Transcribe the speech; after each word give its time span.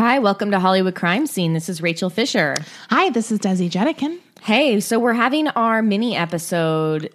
Hi, 0.00 0.18
welcome 0.18 0.50
to 0.52 0.58
Hollywood 0.58 0.94
Crime 0.94 1.26
Scene. 1.26 1.52
This 1.52 1.68
is 1.68 1.82
Rachel 1.82 2.08
Fisher. 2.08 2.56
Hi, 2.88 3.10
this 3.10 3.30
is 3.30 3.38
Desi 3.38 3.68
Jedeikin. 3.68 4.18
Hey, 4.40 4.80
so 4.80 4.98
we're 4.98 5.12
having 5.12 5.48
our 5.48 5.82
mini 5.82 6.16
episode 6.16 7.12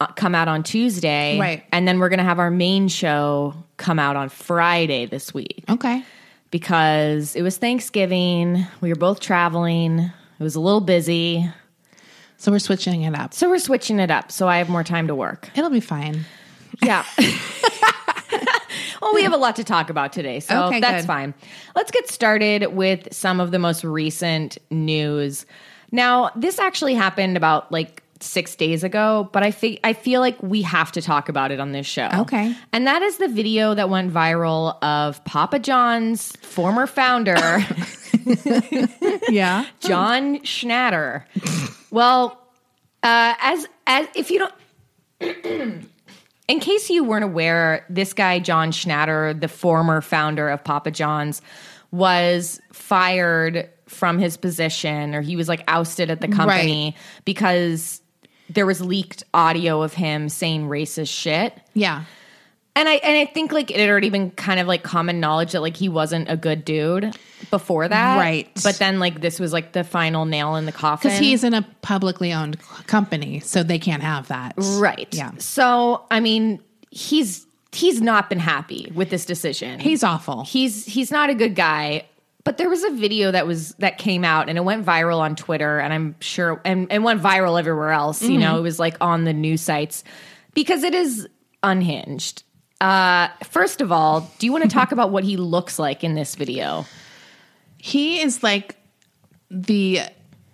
uh, 0.00 0.06
come 0.08 0.34
out 0.34 0.46
on 0.46 0.62
Tuesday. 0.62 1.38
Right. 1.40 1.64
And 1.72 1.88
then 1.88 1.98
we're 1.98 2.10
going 2.10 2.18
to 2.18 2.24
have 2.24 2.38
our 2.38 2.50
main 2.50 2.88
show 2.88 3.54
come 3.78 3.98
out 3.98 4.16
on 4.16 4.28
Friday 4.28 5.06
this 5.06 5.32
week 5.32 5.64
Okay. 5.70 6.04
because 6.50 7.34
it 7.36 7.40
was 7.40 7.56
Thanksgiving. 7.56 8.66
We 8.82 8.90
were 8.90 8.96
both 8.96 9.20
traveling. 9.20 10.00
It 10.00 10.42
was 10.42 10.56
a 10.56 10.60
little 10.60 10.82
busy. 10.82 11.50
So 12.36 12.52
we're 12.52 12.58
switching 12.58 13.00
it 13.00 13.14
up. 13.14 13.32
So 13.32 13.48
we're 13.48 13.58
switching 13.58 13.98
it 13.98 14.10
up 14.10 14.30
so 14.30 14.46
I 14.46 14.58
have 14.58 14.68
more 14.68 14.84
time 14.84 15.06
to 15.06 15.14
work. 15.14 15.48
It'll 15.56 15.70
be 15.70 15.80
fine. 15.80 16.26
Yeah. 16.82 17.06
well, 19.00 19.14
we 19.14 19.22
have 19.22 19.32
a 19.32 19.36
lot 19.36 19.56
to 19.56 19.64
talk 19.64 19.90
about 19.90 20.12
today, 20.12 20.40
so 20.40 20.64
Okay, 20.66 20.80
that's 20.80 21.02
good. 21.02 21.06
fine. 21.06 21.34
Let's 21.74 21.90
get 21.90 22.08
started 22.08 22.66
with 22.74 23.12
some 23.12 23.40
of 23.40 23.50
the 23.50 23.58
most 23.58 23.84
recent 23.84 24.58
news. 24.70 25.46
Now, 25.92 26.30
this 26.36 26.58
actually 26.58 26.94
happened 26.94 27.36
about 27.36 27.70
like 27.72 28.02
six 28.20 28.54
days 28.54 28.84
ago, 28.84 29.28
but 29.32 29.42
I 29.42 29.50
think 29.50 29.80
I 29.82 29.94
feel 29.94 30.20
like 30.20 30.42
we 30.42 30.60
have 30.62 30.92
to 30.92 31.00
talk 31.02 31.28
about 31.30 31.50
it 31.50 31.58
on 31.58 31.72
this 31.72 31.86
show. 31.86 32.08
Okay. 32.18 32.54
and 32.72 32.86
that 32.86 33.00
is 33.02 33.16
the 33.16 33.28
video 33.28 33.74
that 33.74 33.88
went 33.88 34.12
viral 34.12 34.76
of 34.82 35.24
Papa 35.24 35.58
John's 35.58 36.32
former 36.42 36.86
founder. 36.86 37.36
Yeah. 39.28 39.64
John 39.80 40.38
Schnatter. 40.40 41.24
Well, 41.90 42.38
uh, 43.02 43.34
as 43.40 43.66
as 43.86 44.08
if 44.14 44.30
you 44.30 44.48
don't, 45.20 45.88
in 46.50 46.60
case 46.60 46.90
you 46.90 47.04
weren't 47.04 47.24
aware, 47.24 47.86
this 47.88 48.12
guy 48.12 48.40
John 48.40 48.72
Schnatter, 48.72 49.38
the 49.38 49.48
former 49.48 50.00
founder 50.00 50.48
of 50.48 50.62
Papa 50.64 50.90
John's, 50.90 51.40
was 51.92 52.60
fired 52.72 53.68
from 53.86 54.18
his 54.18 54.36
position, 54.36 55.14
or 55.14 55.20
he 55.20 55.36
was 55.36 55.48
like 55.48 55.62
ousted 55.68 56.10
at 56.10 56.20
the 56.20 56.28
company 56.28 56.96
because 57.24 58.00
there 58.48 58.66
was 58.66 58.80
leaked 58.80 59.22
audio 59.32 59.82
of 59.82 59.94
him 59.94 60.28
saying 60.28 60.68
racist 60.68 61.16
shit. 61.16 61.56
Yeah. 61.74 62.04
And 62.80 62.88
I 62.88 62.94
and 62.94 63.18
I 63.18 63.30
think 63.30 63.52
like 63.52 63.70
it 63.70 63.78
had 63.78 63.90
already 63.90 64.08
been 64.08 64.30
kind 64.30 64.58
of 64.58 64.66
like 64.66 64.82
common 64.82 65.20
knowledge 65.20 65.52
that 65.52 65.60
like 65.60 65.76
he 65.76 65.90
wasn't 65.90 66.30
a 66.30 66.36
good 66.36 66.64
dude 66.64 67.14
before 67.50 67.86
that, 67.86 68.16
Right. 68.16 68.50
But 68.64 68.76
then 68.76 68.98
like 68.98 69.20
this 69.20 69.38
was 69.38 69.52
like 69.52 69.72
the 69.72 69.84
final 69.84 70.24
nail 70.24 70.56
in 70.56 70.64
the 70.64 70.72
coffin 70.72 71.10
Because 71.10 71.18
he's 71.18 71.44
in 71.44 71.52
a 71.52 71.60
publicly 71.82 72.32
owned 72.32 72.58
company, 72.86 73.40
so 73.40 73.62
they 73.62 73.78
can't 73.78 74.02
have 74.02 74.28
that. 74.28 74.54
right. 74.56 75.08
Yeah. 75.12 75.32
So 75.36 76.06
I 76.10 76.20
mean, 76.20 76.58
he's 76.90 77.46
he's 77.70 78.00
not 78.00 78.30
been 78.30 78.38
happy 78.38 78.90
with 78.94 79.10
this 79.10 79.26
decision. 79.26 79.78
He's 79.78 80.02
awful. 80.02 80.44
he's 80.44 80.86
he's 80.86 81.10
not 81.10 81.28
a 81.28 81.34
good 81.34 81.54
guy. 81.54 82.06
But 82.44 82.56
there 82.56 82.70
was 82.70 82.82
a 82.82 82.92
video 82.92 83.30
that 83.30 83.46
was 83.46 83.74
that 83.74 83.98
came 83.98 84.24
out 84.24 84.48
and 84.48 84.56
it 84.56 84.62
went 84.62 84.86
viral 84.86 85.18
on 85.18 85.36
Twitter 85.36 85.78
and 85.80 85.92
I'm 85.92 86.16
sure 86.20 86.62
and, 86.64 86.90
and 86.90 87.04
went 87.04 87.22
viral 87.22 87.58
everywhere 87.58 87.90
else. 87.90 88.22
You 88.22 88.38
know, 88.38 88.52
mm-hmm. 88.52 88.58
it 88.58 88.62
was 88.62 88.78
like 88.78 88.96
on 89.02 89.24
the 89.24 89.34
news 89.34 89.60
sites 89.60 90.02
because 90.54 90.82
it 90.82 90.94
is 90.94 91.28
unhinged. 91.62 92.44
Uh, 92.80 93.28
first 93.44 93.80
of 93.80 93.92
all, 93.92 94.30
do 94.38 94.46
you 94.46 94.52
want 94.52 94.64
to 94.64 94.70
talk 94.70 94.92
about 94.92 95.10
what 95.10 95.24
he 95.24 95.36
looks 95.36 95.78
like 95.78 96.02
in 96.04 96.14
this 96.14 96.34
video? 96.34 96.86
He 97.76 98.20
is 98.20 98.42
like 98.42 98.76
the 99.50 100.00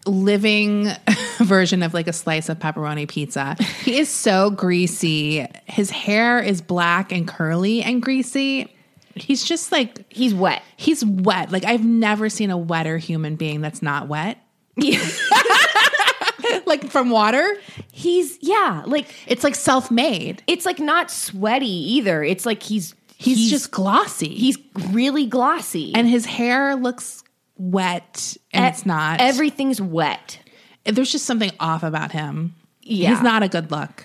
living 0.06 0.88
version 1.38 1.82
of 1.82 1.92
like 1.92 2.06
a 2.06 2.12
slice 2.12 2.48
of 2.48 2.58
pepperoni 2.58 3.08
pizza. 3.08 3.56
He 3.82 3.98
is 3.98 4.08
so 4.08 4.50
greasy. 4.50 5.46
His 5.64 5.90
hair 5.90 6.38
is 6.40 6.60
black 6.62 7.10
and 7.12 7.26
curly 7.26 7.82
and 7.82 8.00
greasy. 8.00 8.72
He's 9.14 9.42
just 9.42 9.72
like 9.72 10.04
He's 10.12 10.34
wet. 10.34 10.62
he's 10.76 11.04
wet. 11.04 11.50
Like 11.50 11.64
I've 11.64 11.84
never 11.84 12.28
seen 12.28 12.50
a 12.50 12.58
wetter 12.58 12.98
human 12.98 13.36
being 13.36 13.60
that's 13.60 13.82
not 13.82 14.08
wet. 14.08 14.38
like 16.66 16.90
from 16.90 17.10
water. 17.10 17.46
He's 17.92 18.38
yeah, 18.42 18.82
like 18.86 19.08
It's 19.26 19.44
like 19.44 19.54
self-made. 19.54 20.42
it's 20.46 20.66
like 20.66 20.78
not 20.78 21.10
sweaty 21.10 21.66
either. 21.94 22.22
It's 22.22 22.44
like 22.46 22.62
he's 22.62 22.94
He's, 23.18 23.48
just 23.48 23.70
glossy. 23.70 24.34
he's 24.34 24.58
really 24.90 25.24
glossy 25.24 25.92
and 25.94 26.06
his 26.06 26.26
hair 26.26 26.76
looks 26.76 27.24
wet 27.56 28.36
and 28.52 28.66
it's 28.66 28.84
not. 28.84 29.20
Everything's 29.22 29.80
wet. 29.80 30.38
There's 30.84 31.10
just 31.10 31.24
something 31.24 31.50
off 31.58 31.82
about 31.82 32.12
him. 32.12 32.54
Yeah. 32.82 33.08
He's 33.08 33.22
not 33.22 33.42
a 33.42 33.48
good 33.48 33.70
look. 33.70 34.04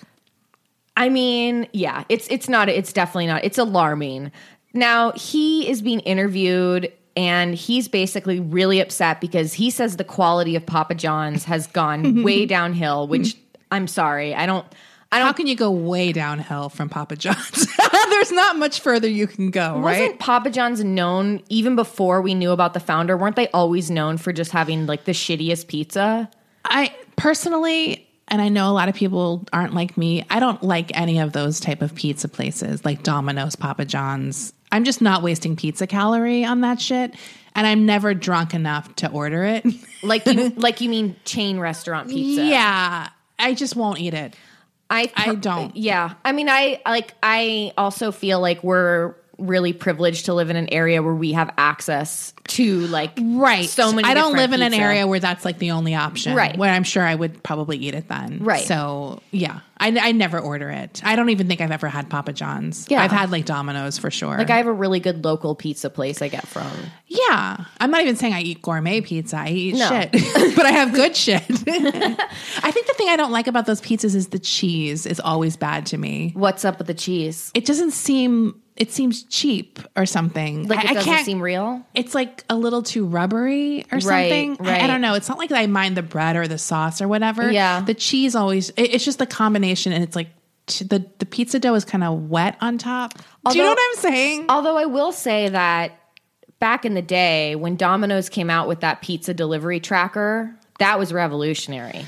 I 0.96 1.08
mean, 1.10 1.68
yeah, 1.72 2.04
it's 2.08 2.26
it's 2.30 2.48
not 2.48 2.68
it's 2.70 2.92
definitely 2.92 3.26
not. 3.26 3.44
It's 3.44 3.58
alarming. 3.58 4.32
Now, 4.74 5.12
he 5.12 5.68
is 5.68 5.82
being 5.82 6.00
interviewed 6.00 6.90
and 7.16 7.54
he's 7.54 7.88
basically 7.88 8.40
really 8.40 8.80
upset 8.80 9.20
because 9.20 9.54
he 9.54 9.70
says 9.70 9.96
the 9.96 10.04
quality 10.04 10.56
of 10.56 10.64
Papa 10.64 10.94
John's 10.94 11.44
has 11.44 11.66
gone 11.66 12.22
way 12.24 12.46
downhill, 12.46 13.06
which 13.06 13.36
I'm 13.70 13.86
sorry. 13.86 14.34
I 14.34 14.46
don't 14.46 14.66
I 15.12 15.18
How 15.18 15.26
don't 15.26 15.36
can 15.36 15.46
you 15.46 15.54
go 15.54 15.70
way 15.70 16.12
downhill 16.12 16.70
from 16.70 16.88
Papa 16.88 17.16
John's? 17.16 17.66
There's 18.10 18.32
not 18.32 18.56
much 18.56 18.80
further 18.80 19.08
you 19.08 19.26
can 19.26 19.50
go, 19.50 19.78
wasn't 19.78 20.10
right? 20.12 20.18
Papa 20.18 20.50
John's 20.50 20.82
known 20.82 21.42
even 21.50 21.76
before 21.76 22.22
we 22.22 22.34
knew 22.34 22.50
about 22.50 22.72
the 22.72 22.80
founder? 22.80 23.16
Weren't 23.16 23.36
they 23.36 23.48
always 23.48 23.90
known 23.90 24.16
for 24.16 24.32
just 24.32 24.52
having 24.52 24.86
like 24.86 25.04
the 25.04 25.12
shittiest 25.12 25.66
pizza? 25.66 26.30
I 26.64 26.94
personally, 27.16 28.08
and 28.28 28.40
I 28.40 28.48
know 28.48 28.70
a 28.70 28.72
lot 28.72 28.88
of 28.88 28.94
people 28.94 29.44
aren't 29.52 29.74
like 29.74 29.98
me. 29.98 30.24
I 30.30 30.40
don't 30.40 30.62
like 30.62 30.96
any 30.96 31.18
of 31.18 31.32
those 31.32 31.60
type 31.60 31.82
of 31.82 31.94
pizza 31.94 32.28
places, 32.28 32.84
like 32.84 33.02
Domino's, 33.02 33.56
Papa 33.56 33.84
John's. 33.84 34.54
I'm 34.72 34.84
just 34.84 35.00
not 35.02 35.22
wasting 35.22 35.54
pizza 35.54 35.86
calorie 35.86 36.44
on 36.44 36.62
that 36.62 36.80
shit, 36.80 37.14
and 37.54 37.66
I'm 37.66 37.86
never 37.86 38.14
drunk 38.14 38.54
enough 38.54 38.94
to 38.96 39.10
order 39.10 39.44
it. 39.44 39.64
Like 40.04 40.26
you 40.26 40.48
like 40.56 40.80
you 40.80 40.88
mean 40.88 41.14
chain 41.24 41.60
restaurant 41.60 42.08
pizza? 42.08 42.44
yeah, 42.44 43.08
I 43.38 43.54
just 43.54 43.76
won't 43.76 44.00
eat 44.00 44.14
it. 44.14 44.34
I 44.90 45.12
I 45.14 45.36
don't. 45.36 45.76
Yeah, 45.76 46.14
I 46.24 46.32
mean, 46.32 46.48
I 46.48 46.82
like. 46.84 47.14
I 47.22 47.72
also 47.78 48.10
feel 48.10 48.40
like 48.40 48.64
we're 48.64 49.14
really 49.46 49.72
privileged 49.72 50.26
to 50.26 50.34
live 50.34 50.50
in 50.50 50.56
an 50.56 50.72
area 50.72 51.02
where 51.02 51.14
we 51.14 51.32
have 51.32 51.52
access 51.58 52.32
to 52.48 52.80
like 52.88 53.12
Right. 53.20 53.68
so 53.68 53.92
many. 53.92 54.08
I 54.08 54.14
don't 54.14 54.34
live 54.34 54.52
in 54.52 54.62
an 54.62 54.72
pizza. 54.72 54.82
area 54.84 55.06
where 55.06 55.20
that's 55.20 55.44
like 55.44 55.58
the 55.58 55.72
only 55.72 55.94
option. 55.94 56.34
Right. 56.34 56.56
Where 56.56 56.70
I'm 56.72 56.84
sure 56.84 57.02
I 57.02 57.14
would 57.14 57.42
probably 57.42 57.76
eat 57.78 57.94
it 57.94 58.08
then. 58.08 58.40
Right. 58.42 58.64
So 58.64 59.20
yeah, 59.30 59.60
I, 59.78 59.96
I 60.00 60.12
never 60.12 60.38
order 60.38 60.70
it. 60.70 61.00
I 61.04 61.16
don't 61.16 61.30
even 61.30 61.48
think 61.48 61.60
I've 61.60 61.70
ever 61.70 61.88
had 61.88 62.08
Papa 62.10 62.32
John's. 62.32 62.86
Yeah. 62.90 63.02
I've 63.02 63.10
had 63.12 63.30
like 63.30 63.44
Domino's 63.46 63.98
for 63.98 64.10
sure. 64.10 64.36
Like 64.38 64.50
I 64.50 64.56
have 64.58 64.66
a 64.66 64.72
really 64.72 65.00
good 65.00 65.24
local 65.24 65.54
pizza 65.54 65.88
place 65.90 66.20
I 66.22 66.28
get 66.28 66.46
from. 66.46 66.70
yeah. 67.06 67.64
I'm 67.80 67.90
not 67.90 68.02
even 68.02 68.16
saying 68.16 68.34
I 68.34 68.42
eat 68.42 68.62
gourmet 68.62 69.00
pizza. 69.00 69.36
I 69.38 69.48
eat 69.48 69.74
No. 69.76 69.88
shit, 69.88 70.12
but 70.56 70.66
I 70.66 70.70
have 70.72 70.92
good 70.92 71.16
shit. 71.16 71.42
I 71.50 72.70
think 72.70 72.86
the 72.86 72.94
thing 72.96 73.08
I 73.08 73.16
don't 73.16 73.32
like 73.32 73.46
about 73.46 73.66
those 73.66 73.80
pizzas 73.80 74.14
is 74.14 74.28
the 74.28 74.38
cheese 74.38 75.06
is 75.06 75.20
always 75.20 75.56
bad 75.56 75.86
to 75.86 75.98
me. 75.98 76.32
What's 76.34 76.64
up 76.64 76.78
with 76.78 76.86
the 76.86 76.94
cheese? 76.94 77.50
It 77.54 77.64
doesn't 77.66 77.92
seem. 77.92 78.60
It 78.76 78.90
seems 78.90 79.24
cheap 79.24 79.78
or 79.96 80.06
something. 80.06 80.66
Like 80.66 80.78
I, 80.78 80.82
it 80.90 80.94
doesn't 80.94 81.12
can't. 81.12 81.26
seem 81.26 81.40
real. 81.42 81.84
it's 81.94 82.14
like 82.14 82.42
a 82.48 82.56
little 82.56 82.82
too 82.82 83.04
rubbery 83.06 83.84
or 83.92 83.98
Right, 83.98 84.30
something. 84.54 84.66
I- 84.66 84.84
I, 84.84 84.86
don't 84.86 85.00
know. 85.02 85.14
It's 85.14 85.28
not 85.28 85.36
like 85.38 85.52
I 85.52 85.66
mind 85.66 85.96
the 85.96 86.02
bread 86.02 86.36
or 86.36 86.48
the 86.48 86.56
sauce 86.58 87.02
or 87.02 87.06
whatever. 87.08 87.50
Yeah. 87.50 87.82
The 87.82 87.94
cheese 87.94 88.34
always, 88.34 88.70
it- 88.70 88.94
it's 88.94 89.04
just 89.04 89.18
the 89.18 89.26
combination 89.26 89.92
and 89.92 90.02
it's 90.02 90.16
like 90.16 90.28
t- 90.66 90.86
the, 90.86 91.04
the 91.18 91.26
pizza 91.26 91.58
dough 91.60 91.74
is 91.74 91.84
kind 91.84 92.02
of 92.02 92.30
wet 92.30 92.56
on 92.62 92.78
top. 92.78 93.12
Do 93.50 93.56
you 93.58 93.62
know 93.62 93.68
what 93.70 93.78
I'm 93.80 93.96
saying? 94.00 94.46
Although 94.48 94.78
I 94.78 94.86
will 94.86 95.12
say 95.12 95.50
that 95.50 95.92
back 96.58 96.84
in 96.86 96.94
the 96.94 97.02
day 97.02 97.54
when 97.56 97.76
Domino's 97.76 98.28
came 98.30 98.48
out 98.48 98.68
with 98.68 98.80
that 98.80 99.02
pizza 99.02 99.34
delivery 99.34 99.80
tracker, 99.80 100.56
that 100.78 100.98
was 100.98 101.12
revolutionary. 101.12 102.06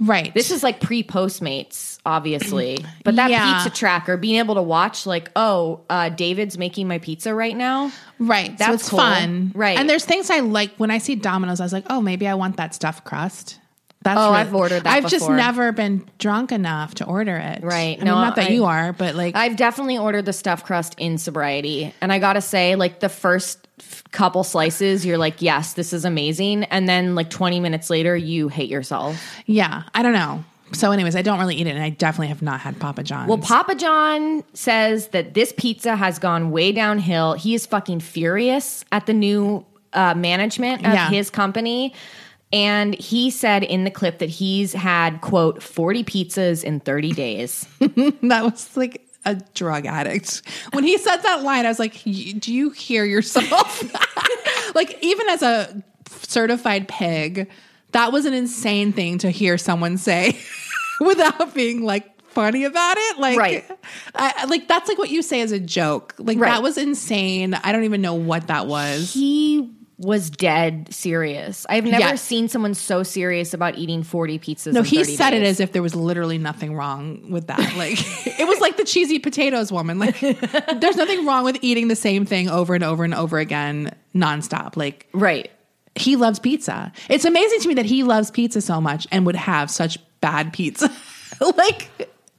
right. 0.00 0.34
This 0.34 0.50
is 0.50 0.62
like 0.62 0.80
pre 0.80 1.02
Postmates, 1.04 1.95
obviously, 2.06 2.84
but 3.04 3.16
that 3.16 3.30
Yeah. 3.30 3.62
pizza 3.62 3.76
tracker, 3.76 4.16
being 4.16 4.36
able 4.36 4.54
to 4.54 4.62
watch 4.62 5.04
like, 5.04 5.30
oh, 5.36 5.80
uh, 5.90 6.08
David's 6.08 6.56
making 6.56 6.88
my 6.88 6.98
pizza 6.98 7.34
right 7.34 7.56
now. 7.56 7.90
right. 8.18 8.50
so 8.50 8.54
that's 8.58 8.74
it's 8.82 8.88
cool. 8.88 8.98
fun. 9.00 9.52
Right. 9.54 9.78
And 9.78 9.90
there's 9.90 10.04
things 10.06 10.30
I 10.30 10.40
like 10.40 10.74
when 10.76 10.90
I 10.90 10.98
see 10.98 11.16
Domino's, 11.16 11.60
I 11.60 11.64
was 11.64 11.72
like, 11.72 11.84
oh, 11.90 12.00
maybe 12.00 12.26
I 12.26 12.34
want 12.34 12.56
that 12.56 12.74
stuffed 12.74 13.04
crust. 13.04 13.58
That's 14.02 14.20
Oh, 14.20 14.30
I've 14.32 14.54
ordered 14.54 14.84
that 14.84 14.92
I've 14.92 15.02
just 15.10 15.24
before. 15.24 15.36
never 15.36 15.72
been 15.72 16.04
drunk 16.18 16.52
enough 16.52 16.94
to 16.96 17.04
order 17.04 17.36
it. 17.36 17.64
Right. 17.64 17.98
I 18.00 18.04
No, 18.04 18.14
mean, 18.14 18.24
not 18.24 18.36
that 18.36 18.50
I- 18.50 18.52
you 18.52 18.64
are, 18.64 18.92
but 18.92 19.16
like, 19.16 19.34
I've 19.34 19.56
definitely 19.56 19.98
ordered 19.98 20.26
the 20.26 20.32
stuffed 20.32 20.64
crust 20.64 20.94
in 20.96 21.18
sobriety. 21.18 21.92
And 22.00 22.12
I 22.12 22.20
gotta 22.20 22.40
say, 22.40 22.76
like 22.76 23.00
the 23.00 23.08
first 23.08 23.66
f- 23.80 24.04
couple 24.12 24.44
slices, 24.44 25.04
you're 25.04 25.18
like, 25.18 25.42
yes, 25.42 25.72
this 25.72 25.92
is 25.92 26.04
amazing. 26.04 26.64
And 26.64 26.88
then 26.88 27.16
like 27.16 27.30
20 27.30 27.58
minutes 27.58 27.90
later, 27.90 28.16
you 28.16 28.46
hate 28.46 28.68
yourself. 28.70 29.20
yeah, 29.46 29.82
I 29.92 30.02
don't 30.02 30.12
know. 30.12 30.44
So, 30.72 30.90
anyways, 30.90 31.14
I 31.14 31.22
don't 31.22 31.38
really 31.38 31.54
eat 31.56 31.66
it, 31.66 31.70
and 31.74 31.82
I 31.82 31.90
definitely 31.90 32.28
have 32.28 32.42
not 32.42 32.60
had 32.60 32.78
Papa 32.80 33.02
John's. 33.04 33.28
Well, 33.28 33.38
Papa 33.38 33.74
John 33.76 34.42
says 34.52 35.08
that 35.08 35.34
this 35.34 35.52
pizza 35.56 35.94
has 35.96 36.18
gone 36.18 36.50
way 36.50 36.72
downhill. 36.72 37.34
He 37.34 37.54
is 37.54 37.66
fucking 37.66 38.00
furious 38.00 38.84
at 38.90 39.06
the 39.06 39.12
new 39.14 39.64
uh, 39.92 40.14
management 40.14 40.84
of 40.86 40.92
Yeah. 40.92 41.08
his 41.08 41.30
company. 41.30 41.94
And 42.52 42.94
he 42.94 43.30
said 43.30 43.62
in 43.64 43.84
the 43.84 43.90
clip 43.90 44.18
that 44.18 44.28
he's 44.28 44.72
had, 44.72 45.20
quote, 45.20 45.62
40 45.62 46.04
pizzas 46.04 46.62
in 46.64 46.80
30 46.80 47.12
days. 47.12 47.66
that 47.80 48.42
was 48.44 48.76
like 48.76 49.06
a 49.24 49.34
drug 49.54 49.86
addict. 49.86 50.42
When 50.72 50.84
he 50.84 50.96
said 50.98 51.16
that 51.18 51.42
line, 51.42 51.64
I 51.66 51.68
was 51.68 51.78
like, 51.80 52.00
"Y- 52.06 52.34
"Do 52.38 52.54
you 52.54 52.70
hear 52.70 53.04
yourself?" 53.04 53.82
like 54.76 54.96
even 55.02 55.28
as 55.28 55.42
a 55.42 55.82
certified 56.10 56.86
pig, 56.86 57.48
that 57.96 58.12
was 58.12 58.26
an 58.26 58.34
insane 58.34 58.92
thing 58.92 59.18
to 59.18 59.30
hear 59.30 59.56
someone 59.58 59.96
say 59.96 60.38
without 61.00 61.54
being 61.54 61.82
like 61.82 62.04
funny 62.30 62.64
about 62.64 62.96
it. 62.98 63.18
Like, 63.18 63.38
Right. 63.38 63.64
I, 64.14 64.44
like 64.44 64.68
that's 64.68 64.88
like 64.88 64.98
what 64.98 65.10
you 65.10 65.22
say 65.22 65.40
as 65.40 65.52
a 65.52 65.58
joke. 65.60 66.14
Like 66.18 66.38
Right. 66.38 66.50
that 66.50 66.62
was 66.62 66.76
insane. 66.78 67.54
I 67.54 67.72
don't 67.72 67.84
even 67.84 68.02
know 68.02 68.14
what 68.14 68.48
that 68.48 68.66
was. 68.66 69.12
He 69.14 69.72
was 69.98 70.28
dead 70.28 70.92
serious. 70.92 71.64
I've 71.70 71.84
never 71.84 71.98
Yes. 72.00 72.20
seen 72.20 72.48
someone 72.48 72.74
so 72.74 73.02
serious 73.02 73.54
about 73.54 73.78
eating 73.78 74.02
40 74.02 74.38
pizzas. 74.38 74.74
No, 74.74 74.82
he 74.82 74.98
30 74.98 75.16
said 75.16 75.32
it 75.32 75.42
as 75.42 75.58
if 75.58 75.72
there 75.72 75.80
was 75.82 75.94
literally 75.94 76.36
nothing 76.36 76.74
wrong 76.74 77.30
with 77.30 77.46
that. 77.46 77.58
Like 77.78 77.96
it 78.38 78.46
was 78.46 78.60
like 78.60 78.76
the 78.76 78.84
cheesy 78.84 79.18
potatoes 79.18 79.72
woman. 79.72 79.98
Like 79.98 80.20
there's 80.20 80.96
nothing 80.96 81.24
wrong 81.24 81.44
with 81.44 81.56
eating 81.62 81.88
the 81.88 81.96
same 81.96 82.26
thing 82.26 82.50
over 82.50 82.74
and 82.74 82.84
over 82.84 83.04
and 83.04 83.14
over 83.14 83.38
again 83.38 83.90
nonstop. 84.14 84.76
Like 84.76 85.08
right. 85.14 85.50
He 85.98 86.16
loves 86.16 86.38
pizza. 86.38 86.92
It's 87.08 87.24
amazing 87.24 87.60
to 87.60 87.68
me 87.68 87.74
that 87.74 87.86
he 87.86 88.02
loves 88.02 88.30
pizza 88.30 88.60
so 88.60 88.80
much 88.80 89.06
and 89.10 89.26
would 89.26 89.36
have 89.36 89.70
such 89.70 89.98
bad 90.20 90.52
pizza. 90.52 90.90
like 91.40 91.90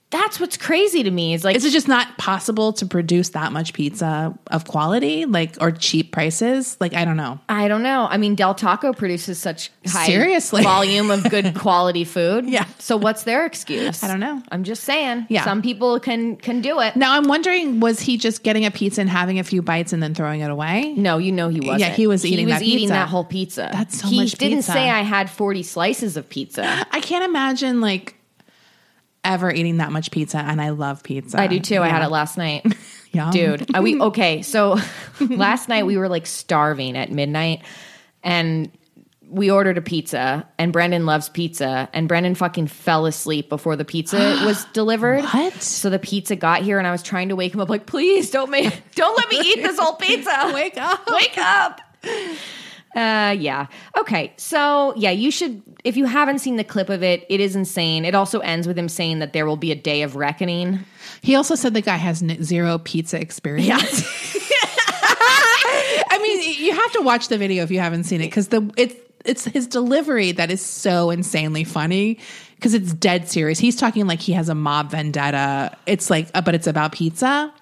That's 0.10 0.40
what's 0.40 0.56
crazy 0.56 1.04
to 1.04 1.12
me. 1.12 1.34
Is 1.34 1.44
like 1.44 1.58
is 1.58 1.66
it 1.66 1.72
just 1.72 1.90
not 1.90 2.18
possible 2.18 2.72
to 2.74 2.86
produce 2.86 3.30
that 3.30 3.52
much 3.52 3.74
pizza 3.74 4.38
of 4.48 4.66
quality 4.66 5.26
like 5.26 5.58
or 5.60 5.70
cheap 5.72 6.14
prices? 6.14 6.78
Like 6.80 6.94
I 6.94 7.04
don't 7.04 7.18
know. 7.18 7.40
I 7.50 7.68
don't 7.68 7.84
know. 7.84 8.08
I 8.10 8.16
mean, 8.18 8.36
Del 8.36 8.56
Taco 8.56 8.94
produces 8.94 9.38
such 9.38 9.70
high 9.86 10.06
Seriously. 10.06 10.64
volume 10.64 11.12
of 11.12 11.30
good 11.30 11.56
quality 11.58 12.06
food. 12.06 12.48
Yeah. 12.50 12.66
So 12.80 12.96
what's 12.96 13.24
their 13.24 13.46
excuse? 13.46 14.02
I 14.02 14.08
don't 14.08 14.22
know. 14.22 14.42
I'm 14.50 14.64
just 14.64 14.86
saying. 14.86 15.28
Yeah. 15.30 15.44
Some 15.44 15.62
people 15.62 16.00
can 16.00 16.38
can 16.38 16.62
do 16.62 16.80
it. 16.80 16.96
Now 16.96 17.14
I'm 17.18 17.28
wondering 17.28 17.82
was 17.82 18.00
he 18.00 18.18
just 18.18 18.44
getting 18.44 18.66
a 18.66 18.72
pizza 18.72 19.02
and 19.02 19.10
having 19.10 19.40
a 19.40 19.44
few 19.44 19.62
bites 19.62 19.92
and 19.92 20.02
then 20.02 20.16
throwing 20.16 20.40
it 20.40 20.50
away? 20.50 20.94
No, 20.96 21.18
you 21.18 21.34
know 21.34 21.50
he 21.50 21.60
wasn't. 21.60 21.82
Yeah, 21.82 21.90
he 21.90 22.08
was 22.08 22.26
eating 22.26 22.48
He 22.48 22.54
was 22.54 22.60
that 22.62 22.66
eating 22.66 22.78
pizza. 22.80 22.94
that 22.94 23.10
whole 23.10 23.26
pizza. 23.26 23.70
That's 23.74 24.00
so 24.00 24.08
he 24.08 24.20
much 24.22 24.32
didn't 24.34 24.62
say 24.62 24.90
I 24.90 25.02
had 25.02 25.30
40 25.30 25.64
slices 25.64 26.16
of 26.16 26.30
pizza. 26.30 26.64
I 26.92 27.02
can't 27.02 27.26
imagine 27.26 27.82
like 27.82 28.17
ever 29.28 29.52
eating 29.52 29.78
that 29.78 29.92
much 29.92 30.12
pizza, 30.12 30.38
and 30.38 30.62
I 30.62 30.70
love 30.70 31.04
pizza. 31.04 31.40
I 31.40 31.48
do 31.48 31.60
too. 31.60 31.82
I 31.82 31.90
had 31.90 32.04
it 32.04 32.10
last 32.10 32.38
night. 32.38 32.66
Yum. 33.12 33.32
Dude, 33.32 33.76
are 33.76 33.82
we 33.82 34.00
okay? 34.00 34.42
So 34.42 34.78
last 35.20 35.70
night 35.70 35.86
we 35.86 35.98
were 35.98 36.10
like 36.10 36.26
starving 36.26 36.98
at 36.98 37.12
midnight 37.12 37.64
and 38.24 38.72
we 39.30 39.50
ordered 39.52 39.78
a 39.78 39.82
pizza 39.82 40.48
and 40.58 40.72
Brendan 40.72 41.06
loves 41.06 41.30
pizza 41.30 41.90
and 41.94 42.08
Brendan 42.08 42.36
fucking 42.36 42.68
fell 42.68 43.06
asleep 43.06 43.50
before 43.50 43.76
the 43.76 43.86
pizza 43.86 44.18
was 44.46 44.66
delivered. 44.66 45.24
What? 45.24 45.54
So 45.62 45.90
the 45.90 46.00
pizza 46.00 46.36
got 46.36 46.62
here 46.62 46.78
and 46.78 46.88
I 46.88 46.92
was 46.92 47.04
trying 47.04 47.30
to 47.30 47.36
wake 47.36 47.54
him 47.54 47.60
up 47.60 47.70
like, 47.70 47.86
please 47.86 48.30
don't 48.30 48.52
make 48.52 48.74
don't 48.96 49.18
let 49.18 49.30
me 49.30 49.40
eat 49.40 49.64
this 49.64 49.80
whole 49.80 49.96
pizza. 49.96 50.52
Wake 50.54 50.78
up. 50.78 51.10
Wake 51.10 51.38
up. 51.38 51.82
Uh 52.98 53.36
yeah. 53.38 53.68
Okay. 53.96 54.34
So 54.38 54.96
yeah, 54.98 55.12
you 55.12 55.30
should 55.30 55.62
if 55.84 55.96
you 55.96 56.06
haven't 56.06 56.40
seen 56.40 56.56
the 56.56 56.64
clip 56.64 56.90
of 56.90 57.04
it, 57.04 57.28
it 57.30 57.40
is 57.40 57.56
insane. 57.56 58.06
It 58.06 58.16
also 58.16 58.40
ends 58.40 58.68
with 58.68 58.76
him 58.76 58.90
saying 58.90 59.20
that 59.20 59.34
there 59.34 59.46
will 59.46 59.56
be 59.56 59.72
a 59.72 59.76
day 59.76 60.02
of 60.02 60.16
reckoning. 60.16 60.80
He 61.22 61.36
also 61.36 61.54
said 61.54 61.76
the 61.76 61.82
guy 61.82 61.98
has 61.98 62.24
zero 62.42 62.80
pizza 62.80 63.22
experience. 63.22 64.02
I 66.10 66.20
mean, 66.24 66.56
you 66.60 66.74
have 66.74 66.92
to 66.94 67.02
watch 67.02 67.28
the 67.28 67.38
video 67.38 67.64
if 67.64 67.70
you 67.70 67.80
haven't 67.80 68.06
seen 68.06 68.20
it 68.20 68.28
because 68.28 68.48
the 68.48 68.68
it's 68.76 68.96
it's 69.26 69.46
his 69.46 69.68
delivery 69.68 70.32
that 70.32 70.50
is 70.50 70.66
so 70.66 71.12
insanely 71.12 71.66
funny 71.66 72.18
because 72.56 72.74
it's 72.74 72.94
dead 72.94 73.30
serious. 73.30 73.60
He's 73.60 73.76
talking 73.76 74.08
like 74.08 74.22
he 74.22 74.34
has 74.34 74.50
a 74.50 74.56
mob 74.56 74.90
vendetta. 74.90 75.78
It's 75.86 76.10
like, 76.10 76.30
uh, 76.34 76.42
but 76.42 76.56
it's 76.56 76.66
about 76.66 76.94
pizza. 76.94 77.54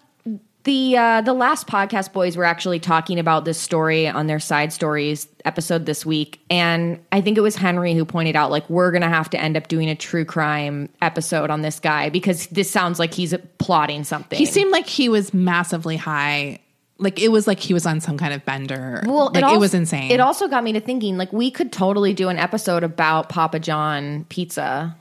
The 0.66 0.98
uh, 0.98 1.22
the 1.22 1.34
last 1.34 1.68
podcast 1.68 2.12
boys 2.12 2.36
were 2.36 2.44
actually 2.44 2.80
talking 2.80 3.20
about 3.20 3.46
this 3.46 3.60
story 3.60 4.08
on 4.08 4.26
their 4.26 4.40
side 4.40 4.74
stories 4.74 5.28
episode 5.46 5.86
this 5.86 6.06
week, 6.08 6.42
and 6.50 7.00
I 7.12 7.22
think 7.22 7.38
it 7.38 7.42
was 7.42 7.56
Henry 7.56 7.94
who 7.94 8.04
pointed 8.04 8.36
out 8.36 8.50
like 8.50 8.68
we're 8.68 8.92
gonna 8.92 9.08
have 9.08 9.30
to 9.30 9.40
end 9.40 9.58
up 9.58 9.68
doing 9.68 9.90
a 9.90 9.96
true 9.96 10.26
crime 10.26 10.90
episode 11.04 11.52
on 11.52 11.62
this 11.62 11.80
guy 11.80 12.10
because 12.10 12.48
this 12.48 12.70
sounds 12.70 12.98
like 12.98 13.14
he's 13.14 13.36
plotting 13.60 14.04
something. 14.04 14.40
He 14.40 14.48
seemed 14.48 14.72
like 14.72 14.88
he 14.88 15.08
was 15.08 15.36
massively 15.36 15.98
high. 15.98 16.60
Like 16.98 17.20
it 17.22 17.28
was 17.28 17.46
like 17.46 17.60
he 17.60 17.76
was 17.76 17.86
on 17.86 18.00
some 18.02 18.18
kind 18.18 18.34
of 18.34 18.44
bender. 18.44 19.04
well, 19.06 19.28
like 19.28 19.38
it, 19.38 19.44
also- 19.44 19.60
was 19.60 19.76
insane. 19.76 20.10
It 20.10 20.20
also 20.20 20.48
got 20.48 20.64
me 20.64 20.74
to 20.74 20.80
thinking 20.80 21.16
like 21.16 21.32
we 21.32 21.52
could 21.52 21.72
totally 21.72 22.14
do 22.14 22.30
an 22.30 22.40
episode 22.40 22.84
about 22.84 23.30
Papa 23.30 23.60
John 23.60 24.26
pizza. 24.30 24.96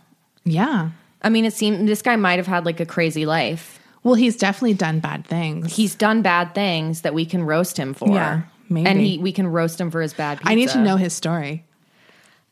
yeah. 0.45 0.91
I 1.23 1.31
mean, 1.31 1.47
it 1.47 1.55
seemed 1.55 1.89
this 1.89 2.03
guy 2.03 2.17
might 2.17 2.37
have 2.39 2.47
had 2.47 2.67
like 2.67 2.81
a 2.81 2.85
crazy 2.87 3.25
life. 3.25 3.81
Well, 4.05 4.15
he's 4.15 4.37
definitely 4.37 4.75
done 4.75 5.01
bad 5.01 5.27
things. 5.27 5.75
He's 5.75 5.95
done 5.95 6.23
bad 6.23 6.55
things 6.55 7.01
that 7.01 7.15
we 7.15 7.25
can 7.27 7.43
roast 7.43 7.77
him 7.77 7.95
for. 7.95 8.09
Yeah, 8.09 8.43
maybe. 8.69 8.87
and 8.87 9.01
he, 9.01 9.19
we 9.19 9.33
can 9.33 9.47
roast 9.47 9.81
him 9.81 9.91
for 9.91 10.01
his 10.01 10.15
bad. 10.15 10.39
pizza. 10.39 10.51
I 10.51 10.55
need 10.55 10.69
to 10.71 10.81
know 10.81 10.97
his 10.97 11.13
story. 11.15 11.65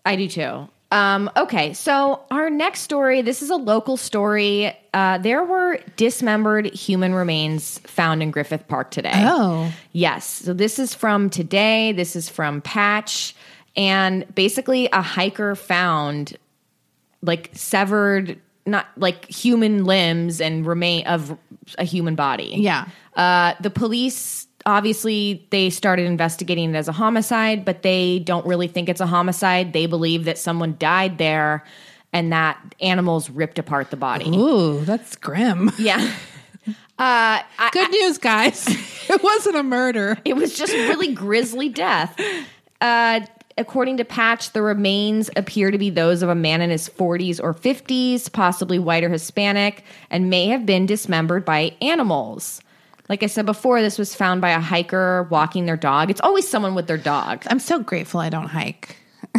I 0.05 0.17
do 0.17 0.29
too. 0.29 0.69
Um, 0.91 1.31
okay, 1.37 1.73
so 1.73 2.21
our 2.31 2.51
next 2.51 2.81
story. 2.81 3.23
This 3.23 3.41
is 3.41 3.49
a 3.49 3.57
local 3.57 3.97
story. 3.97 4.77
Uh, 4.93 5.17
there 5.19 5.43
were 5.43 5.79
dismembered 5.97 6.67
human 6.67 7.15
remains 7.15 7.79
found 7.81 8.23
in 8.23 8.31
Griffith 8.31 8.69
Park 8.69 8.91
today. 8.91 9.13
Oh. 9.15 9.73
yes. 9.93 10.27
So 10.27 10.53
this 10.53 10.79
is 10.79 10.95
from 10.95 11.31
today. 11.31 11.93
This 11.93 12.15
is 12.15 12.29
from 12.29 12.61
Patch, 12.61 13.35
and 13.75 14.27
basically 14.35 14.89
a 14.93 15.01
hiker 15.01 15.55
found 15.55 16.37
like 17.23 17.51
severed, 17.55 18.39
not 18.67 18.87
like 18.97 19.29
human 19.29 19.85
limbs 19.85 20.41
and 20.41 20.67
remain 20.67 21.07
of 21.07 21.37
a 21.79 21.85
human 21.85 22.15
body. 22.15 22.55
Yeah. 22.57 22.87
Uh, 23.15 23.55
the 23.61 23.71
police 23.71 24.47
obviously 24.65 25.47
they 25.51 25.71
started 25.71 26.07
investigating 26.07 26.75
it 26.75 26.77
as 26.77 26.89
a 26.89 26.93
homicide, 26.93 27.65
but 27.65 27.83
they 27.83 28.21
don't 28.21 28.47
really 28.47 28.69
think 28.69 28.89
it's 28.89 29.01
a 29.01 29.07
homicide. 29.07 29.73
They 29.73 29.87
believe 29.87 30.25
that 30.25 30.39
someone 30.39 30.77
died 30.79 31.19
there 31.19 31.65
and 32.13 32.33
that 32.33 32.59
animals 32.81 33.31
ripped 33.31 33.59
apart 33.59 33.91
the 33.91 33.97
body. 33.97 34.29
Ooh, 34.31 34.85
that's 34.85 35.17
grim. 35.17 35.71
Yeah. 35.79 36.15
Uh, 36.99 37.43
I, 37.59 37.71
Good 37.73 37.91
news, 37.91 38.19
guys. 38.19 38.65
it 39.09 39.23
wasn't 39.25 39.57
a 39.57 39.65
murder. 39.65 40.19
it 40.25 40.35
was 40.35 40.57
just 40.57 40.73
really 40.73 41.13
grisly 41.13 41.69
death. 41.69 42.17
Uh, 42.81 43.21
according 43.57 43.99
to 43.99 44.05
Patch, 44.05 44.53
the 44.53 44.63
remains 44.63 45.31
appear 45.37 45.71
to 45.71 45.79
be 45.79 45.91
those 45.91 46.23
of 46.23 46.29
a 46.29 46.35
man 46.35 46.61
in 46.61 46.71
his 46.71 46.89
40s 46.89 47.41
or 47.43 47.55
50s, 47.55 48.33
possibly 48.33 48.79
white 48.79 49.05
or 49.05 49.09
Hispanic, 49.11 49.85
and 50.11 50.31
may 50.31 50.49
have 50.49 50.67
been 50.67 50.87
dismembered 50.87 51.45
by 51.45 51.75
animals. 51.81 52.61
Like 53.09 53.23
I 53.23 53.27
said 53.27 53.47
before, 53.47 53.83
this 53.83 53.99
was 53.99 54.15
found 54.15 54.41
by 54.41 54.51
a 54.51 54.61
hiker 54.61 55.25
walking 55.25 55.67
their 55.67 55.77
dog. 55.77 56.11
It's 56.11 56.21
always 56.21 56.49
someone 56.49 56.75
with 56.75 56.87
their 56.87 56.99
dog 56.99 57.45
I'm 57.49 57.59
so 57.59 57.79
grateful 57.79 58.21
I 58.21 58.31
don't 58.31 58.49
hike. 58.49 58.97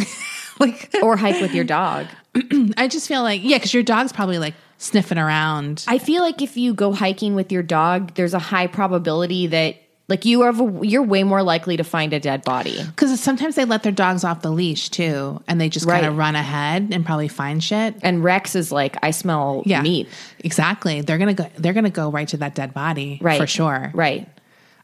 like, 0.60 0.94
or 1.02 1.16
hike 1.16 1.40
with 1.40 1.54
your 1.54 1.64
dog. 1.64 2.06
I 2.76 2.88
just 2.88 3.08
feel 3.08 3.22
like, 3.22 3.42
yeah, 3.42 3.56
because 3.56 3.74
your 3.74 3.82
dog's 3.82 4.12
probably 4.12 4.38
like 4.38 4.54
sniffing 4.78 5.18
around. 5.18 5.84
I 5.88 5.98
feel 5.98 6.22
like 6.22 6.42
if 6.42 6.56
you 6.56 6.74
go 6.74 6.92
hiking 6.92 7.34
with 7.34 7.50
your 7.50 7.62
dog, 7.62 8.14
there's 8.14 8.34
a 8.34 8.38
high 8.38 8.66
probability 8.66 9.48
that 9.48 9.76
like 10.06 10.24
you 10.24 10.42
are 10.42 10.84
you're 10.84 11.02
way 11.02 11.22
more 11.24 11.42
likely 11.42 11.76
to 11.76 11.84
find 11.84 12.12
a 12.12 12.20
dead 12.20 12.44
body. 12.44 12.82
Because 12.84 13.18
sometimes 13.20 13.54
they 13.54 13.64
let 13.64 13.82
their 13.82 13.92
dogs 13.92 14.22
off 14.24 14.42
the 14.42 14.50
leash 14.50 14.90
too, 14.90 15.42
and 15.48 15.60
they 15.60 15.68
just 15.68 15.88
kind 15.88 16.04
of 16.04 16.16
run 16.16 16.36
ahead 16.36 16.90
and 16.92 17.06
probably 17.06 17.28
find 17.28 17.62
shit. 17.64 17.94
And 18.02 18.22
Rex 18.22 18.54
is 18.54 18.70
like, 18.70 18.96
I 19.02 19.10
smell 19.12 19.62
Yeah, 19.64 19.82
meat. 19.82 20.08
Exactly. 20.40 21.00
They're 21.00 21.18
gonna 21.18 21.34
go. 21.34 21.48
They're 21.56 21.72
gonna 21.72 21.90
go 21.90 22.10
right 22.10 22.28
to 22.28 22.36
that 22.38 22.54
dead 22.54 22.74
body, 22.74 23.18
Right. 23.22 23.40
For 23.40 23.46
sure. 23.46 23.90
Right. 23.94 24.28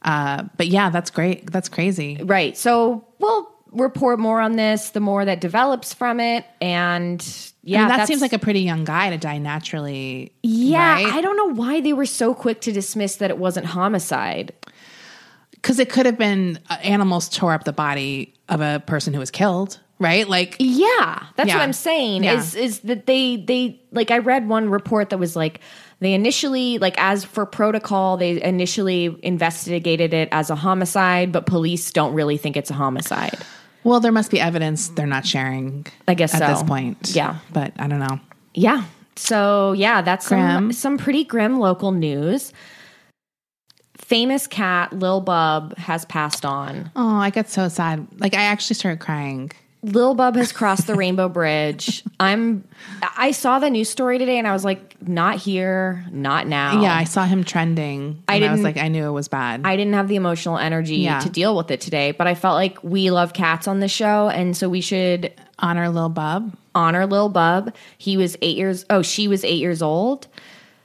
Uh, 0.03 0.45
but 0.57 0.69
yeah, 0.69 0.89
that's 0.89 1.11
great. 1.11 1.51
That's 1.51 1.69
crazy. 1.69 2.19
Right. 2.23 2.57
So 2.57 3.05
we'll 3.19 3.51
report 3.73 4.19
more 4.19 4.41
on 4.41 4.57
this 4.57 4.91
the 4.91 5.01
more 5.01 5.25
that 5.25 5.41
develops 5.41 5.93
from 5.95 6.19
it. 6.19 6.45
And 6.61 7.25
yeah, 7.63 7.85
I 7.85 7.89
mean, 7.89 7.97
that 7.99 8.09
seems 8.09 8.21
like 8.23 8.33
a 8.33 8.39
pretty 8.39 8.61
young 8.61 8.85
guy 8.85 9.11
to 9.11 9.19
die 9.19 9.39
naturally. 9.39 10.33
yeah. 10.43 10.95
right? 10.95 11.07
I 11.07 11.21
don't 11.21 11.37
know 11.37 11.55
why 11.55 11.81
they 11.81 11.93
were 11.93 12.07
so 12.07 12.35
quick 12.35 12.63
to 12.63 12.73
dismiss 12.73 13.17
that 13.17 13.31
it 13.31 13.39
wasn't 13.39 13.67
homicide. 13.67 14.55
Because 15.61 15.79
it 15.79 15.91
could 15.91 16.07
have 16.07 16.19
been 16.19 16.59
uh, 16.71 16.75
animals 16.83 17.29
tore 17.29 17.53
up 17.53 17.65
the 17.65 17.73
body 17.73 18.35
of 18.49 18.61
a 18.61 18.83
person 18.87 19.13
who 19.13 19.21
was 19.21 19.31
killed, 19.31 19.79
right? 19.99 20.29
Like, 20.29 20.57
Yeah, 20.59 21.25
that's 21.37 21.49
Yeah. 21.49 21.57
what 21.57 21.63
I'm 21.63 21.73
saying. 21.73 22.25
Yeah. 22.25 22.35
Is 22.39 22.55
is 22.55 22.81
that 22.81 23.07
they 23.07 23.37
they 23.37 23.81
like 23.93 24.11
I 24.11 24.19
read 24.19 24.49
one 24.49 24.71
report 24.71 25.11
that 25.11 25.19
was 25.19 25.37
like 25.37 25.61
they 26.01 26.15
initially 26.15 26.79
like 26.79 26.95
as 26.99 27.25
for 27.25 27.45
protocol 27.45 28.17
they 28.17 28.43
initially 28.43 29.15
investigated 29.23 30.15
it 30.15 30.29
as 30.33 30.51
a 30.51 30.55
homicide, 30.57 31.31
but 31.33 31.47
police 31.47 31.93
don't 31.93 32.15
really 32.15 32.39
think 32.39 32.57
it's 32.57 32.71
a 32.71 32.75
homicide. 32.75 33.37
well, 33.85 34.01
there 34.01 34.13
must 34.13 34.31
be 34.31 34.41
evidence 34.41 34.89
they're 34.89 35.07
not 35.07 35.27
sharing. 35.27 35.87
I 36.09 36.15
guess 36.15 36.35
at 36.35 36.41
so. 36.41 36.47
this 36.49 36.63
point, 36.63 37.13
Yeah. 37.15 37.37
but 37.53 37.73
I 37.79 37.87
don't 37.87 37.99
know. 38.01 38.19
Yeah. 38.55 38.85
So 39.17 39.73
yeah, 39.73 40.01
that's 40.03 40.27
some 40.27 40.73
some 40.73 40.97
pretty 40.97 41.25
grim 41.25 41.59
local 41.61 41.93
news. 41.93 42.53
Famous 44.11 44.49
cat 44.49 44.93
Lil 44.93 45.21
Bub 45.21 45.79
has 45.79 46.05
passed 46.05 46.45
on. 46.45 46.91
Oh, 46.97 47.19
I 47.19 47.31
got 47.31 47.49
so 47.49 47.69
sad. 47.69 48.09
Like, 48.19 48.35
I 48.35 48.43
actually 48.43 48.75
started 48.75 48.99
crying. 48.99 49.53
Lil 49.85 50.17
Bub 50.17 50.35
has 50.35 50.51
crossed 50.51 50.89
the 50.89 50.97
Rainbow 50.97 51.29
Bridge. 51.39 52.03
I'm. 52.19 52.65
I 53.17 53.31
saw 53.31 53.61
the 53.61 53.71
news 53.71 53.89
story 53.89 54.19
today, 54.19 54.37
and 54.39 54.49
I 54.49 54.53
was 54.53 54.65
like, 54.65 55.01
not 55.07 55.37
here, 55.37 56.05
not 56.11 56.49
now. 56.49 56.83
Yeah, 56.83 56.93
I 56.93 57.05
saw 57.05 57.25
him 57.25 57.45
trending. 57.45 58.21
I 58.27 58.35
and 58.35 58.45
I 58.47 58.51
was 58.53 58.63
like, 58.63 58.79
I 58.79 58.89
knew 58.89 59.07
it 59.07 59.13
was 59.13 59.29
bad. 59.29 59.61
I 59.65 59.77
didn't 59.77 59.95
have 59.95 60.09
the 60.09 60.17
emotional 60.17 60.59
energy 60.59 60.97
Yeah. 60.97 61.21
to 61.21 61.31
deal 61.31 61.57
with 61.57 61.71
it 61.71 61.81
today, 61.81 62.11
but 62.11 62.27
I 62.27 62.35
felt 62.35 62.57
like 62.57 62.83
we 62.83 63.13
love 63.13 63.33
cats 63.33 63.69
on 63.69 63.79
the 63.79 63.87
show, 63.89 64.29
and 64.29 64.57
so 64.57 64.69
we 64.69 64.81
should 64.81 65.33
Honor 65.61 65.89
Lil 65.89 66.09
Bub. 66.09 66.53
honor 66.75 67.07
Lil 67.07 67.29
Bub. 67.29 67.73
He 67.97 68.17
was 68.17 68.37
eight 68.43 68.57
years. 68.57 68.85
Oh, 68.91 69.03
she 69.03 69.29
was 69.29 69.45
eight 69.45 69.61
years 69.61 69.83
old. 69.83 70.27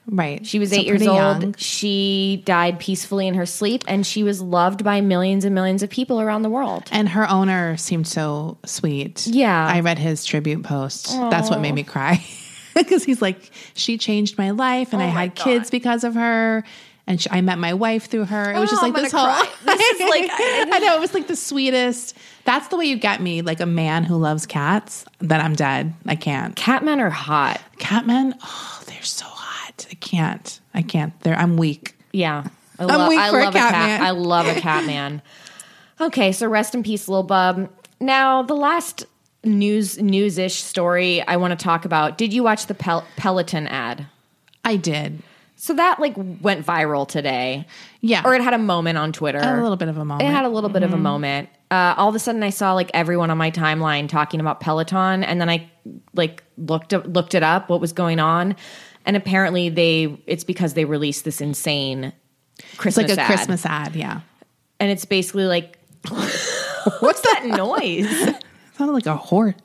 Right. 0.07 0.45
She 0.45 0.59
was 0.59 0.69
So 0.69 0.75
eight 0.77 0.85
years 0.85 1.01
old. 1.05 1.15
young. 1.17 1.55
She 1.57 2.41
died 2.45 2.79
peacefully 2.79 3.27
in 3.27 3.33
her 3.33 3.45
sleep, 3.45 3.83
and 3.87 4.05
she 4.05 4.23
was 4.23 4.41
loved 4.41 4.83
by 4.83 5.01
millions 5.01 5.45
and 5.45 5.55
millions 5.55 5.81
of 5.83 5.89
people 5.89 6.21
around 6.21 6.43
the 6.43 6.49
world. 6.49 6.83
And 6.91 7.09
her 7.09 7.29
owner 7.29 7.75
seemed 7.77 8.07
so 8.07 8.57
sweet. 8.65 9.25
Yeah. 9.25 9.65
I 9.67 9.79
read 9.79 9.97
his 9.97 10.23
tribute 10.25 10.63
post. 10.63 11.07
That's 11.31 11.49
what 11.49 11.59
made 11.61 11.73
me 11.73 11.83
cry. 11.83 12.23
Because 12.75 13.05
he's 13.05 13.21
like, 13.21 13.51
she 13.73 13.97
changed 13.97 14.37
my 14.37 14.49
life 14.51 14.91
and 14.91 15.01
oh 15.01 15.05
I 15.05 15.07
Oh 15.09 15.13
my 15.13 15.21
had 15.21 15.35
God. 15.35 15.43
kids 15.45 15.69
because 15.71 16.03
of 16.03 16.13
her. 16.15 16.65
And 17.07 17.21
she, 17.21 17.29
I 17.31 17.39
met 17.39 17.57
my 17.57 17.73
wife 17.73 18.07
through 18.07 18.25
her. 18.25 18.51
It 18.51 18.59
was 18.59 18.67
Oh, 18.67 18.71
just 18.73 18.83
like 18.83 18.93
this 18.95 19.13
whole. 19.13 19.27
This 19.63 19.79
is 20.01 20.09
like- 20.09 20.29
I 20.33 20.79
know, 20.83 20.97
it 20.97 20.99
was 20.99 21.13
like 21.13 21.27
the 21.27 21.37
sweetest. 21.37 22.17
That's 22.43 22.67
the 22.67 22.75
way 22.75 22.83
you 22.83 22.97
get 22.97 23.21
me, 23.21 23.41
like 23.43 23.61
a 23.61 23.65
man 23.65 24.03
who 24.03 24.17
loves 24.17 24.45
cats, 24.45 25.05
then 25.19 25.39
I'm 25.39 25.53
dead. 25.55 25.93
I 26.05 26.17
can't. 26.17 26.53
Catmen 26.57 26.99
are 26.99 27.09
hot. 27.09 27.61
Catmen, 27.79 28.33
oh, 28.43 28.81
they're 28.87 29.01
so 29.03 29.23
hot. 29.25 29.44
I 29.91 29.95
can't. 29.95 30.59
I 30.73 30.81
can't. 30.81 31.19
They're, 31.21 31.37
I'm 31.37 31.57
weak. 31.57 31.97
Yeah. 32.11 32.47
I, 32.79 32.85
I'm 32.85 33.09
weak 33.09 33.19
I 33.19 33.29
for 33.29 33.39
a 33.39 33.45
love 33.45 33.53
cat 33.53 33.71
cat 33.73 33.99
man. 33.99 34.07
I 34.07 34.11
love 34.11 34.47
a 34.47 34.55
cat 34.59 34.85
man. 34.85 35.21
Okay, 35.99 36.31
so 36.31 36.47
rest 36.47 36.75
in 36.75 36.83
peace, 36.83 37.07
little 37.07 37.23
Bub. 37.23 37.69
Now, 37.99 38.43
the 38.43 38.55
last 38.55 39.05
news 39.43 40.01
news-ish 40.01 40.55
story 40.55 41.21
I 41.21 41.37
want 41.37 41.57
to 41.57 41.63
talk 41.63 41.85
about. 41.85 42.17
Did 42.17 42.33
you 42.33 42.43
watch 42.43 42.65
the 42.67 42.73
Pel- 42.73 43.05
Peloton 43.15 43.67
ad? 43.67 44.07
I 44.63 44.75
did. 44.75 45.21
So 45.57 45.73
that 45.75 45.99
like 45.99 46.15
went 46.17 46.65
viral 46.65 47.07
today. 47.07 47.65
Yeah. 48.01 48.23
Or 48.25 48.35
it 48.35 48.41
had 48.41 48.53
a 48.53 48.57
moment 48.57 48.97
on 48.97 49.13
Twitter. 49.13 49.39
a 49.39 49.61
little 49.61 49.77
bit 49.77 49.87
of 49.87 49.97
a 49.97 50.03
moment. 50.03 50.27
It 50.29 50.31
had 50.31 50.45
a 50.45 50.49
little 50.49 50.69
bit 50.69 50.83
of 50.83 50.93
a 50.93 50.97
moment. 50.97 51.49
Uh, 51.71 51.95
all 51.97 52.09
of 52.09 52.15
a 52.15 52.19
sudden, 52.19 52.43
I 52.43 52.49
saw 52.49 52.73
like 52.73 52.91
everyone 52.93 53.31
on 53.31 53.37
my 53.37 53.51
timeline 53.51 54.09
talking 54.09 54.39
about 54.39 54.59
Peloton, 54.59 55.23
and 55.23 55.39
then 55.41 55.49
I 55.49 55.69
like 56.13 56.43
looked 56.57 56.93
up, 56.93 57.05
looked 57.07 57.33
it 57.33 57.41
up, 57.41 57.69
what 57.69 57.81
was 57.81 57.93
going 57.93 58.19
on, 58.19 58.55
and 59.05 59.15
apparently 59.15 59.69
they 59.69 60.21
it's 60.27 60.43
because 60.43 60.73
they 60.73 60.85
released 60.85 61.23
this 61.25 61.39
insane 61.41 62.11
it's 62.57 62.75
Christmas 62.77 63.09
like 63.09 63.17
a 63.17 63.21
ad. 63.21 63.27
Christmas 63.27 63.65
ad. 63.65 63.95
Yeah. 63.95 64.21
and 64.79 64.89
it's 64.91 65.05
basically 65.05 65.45
like, 65.45 65.77
what's 66.09 67.21
that 67.21 67.41
noise? 67.45 68.07
It 68.09 68.43
sounded 68.77 68.93
like 68.93 69.05
a 69.05 69.15
horse. 69.15 69.55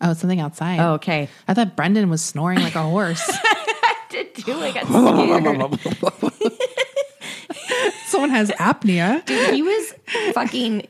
Oh, 0.00 0.10
it's 0.10 0.20
something 0.20 0.40
outside. 0.40 0.80
oh, 0.80 0.94
okay, 0.94 1.28
I 1.48 1.54
thought 1.54 1.76
Brendan 1.76 2.10
was 2.10 2.22
snoring 2.22 2.60
like 2.60 2.74
a 2.74 2.82
horse. 2.82 3.22
I 3.28 3.96
did 4.10 4.34
too. 4.34 4.52
I 4.52 4.70
got 4.72 4.86
scared. 4.86 6.04
Someone 8.06 8.30
has 8.30 8.50
apnea. 8.50 9.24
Dude, 9.24 9.54
he 9.54 9.62
was 9.62 9.94
fucking 10.32 10.86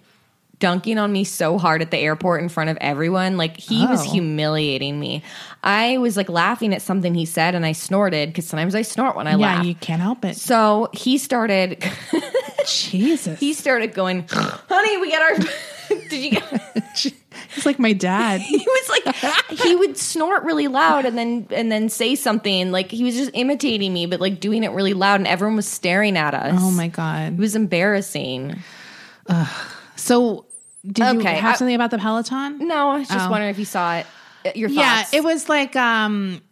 dunking 0.59 0.99
on 0.99 1.13
me 1.13 1.25
so 1.25 1.59
hard 1.59 1.83
at 1.83 1.91
the 1.91 1.99
airport 1.99 2.43
in 2.43 2.49
front 2.49 2.71
of 2.71 2.77
everyone. 2.81 3.37
Like 3.37 3.57
he 3.57 3.87
was 3.87 4.07
Oh. 4.07 4.11
humiliating 4.13 4.99
me. 4.99 5.23
I 5.63 5.99
was 5.99 6.17
like 6.17 6.29
laughing 6.29 6.73
at 6.75 6.83
something 6.83 7.15
he 7.15 7.25
said 7.25 7.55
and 7.55 7.65
I 7.67 7.73
snorted 7.73 8.29
because 8.31 8.47
sometimes 8.47 8.75
I 8.75 8.83
snort 8.83 9.17
when 9.17 9.27
I 9.27 9.33
Yeah, 9.33 9.37
laugh. 9.57 9.65
you 9.67 9.75
can't 9.75 10.01
help 10.03 10.25
it. 10.25 10.37
so 10.37 10.89
he 10.93 11.19
started 11.19 11.83
Jesus. 12.67 13.39
he 13.41 13.53
started 13.53 13.95
going, 13.95 14.27
honey, 14.31 14.97
we 14.99 15.11
got 15.11 15.23
our 15.23 15.39
did 16.09 16.13
you 16.13 16.31
get 16.33 16.93
He's 17.55 17.67
like 17.67 17.79
my 17.79 17.93
dad. 17.93 18.41
he 18.41 18.57
was 18.59 18.89
like 19.05 19.15
he 19.61 19.77
would 19.77 19.97
snort 19.99 20.45
really 20.45 20.69
loud 20.69 21.05
and 21.05 21.17
then 21.19 21.47
and 21.51 21.71
then 21.71 21.89
say 21.89 22.15
something 22.15 22.71
like 22.73 22.91
he 22.91 23.05
was 23.05 23.15
just 23.17 23.31
imitating 23.35 23.93
me 23.93 24.07
but 24.07 24.21
like 24.21 24.41
doing 24.41 24.65
it 24.65 24.71
really 24.71 24.95
loud 24.95 25.21
and 25.21 25.27
everyone 25.27 25.57
was 25.57 25.67
staring 25.69 26.17
at 26.17 26.35
us. 26.35 26.59
Oh 26.61 26.71
my 26.71 26.89
god, 26.89 27.35
It 27.35 27.39
was 27.39 27.55
embarrassing. 27.57 28.57
So, 29.97 30.47
did 30.87 30.99
you 30.99 31.21
have 31.21 31.55
I- 31.55 31.57
something 31.57 31.75
about 31.75 31.91
the 31.91 31.99
Peloton? 31.99 32.67
No, 32.67 32.91
I 32.91 32.99
was 32.99 33.09
just 33.09 33.27
Oh. 33.27 33.31
wondering 33.31 33.51
if 33.51 33.59
you 33.59 33.65
saw 33.65 33.97
it. 33.97 34.07
Uh, 34.47 34.51
Your 34.55 34.69
Yeah, 34.69 35.05
it 35.13 35.25
was 35.25 35.49
like, 35.49 35.75
um, 35.77 36.43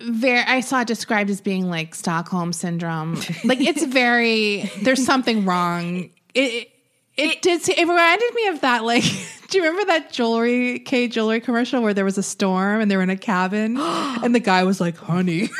very, 0.00 0.40
I 0.40 0.60
saw 0.60 0.80
it 0.82 0.86
described 0.86 1.28
as 1.30 1.40
being 1.40 1.68
like 1.68 1.94
Stockholm 1.94 2.52
syndrome. 2.52 3.14
like, 3.44 3.60
it's 3.60 3.84
very, 3.84 4.70
there's 4.82 5.04
something 5.04 5.44
wrong. 5.44 6.10
It, 6.34 6.52
it, 6.52 6.68
it 7.16 7.42
did, 7.42 7.68
it 7.68 7.78
reminded 7.80 8.34
me 8.34 8.46
of 8.48 8.60
that, 8.60 8.84
like, 8.84 9.02
do 9.48 9.58
you 9.58 9.64
remember 9.64 9.84
that 9.92 10.12
jewelry, 10.12 10.78
Kay 10.78 11.08
jewelry 11.08 11.40
commercial 11.40 11.82
where 11.82 11.92
there 11.94 12.04
was 12.04 12.16
a 12.16 12.22
storm 12.22 12.80
and 12.80 12.90
they 12.90 12.96
were 12.96 13.02
in 13.02 13.10
a 13.10 13.16
cabin 13.16 13.76
and 13.78 14.34
the 14.34 14.40
guy 14.40 14.62
was 14.64 14.80
like, 14.80 14.96
honey. 14.96 15.48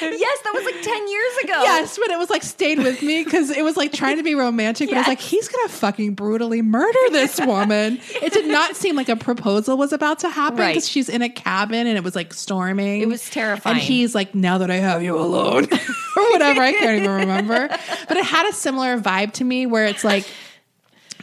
Do 0.00 0.06
you 0.06 0.10
remember? 0.12 0.18
Yes, 0.18 0.20
yes, 0.20 0.38
that 0.44 0.54
was 0.54 0.64
like 0.64 0.82
ten 0.82 1.08
years 1.08 1.36
ago. 1.44 1.62
Yes, 1.62 1.98
but 1.98 2.10
it 2.10 2.18
was 2.18 2.30
like 2.30 2.42
stayed 2.42 2.78
with 2.78 3.02
me 3.02 3.24
because 3.24 3.50
it 3.50 3.62
was 3.64 3.76
like 3.76 3.92
trying 3.92 4.16
to 4.18 4.22
be 4.22 4.34
romantic. 4.34 4.88
But 4.88 4.96
I 4.96 5.00
was 5.00 5.08
like, 5.08 5.20
he's 5.20 5.48
gonna 5.48 5.68
fucking 5.68 6.14
brutally 6.14 6.62
murder 6.62 6.98
this 7.10 7.38
woman. 7.44 8.00
it 8.22 8.32
did 8.32 8.46
not 8.46 8.76
seem 8.76 8.96
like 8.96 9.08
a 9.08 9.16
proposal 9.16 9.76
was 9.76 9.92
about 9.92 10.20
to 10.20 10.28
happen 10.28 10.58
Right. 10.58 10.74
because 10.74 10.88
she's 10.88 11.08
in 11.08 11.22
a 11.22 11.28
cabin 11.28 11.86
and 11.86 11.96
it 11.96 12.04
was 12.04 12.14
like 12.16 12.32
storming. 12.34 13.00
It 13.02 13.08
was 13.08 13.28
terrifying. 13.30 13.76
And 13.76 13.82
he's 13.82 14.14
like, 14.14 14.34
now 14.34 14.58
that 14.58 14.70
I 14.70 14.76
have 14.76 15.02
you 15.02 15.18
alone, 15.18 15.64
or 16.16 16.30
whatever. 16.32 16.60
I 16.60 16.72
can't 16.72 16.98
even 17.00 17.10
remember. 17.10 17.68
But 18.08 18.16
it 18.16 18.24
had 18.24 18.48
a 18.48 18.52
similar 18.52 18.98
vibe 18.98 19.32
to 19.34 19.44
me 19.44 19.66
where 19.66 19.86
it's 19.86 20.04
like 20.04 20.26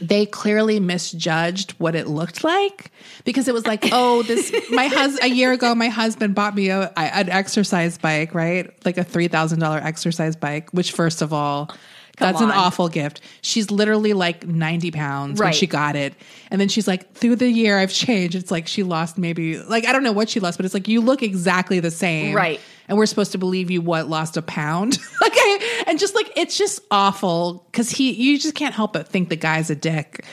they 0.01 0.25
clearly 0.25 0.79
misjudged 0.79 1.71
what 1.73 1.95
it 1.95 2.07
looked 2.07 2.43
like 2.43 2.91
because 3.23 3.47
it 3.47 3.53
was 3.53 3.65
like, 3.65 3.89
oh, 3.91 4.23
this 4.23 4.53
my 4.71 4.87
husband 4.93 5.31
a 5.31 5.33
year 5.33 5.51
ago, 5.51 5.73
my 5.75 5.87
husband 5.89 6.35
bought 6.35 6.55
me 6.55 6.69
a, 6.69 6.91
an 6.97 7.29
exercise 7.29 7.97
bike, 7.97 8.33
right? 8.33 8.71
Like 8.85 8.97
a 8.97 9.03
three 9.03 9.27
thousand 9.27 9.59
dollar 9.59 9.77
exercise 9.77 10.35
bike. 10.35 10.69
Which, 10.71 10.91
first 10.91 11.21
of 11.21 11.31
all, 11.31 11.71
that's 12.17 12.39
an 12.41 12.51
awful 12.51 12.87
gift. 12.89 13.21
She's 13.41 13.71
literally 13.71 14.13
like 14.13 14.45
ninety 14.47 14.91
pounds 14.91 15.39
when 15.39 15.53
she 15.53 15.67
got 15.67 15.95
it, 15.95 16.13
and 16.51 16.59
then 16.59 16.67
she's 16.67 16.87
like, 16.87 17.13
through 17.13 17.37
the 17.37 17.49
year, 17.49 17.77
I've 17.77 17.91
changed. 17.93 18.35
It's 18.35 18.51
like 18.51 18.67
she 18.67 18.83
lost 18.83 19.17
maybe 19.17 19.59
like 19.59 19.85
I 19.85 19.91
don't 19.93 20.03
know 20.03 20.11
what 20.11 20.29
she 20.29 20.39
lost, 20.39 20.57
but 20.57 20.65
it's 20.65 20.73
like 20.73 20.87
you 20.87 21.01
look 21.01 21.23
exactly 21.23 21.79
the 21.79 21.91
same, 21.91 22.35
Right. 22.35 22.59
And 22.87 22.97
we're 22.97 23.05
supposed 23.05 23.31
to 23.33 23.37
believe 23.37 23.71
you 23.71 23.81
what 23.81 24.07
lost 24.07 24.37
a 24.37 24.41
pound? 24.41 24.99
Okay 25.25 25.59
and 25.87 25.99
just 25.99 26.15
like 26.15 26.31
it's 26.35 26.57
just 26.57 26.81
awful 26.91 27.65
because 27.71 27.89
he 27.89 28.11
you 28.11 28.37
just 28.37 28.55
can't 28.55 28.73
help 28.73 28.93
but 28.93 29.07
think 29.07 29.29
the 29.29 29.35
guy's 29.35 29.69
a 29.69 29.75
dick. 29.75 30.25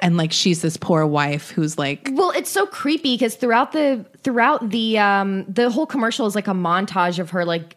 And 0.00 0.16
like 0.16 0.32
she's 0.32 0.62
this 0.62 0.76
poor 0.76 1.06
wife 1.06 1.50
who's 1.50 1.78
like 1.78 2.08
Well, 2.12 2.32
it's 2.32 2.50
so 2.50 2.66
creepy 2.66 3.14
because 3.14 3.36
throughout 3.36 3.72
the 3.72 4.04
throughout 4.24 4.70
the 4.70 4.98
um 4.98 5.44
the 5.48 5.70
whole 5.70 5.86
commercial 5.86 6.26
is 6.26 6.34
like 6.34 6.48
a 6.48 6.54
montage 6.54 7.18
of 7.18 7.30
her 7.30 7.44
like 7.44 7.76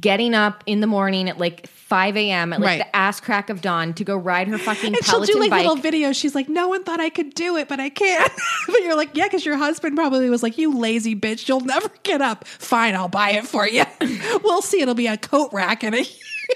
getting 0.00 0.34
up 0.34 0.64
in 0.66 0.80
the 0.80 0.86
morning 0.86 1.28
at 1.28 1.38
like 1.38 1.68
five 1.68 2.16
a.m. 2.16 2.52
at 2.52 2.60
like 2.60 2.66
Right. 2.66 2.78
the 2.78 2.96
ass 2.96 3.20
crack 3.20 3.50
of 3.50 3.60
dawn 3.60 3.94
to 3.94 4.02
go 4.04 4.16
ride 4.16 4.48
her 4.48 4.58
fucking 4.58 4.96
and 4.96 5.04
she'll 5.04 5.20
do 5.22 5.38
like 5.38 5.50
bike. 5.50 5.64
little 5.64 5.80
videos 5.80 6.16
she's 6.16 6.34
like 6.34 6.48
no 6.48 6.66
one 6.68 6.82
thought 6.82 6.98
i 6.98 7.08
could 7.08 7.32
do 7.34 7.56
it 7.56 7.68
but 7.68 7.78
i 7.78 7.88
can 7.88 8.28
but 8.66 8.80
you're 8.82 8.96
like 8.96 9.10
yeah 9.14 9.24
because 9.26 9.46
your 9.46 9.56
husband 9.56 9.94
probably 9.94 10.28
was 10.28 10.42
like 10.42 10.58
you 10.58 10.76
lazy 10.76 11.14
bitch 11.14 11.46
you'll 11.48 11.60
never 11.60 11.88
get 12.02 12.20
up 12.20 12.44
fine 12.48 12.96
i'll 12.96 13.06
buy 13.06 13.30
it 13.30 13.46
for 13.46 13.68
you 13.68 13.84
we'll 14.42 14.60
see 14.62 14.80
it'll 14.80 14.94
be 14.96 15.06
a 15.06 15.16
coat 15.16 15.50
rack 15.52 15.84
and 15.84 15.94
a 15.94 16.04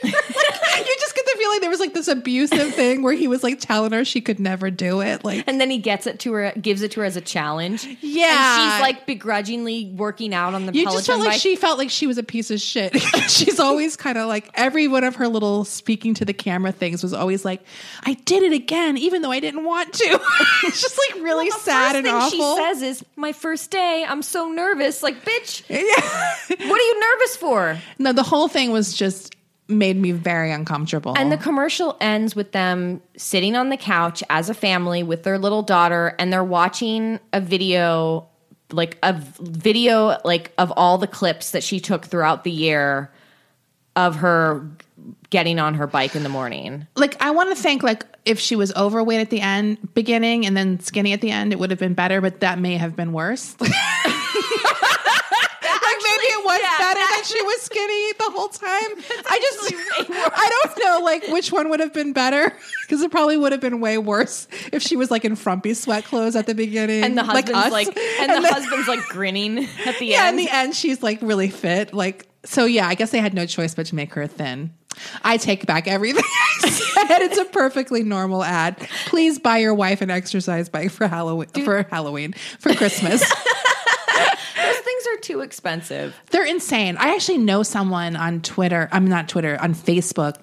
you 0.02 0.11
just 0.12 1.14
get 1.14 1.25
the 1.26 1.35
feeling 1.38 1.61
there 1.61 1.70
was 1.70 1.80
like 1.80 1.94
this 1.94 2.09
abusive 2.09 2.75
thing 2.75 3.02
where 3.02 3.12
he 3.12 3.28
was 3.28 3.42
like 3.42 3.59
telling 3.61 3.92
her 3.92 4.04
she 4.04 4.20
could 4.20 4.38
never 4.38 4.70
do 4.70 5.00
it 5.00 5.25
like 5.25 5.44
and 5.47 5.61
then 5.61 5.70
he 5.70 5.78
gets 5.78 6.06
it 6.06 6.20
to 6.20 6.32
her, 6.32 6.52
gives 6.61 6.82
it 6.82 6.92
to 6.92 7.00
her 7.00 7.06
as 7.06 7.16
a 7.16 7.20
challenge. 7.20 7.85
Yeah. 8.00 8.26
and 8.28 8.73
she's 8.73 8.80
like 8.80 9.06
begrudgingly 9.06 9.87
working 9.97 10.35
out 10.35 10.54
on 10.54 10.66
the 10.66 10.73
You 10.73 10.85
Peloton 10.85 10.99
just 10.99 11.06
felt 11.09 11.20
like 11.20 11.28
bike. 11.30 11.40
she 11.40 11.56
felt 11.56 11.78
like 11.78 11.90
she 11.90 12.06
was 12.06 12.18
a 12.18 12.23
piece 12.23 12.50
of 12.50 12.61
shit. 12.61 12.97
She's 13.28 13.61
always 13.61 13.97
kind 13.97 14.18
of 14.18 14.26
like 14.28 14.50
every 14.54 14.88
one 14.88 15.04
of 15.04 15.16
her 15.16 15.28
little 15.28 15.64
speaking 15.64 16.14
to 16.14 16.25
the 16.25 16.32
camera 16.32 16.73
things 16.73 17.02
was 17.02 17.12
always 17.12 17.44
like, 17.44 17.62
"I 18.04 18.14
did 18.14 18.42
it 18.42 18.52
again, 18.52 18.97
even 18.99 19.23
though 19.23 19.30
I 19.30 19.40
didn't 19.40 19.64
want 19.64 19.92
to." 19.94 20.04
it's 20.64 20.80
just 20.82 20.99
like 20.99 21.23
really 21.23 21.49
the 21.49 21.56
sad 21.59 21.97
and 21.97 22.04
thing 22.04 22.14
awful. 22.14 22.56
she 22.56 22.62
says 22.62 22.82
is, 22.82 23.04
"My 23.16 23.32
first 23.32 23.70
day, 23.70 24.04
I'm 24.09 24.23
so 24.23 24.50
nervous." 24.50 25.02
Like, 25.02 25.25
bitch, 25.25 25.62
Yeah. 25.68 26.59
what 26.68 26.80
are 26.80 26.85
you 26.85 27.00
nervous 27.00 27.37
for? 27.37 27.78
no, 27.99 28.12
the 28.12 28.23
whole 28.23 28.49
thing 28.49 28.70
was 28.73 28.94
just 28.94 29.35
made 29.70 29.96
me 29.96 30.12
very 30.12 30.50
uncomfortable. 30.50 31.14
And 31.16 31.30
the 31.30 31.36
commercial 31.36 31.96
ends 32.00 32.34
with 32.34 32.52
them 32.52 33.00
sitting 33.16 33.56
on 33.56 33.70
the 33.70 33.76
couch 33.76 34.22
as 34.28 34.50
a 34.50 34.54
family 34.54 35.02
with 35.02 35.22
their 35.22 35.38
little 35.38 35.62
daughter, 35.62 36.14
and 36.18 36.32
they're 36.32 36.44
watching 36.44 37.20
a 37.32 37.40
video, 37.40 38.28
like 38.72 38.98
a 39.02 39.14
video, 39.40 40.18
like 40.24 40.52
of 40.58 40.72
all 40.76 40.98
the 40.98 41.06
clips 41.06 41.52
that 41.52 41.62
she 41.62 41.80
took 41.80 42.06
throughout 42.06 42.44
the 42.44 42.50
year 42.50 43.10
of 43.96 44.16
her 44.16 44.66
getting 45.30 45.58
on 45.58 45.74
her 45.74 45.86
bike 45.86 46.14
in 46.14 46.22
the 46.22 46.28
morning. 46.28 46.86
like 46.96 47.20
I 47.22 47.30
want 47.30 47.54
to 47.54 47.60
think 47.60 47.82
like 47.82 48.04
if 48.24 48.38
she 48.38 48.56
was 48.56 48.74
overweight 48.74 49.20
at 49.20 49.30
the 49.30 49.40
end 49.40 49.94
beginning 49.94 50.44
and 50.44 50.56
then 50.56 50.80
skinny 50.80 51.12
at 51.12 51.20
the 51.20 51.30
end, 51.30 51.52
it 51.52 51.58
would 51.58 51.70
have 51.70 51.78
been 51.78 51.94
better, 51.94 52.20
but 52.20 52.40
that 52.40 52.58
may 52.58 52.76
have 52.76 52.96
been 52.96 53.12
worse. 53.12 53.56
like 56.22 56.32
it 56.32 56.44
was 56.44 56.60
yeah, 56.62 56.78
better 56.78 57.00
that 57.00 57.14
and 57.18 57.26
she 57.26 57.42
was 57.42 57.60
skinny 57.62 58.12
the 58.12 58.30
whole 58.30 58.48
time. 58.48 59.24
I 59.26 59.38
just, 59.40 60.10
I 60.10 60.62
don't 60.64 60.78
know, 60.84 61.04
like 61.04 61.26
which 61.28 61.52
one 61.52 61.68
would 61.70 61.80
have 61.80 61.92
been 61.92 62.12
better 62.12 62.52
because 62.82 63.02
it 63.02 63.10
probably 63.10 63.36
would 63.36 63.52
have 63.52 63.60
been 63.60 63.80
way 63.80 63.98
worse 63.98 64.48
if 64.72 64.82
she 64.82 64.96
was 64.96 65.10
like 65.10 65.24
in 65.24 65.36
frumpy 65.36 65.74
sweat 65.74 66.04
clothes 66.04 66.36
at 66.36 66.46
the 66.46 66.54
beginning, 66.54 67.04
And 67.04 67.16
the 67.18 67.22
like 67.24 67.46
husband's 67.48 67.66
us. 67.66 67.72
like, 67.72 67.86
and, 67.88 68.30
the 68.30 68.40
then- 68.40 68.52
husband's 68.52 68.88
like 68.88 69.04
grinning 69.08 69.66
at 69.86 69.98
the 69.98 70.06
yeah, 70.06 70.26
end. 70.26 70.38
in 70.38 70.44
the 70.44 70.50
end, 70.52 70.74
she's 70.74 71.02
like 71.02 71.20
really 71.22 71.50
fit. 71.50 71.92
Like, 71.94 72.26
so 72.44 72.64
yeah, 72.64 72.86
I 72.88 72.94
guess 72.94 73.10
they 73.10 73.18
had 73.20 73.34
no 73.34 73.46
choice 73.46 73.74
but 73.74 73.86
to 73.86 73.94
make 73.94 74.14
her 74.14 74.26
thin. 74.26 74.72
I 75.22 75.36
take 75.36 75.66
back 75.66 75.86
everything 75.86 76.24
I 76.64 76.68
said. 76.68 77.22
It's 77.22 77.38
a 77.38 77.44
perfectly 77.44 78.02
normal 78.02 78.42
ad. 78.42 78.76
Please 79.06 79.38
buy 79.38 79.58
your 79.58 79.72
wife 79.74 80.00
an 80.02 80.10
exercise 80.10 80.68
bike 80.68 80.90
for 80.90 81.06
Halloween. 81.06 81.48
For 81.64 81.84
Halloween, 81.90 82.32
for 82.58 82.74
Christmas. 82.74 83.22
Those 85.30 85.37
things 85.37 85.37
are 85.37 85.38
too 85.38 85.40
expensive. 85.40 86.20
They're 86.30 86.46
insane. 86.46 86.96
I 86.96 87.14
actually 87.14 87.38
know 87.38 87.62
someone 87.62 88.16
on 88.16 88.42
Twitter. 88.42 88.88
I'm 88.92 89.06
not 89.06 89.28
Twitter 89.28 89.58
on 89.60 89.75
Facebook 89.75 90.37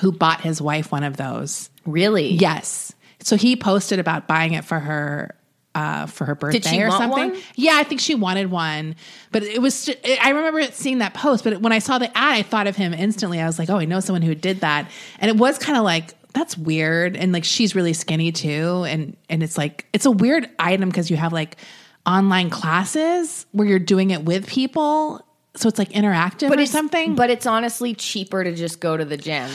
who 0.00 0.12
bought 0.12 0.40
his 0.40 0.60
wife 0.60 0.90
one 0.92 1.04
of 1.04 1.16
those. 1.16 1.70
Really? 1.86 2.30
Yes. 2.30 2.92
So 3.20 3.36
he 3.36 3.56
posted 3.56 3.98
about 3.98 4.26
buying 4.26 4.54
it 4.54 4.64
for 4.64 4.78
her 4.78 5.34
uh, 5.74 6.06
for 6.06 6.24
her 6.24 6.34
birthday 6.34 6.60
she 6.60 6.82
or 6.82 6.88
want 6.88 7.00
something. 7.00 7.30
one? 7.30 7.42
Yeah, 7.56 7.72
I 7.74 7.82
think 7.82 8.00
she 8.00 8.14
wanted 8.14 8.50
one, 8.50 8.94
but 9.32 9.42
it 9.42 9.60
was. 9.60 9.90
I 10.22 10.30
remember 10.30 10.62
seeing 10.70 10.98
that 10.98 11.14
post, 11.14 11.42
but 11.42 11.60
when 11.60 11.72
I 11.72 11.80
saw 11.80 11.98
the 11.98 12.06
ad, 12.16 12.34
I 12.34 12.42
thought 12.42 12.66
of 12.66 12.76
him 12.76 12.94
instantly. 12.94 13.40
I 13.40 13.46
was 13.46 13.58
like, 13.58 13.70
oh, 13.70 13.78
I 13.78 13.84
know 13.84 14.00
someone 14.00 14.22
who 14.22 14.34
did 14.34 14.60
that, 14.60 14.90
and 15.18 15.30
it 15.30 15.36
was 15.36 15.58
kind 15.58 15.76
of 15.76 15.84
like 15.84 16.14
that's 16.32 16.56
weird, 16.56 17.16
and 17.16 17.32
like 17.32 17.44
she's 17.44 17.74
really 17.74 17.92
skinny 17.92 18.30
too, 18.30 18.84
and 18.86 19.16
and 19.28 19.42
it's 19.42 19.58
like 19.58 19.86
it's 19.92 20.06
a 20.06 20.12
weird 20.12 20.48
item 20.58 20.90
because 20.90 21.10
you 21.10 21.16
have 21.16 21.32
like 21.32 21.56
online 22.06 22.50
classes 22.50 23.46
where 23.52 23.66
you're 23.66 23.78
doing 23.78 24.10
it 24.10 24.24
with 24.24 24.46
people. 24.46 25.24
So 25.56 25.68
it's 25.68 25.78
like 25.78 25.90
interactive 25.90 26.50
or 26.50 26.58
it's 26.58 26.72
something. 26.72 27.14
But 27.14 27.30
it's 27.30 27.46
honestly 27.46 27.94
cheaper 27.94 28.42
to 28.44 28.54
just 28.54 28.80
go 28.80 28.96
to 28.96 29.04
the 29.04 29.16
gym. 29.16 29.50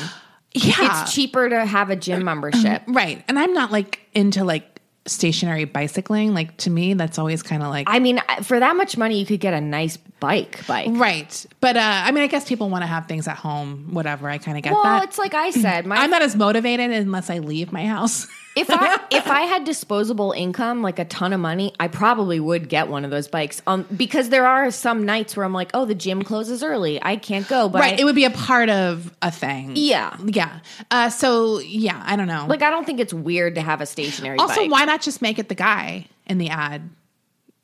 yeah, 0.53 1.01
It's 1.03 1.13
cheaper 1.13 1.49
to 1.49 1.65
have 1.65 1.89
a 1.89 1.95
gym 1.95 2.21
uh, 2.21 2.25
membership. 2.25 2.83
right. 2.87 3.23
And 3.27 3.37
I'm 3.37 3.53
not 3.53 3.71
like 3.71 4.07
into 4.13 4.43
like 4.43 4.81
stationary 5.05 5.65
bicycling. 5.65 6.33
Like 6.33 6.55
to 6.57 6.69
me, 6.69 6.93
that's 6.93 7.19
always 7.19 7.43
kind 7.43 7.63
of 7.63 7.69
like 7.69 7.87
I 7.89 7.99
mean, 7.99 8.21
for 8.43 8.59
that 8.59 8.75
much 8.75 8.97
money, 8.97 9.19
you 9.19 9.25
could 9.25 9.39
get 9.39 9.53
a 9.53 9.61
nice 9.61 9.97
bike. 10.19 10.65
Bike. 10.67 10.87
right. 10.91 11.45
But 11.59 11.77
uh, 11.77 11.79
I 11.81 12.11
mean, 12.11 12.23
I 12.23 12.27
guess 12.27 12.47
people 12.47 12.69
want 12.69 12.83
to 12.83 12.87
have 12.87 13.07
things 13.07 13.27
at 13.27 13.37
home. 13.37 13.89
Whatever. 13.93 14.29
I 14.29 14.37
kind 14.37 14.57
of 14.57 14.63
get 14.63 14.73
Well, 14.73 14.83
that. 14.83 14.93
Well 14.95 15.03
it's 15.03 15.17
like 15.17 15.33
I 15.33 15.51
said, 15.51 15.85
my 15.85 15.95
I'm 15.99 16.09
not 16.09 16.21
as 16.21 16.35
motivated 16.35 16.91
unless 16.91 17.29
I 17.29 17.39
leave 17.39 17.71
my 17.71 17.85
house. 17.85 18.27
if 18.55 18.69
I 18.69 18.99
if 19.11 19.27
I 19.27 19.41
had 19.41 19.63
disposable 19.63 20.31
income, 20.31 20.81
like 20.81 20.99
a 20.99 21.05
ton 21.05 21.33
of 21.33 21.39
money, 21.39 21.73
I 21.79 21.87
probably 21.87 22.39
would 22.39 22.67
get 22.69 22.87
one 22.87 23.05
of 23.05 23.11
those 23.11 23.27
bikes. 23.27 23.61
Um, 23.67 23.85
because 23.95 24.29
there 24.29 24.45
are 24.45 24.71
some 24.71 25.05
nights 25.05 25.37
where 25.37 25.45
I'm 25.45 25.53
like, 25.53 25.71
oh, 25.73 25.85
the 25.85 25.95
gym 25.95 26.23
closes 26.23 26.63
early, 26.63 27.01
I 27.01 27.15
can't 27.15 27.47
go. 27.47 27.69
But 27.69 27.81
right. 27.81 27.93
I- 27.97 28.01
it 28.01 28.05
would 28.05 28.15
be 28.15 28.25
a 28.25 28.31
part 28.31 28.69
of 28.69 29.13
a 29.21 29.31
thing. 29.31 29.73
yeah, 29.75 30.15
Yeah. 30.25 30.59
Uh, 30.91 31.09
so 31.09 31.59
yeah, 31.59 32.01
I 32.05 32.15
don't 32.15 32.27
know. 32.27 32.45
like 32.49 32.61
I 32.61 32.69
don't 32.71 32.85
think 32.85 32.99
it's 32.99 33.13
weird 33.13 33.55
to 33.55 33.61
have 33.61 33.81
a 33.81 33.85
stationary. 33.85 34.37
also, 34.39 34.61
bike. 34.61 34.71
why 34.71 34.85
not 34.85 35.01
just 35.01 35.21
make 35.21 35.39
it 35.39 35.47
the 35.49 35.55
guy 35.55 36.07
in 36.25 36.37
the 36.37 36.49
ad? 36.49 36.89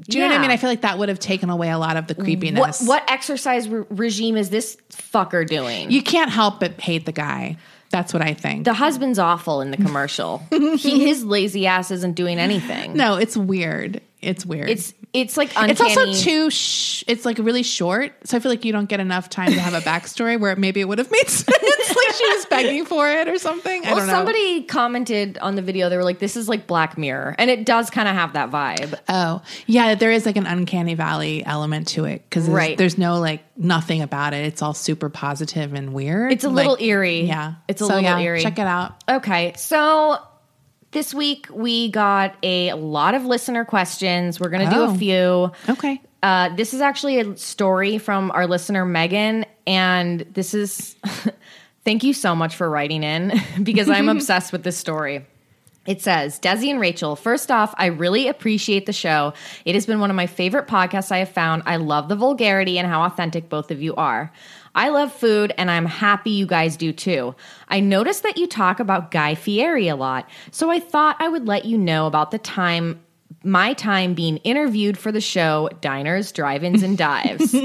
Do 0.01 0.17
you 0.17 0.23
know 0.23 0.29
what 0.29 0.37
I 0.37 0.41
mean? 0.41 0.51
I 0.51 0.57
feel 0.57 0.69
like 0.69 0.81
that 0.81 0.97
would 0.97 1.09
have 1.09 1.19
taken 1.19 1.49
away 1.49 1.69
a 1.69 1.77
lot 1.77 1.95
of 1.95 2.07
the 2.07 2.15
creepiness. 2.15 2.81
What 2.81 2.87
what 2.87 3.11
exercise 3.11 3.69
re- 3.69 3.85
regime 3.89 4.35
is 4.35 4.49
this 4.49 4.75
fucker 4.91 5.47
doing? 5.47 5.89
You 5.89 6.03
can't 6.03 6.29
help 6.29 6.59
but 6.59 6.79
hate 6.81 7.05
the 7.05 7.11
guy. 7.13 7.57
That's 7.91 8.13
what 8.13 8.21
I 8.21 8.33
think. 8.33 8.65
the 8.65 8.73
husband's 8.73 9.19
awful 9.19 9.61
in 9.61 9.71
the 9.71 9.77
commercial. 9.77 10.39
he, 10.49 11.05
his 11.05 11.23
lazy 11.23 11.65
ass 11.65 11.91
isn't 11.91 12.13
doing 12.13 12.39
anything. 12.39 12.93
no, 12.97 13.15
it's 13.15 13.37
weird. 13.37 14.01
It's 14.21 14.45
weird. 14.45 14.69
It's 14.69 14.93
it's 15.21 15.37
like 15.37 15.49
uncanny. 15.49 15.71
It's 15.71 15.81
also 15.81 16.13
too. 16.13 16.49
Sh- 16.49 17.03
it's 17.07 17.25
like 17.25 17.37
really 17.37 17.63
short, 17.63 18.13
so 18.23 18.37
I 18.37 18.39
feel 18.39 18.51
like 18.51 18.65
you 18.65 18.71
don't 18.71 18.87
get 18.89 18.99
enough 18.99 19.29
time 19.29 19.51
to 19.53 19.59
have 19.59 19.73
a 19.73 19.81
backstory 19.81 20.39
where 20.39 20.55
maybe 20.55 20.81
it 20.81 20.87
would 20.87 20.97
have 20.99 21.11
made 21.11 21.27
sense. 21.27 21.49
like 21.49 22.15
she 22.15 22.25
was 22.35 22.45
begging 22.47 22.85
for 22.85 23.09
it 23.09 23.27
or 23.27 23.37
something. 23.37 23.85
I 23.85 23.89
Well, 23.89 23.97
don't 23.99 24.07
know. 24.07 24.13
somebody 24.13 24.63
commented 24.63 25.37
on 25.39 25.55
the 25.55 25.61
video. 25.61 25.89
They 25.89 25.97
were 25.97 26.03
like, 26.03 26.19
"This 26.19 26.35
is 26.35 26.47
like 26.49 26.67
Black 26.67 26.97
Mirror," 26.97 27.35
and 27.37 27.49
it 27.49 27.65
does 27.65 27.89
kind 27.89 28.07
of 28.07 28.15
have 28.15 28.33
that 28.33 28.51
vibe. 28.51 28.97
oh, 29.09 29.41
yeah, 29.65 29.95
there 29.95 30.11
is 30.11 30.25
like 30.25 30.35
an 30.37 30.45
uncanny 30.47 30.95
valley 30.95 31.45
element 31.45 31.87
to 31.89 32.05
it 32.05 32.23
because 32.29 32.45
there's, 32.45 32.55
Right. 32.55 32.77
there's 32.77 32.97
no 32.97 33.19
like 33.19 33.43
nothing 33.57 34.01
about 34.01 34.33
it. 34.33 34.45
It's 34.45 34.61
all 34.61 34.73
super 34.73 35.09
positive 35.09 35.73
and 35.73 35.93
weird. 35.93 36.31
It's 36.31 36.43
a 36.43 36.49
little 36.49 36.73
Like, 36.73 36.81
eerie. 36.81 37.21
Yeah, 37.21 37.55
it's 37.67 37.81
a 37.81 37.85
So, 37.85 37.93
little 37.95 38.03
yeah, 38.03 38.19
eerie. 38.19 38.41
Check 38.41 38.59
it 38.59 38.67
out. 38.67 38.95
Okay, 39.09 39.53
so 39.57 40.19
this 40.95 41.13
week 41.13 41.47
we 41.51 41.91
got 41.91 42.35
a 42.41 42.71
lot 42.73 43.13
of 43.15 43.25
listener 43.25 43.65
questions. 43.65 44.39
We're 44.39 44.49
gonna 44.49 44.69
do 44.69 44.77
Oh. 44.77 44.93
a 44.93 44.97
few. 44.97 45.51
Okay. 45.69 46.01
Uh, 46.23 46.55
this 46.55 46.73
is 46.73 46.79
actually 46.79 47.19
a 47.19 47.35
story 47.37 47.97
from 47.97 48.31
our 48.31 48.47
listener 48.47 48.85
Megan, 48.85 49.45
and 49.67 50.21
this 50.33 50.53
is 50.53 50.95
thank 51.83 52.03
you 52.05 52.13
so 52.13 52.33
much 52.33 52.55
for 52.55 52.69
writing 52.69 53.03
in 53.03 53.33
because 53.63 53.89
I'm 53.89 54.07
obsessed 54.15 54.53
with 54.53 54.63
this 54.63 54.77
story. 54.77 55.25
It 55.85 56.01
says, 56.01 56.39
Desi 56.39 56.71
and 56.71 56.79
Rachel, 56.79 57.15
first 57.15 57.51
off, 57.51 57.75
I 57.77 57.87
really 57.87 58.27
appreciate 58.27 58.85
the 58.87 58.93
show. 58.93 59.33
It 59.65 59.75
has 59.75 59.85
been 59.85 59.99
one 59.99 60.09
of 60.09 60.15
my 60.15 60.25
favorite 60.27 60.65
podcasts 60.65 61.11
I 61.11 61.19
have 61.19 61.29
found. 61.29 61.61
I 61.67 61.75
love 61.75 62.07
the 62.09 62.15
vulgarity 62.15 62.79
and 62.79 62.87
how 62.87 63.03
authentic 63.03 63.49
both 63.49 63.69
of 63.69 63.81
you 63.83 63.93
are. 63.95 64.31
I 64.75 64.89
love 64.89 65.11
food 65.11 65.53
and 65.57 65.71
I'm 65.71 65.85
happy 65.85 66.31
you 66.31 66.45
guys 66.45 66.77
do 66.77 66.93
too. 66.93 67.35
I 67.69 67.79
noticed 67.79 68.23
that 68.23 68.37
you 68.37 68.45
talk 68.45 68.79
about 68.79 69.09
Guy 69.09 69.33
Fieri 69.33 69.87
a 69.87 69.95
lot, 69.95 70.29
so 70.51 70.69
I 70.69 70.79
thought 70.79 71.15
I 71.19 71.29
would 71.29 71.47
let 71.47 71.65
you 71.65 71.77
know 71.77 72.05
about 72.05 72.31
the 72.31 72.37
time 72.37 72.99
my 73.43 73.73
time 73.73 74.13
being 74.13 74.37
interviewed 74.37 74.97
for 74.97 75.11
the 75.11 75.21
show 75.21 75.69
Diners, 75.81 76.31
Drive-ins 76.31 76.83
and 76.83 76.97
Dives. 76.97 77.55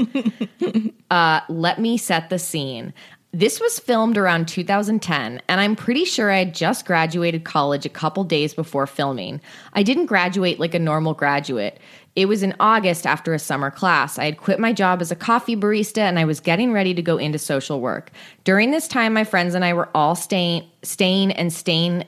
uh, 1.11 1.41
let 1.49 1.79
me 1.79 1.97
set 1.97 2.29
the 2.29 2.39
scene. 2.39 2.93
This 3.33 3.61
was 3.61 3.79
filmed 3.79 4.17
around 4.17 4.49
2010, 4.49 5.41
and 5.47 5.61
I'm 5.61 5.75
pretty 5.77 6.03
sure 6.03 6.29
I 6.29 6.39
had 6.39 6.53
just 6.53 6.85
graduated 6.85 7.45
college 7.45 7.85
a 7.85 7.89
couple 7.89 8.25
days 8.25 8.53
before 8.53 8.85
filming. 8.85 9.39
I 9.71 9.83
didn't 9.83 10.07
graduate 10.07 10.59
like 10.59 10.73
a 10.73 10.79
normal 10.79 11.13
graduate. 11.13 11.79
It 12.15 12.25
was 12.25 12.43
in 12.43 12.55
August 12.59 13.07
after 13.07 13.33
a 13.33 13.39
summer 13.39 13.71
class. 13.71 14.19
I 14.19 14.25
had 14.25 14.37
quit 14.37 14.59
my 14.59 14.73
job 14.73 15.01
as 15.01 15.11
a 15.11 15.15
coffee 15.15 15.55
barista 15.55 15.99
and 15.99 16.19
I 16.19 16.25
was 16.25 16.39
getting 16.39 16.73
ready 16.73 16.93
to 16.93 17.01
go 17.01 17.17
into 17.17 17.39
social 17.39 17.79
work. 17.79 18.11
During 18.43 18.71
this 18.71 18.87
time, 18.87 19.13
my 19.13 19.23
friends 19.23 19.55
and 19.55 19.63
I 19.63 19.73
were 19.73 19.89
all 19.95 20.15
staying, 20.15 20.69
staying 20.83 21.31
and 21.31 21.53
staying 21.53 22.03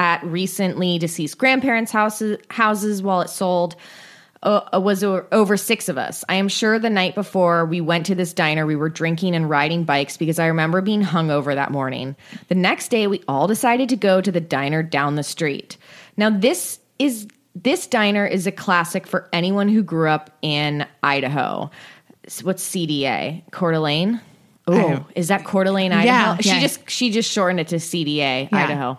at 0.00 0.24
recently 0.24 0.98
deceased 0.98 1.38
grandparents' 1.38 1.92
houses, 1.92 2.38
houses 2.50 3.02
while 3.02 3.20
it 3.20 3.30
sold. 3.30 3.76
Uh, 4.42 4.80
was 4.82 5.04
over 5.04 5.58
six 5.58 5.90
of 5.90 5.98
us. 5.98 6.24
I 6.26 6.36
am 6.36 6.48
sure 6.48 6.78
the 6.78 6.88
night 6.88 7.14
before 7.14 7.66
we 7.66 7.82
went 7.82 8.06
to 8.06 8.14
this 8.14 8.32
diner, 8.32 8.64
we 8.64 8.74
were 8.74 8.88
drinking 8.88 9.34
and 9.34 9.50
riding 9.50 9.84
bikes 9.84 10.16
because 10.16 10.38
I 10.38 10.46
remember 10.46 10.80
being 10.80 11.02
hungover 11.02 11.54
that 11.54 11.70
morning. 11.70 12.16
The 12.48 12.54
next 12.54 12.88
day, 12.88 13.06
we 13.06 13.22
all 13.28 13.46
decided 13.46 13.90
to 13.90 13.96
go 13.96 14.22
to 14.22 14.32
the 14.32 14.40
diner 14.40 14.82
down 14.82 15.16
the 15.16 15.22
street. 15.22 15.76
Now, 16.16 16.30
this 16.30 16.78
is 16.98 17.28
this 17.54 17.86
diner 17.86 18.26
is 18.26 18.46
a 18.46 18.52
classic 18.52 19.06
for 19.06 19.28
anyone 19.32 19.68
who 19.68 19.82
grew 19.82 20.08
up 20.08 20.30
in 20.42 20.86
Idaho. 21.02 21.70
What's 22.42 22.68
CDA? 22.68 23.42
Coeur 23.50 23.72
d'Alene. 23.72 24.20
Oh, 24.66 25.04
is 25.16 25.28
that 25.28 25.44
Coeur 25.44 25.64
d'Alene, 25.64 25.92
Idaho? 25.92 26.06
Yeah, 26.06 26.36
she 26.36 26.48
yeah. 26.48 26.60
just 26.60 26.88
she 26.88 27.10
just 27.10 27.30
shortened 27.30 27.60
it 27.60 27.68
to 27.68 27.76
CDA, 27.76 28.52
Idaho. 28.52 28.98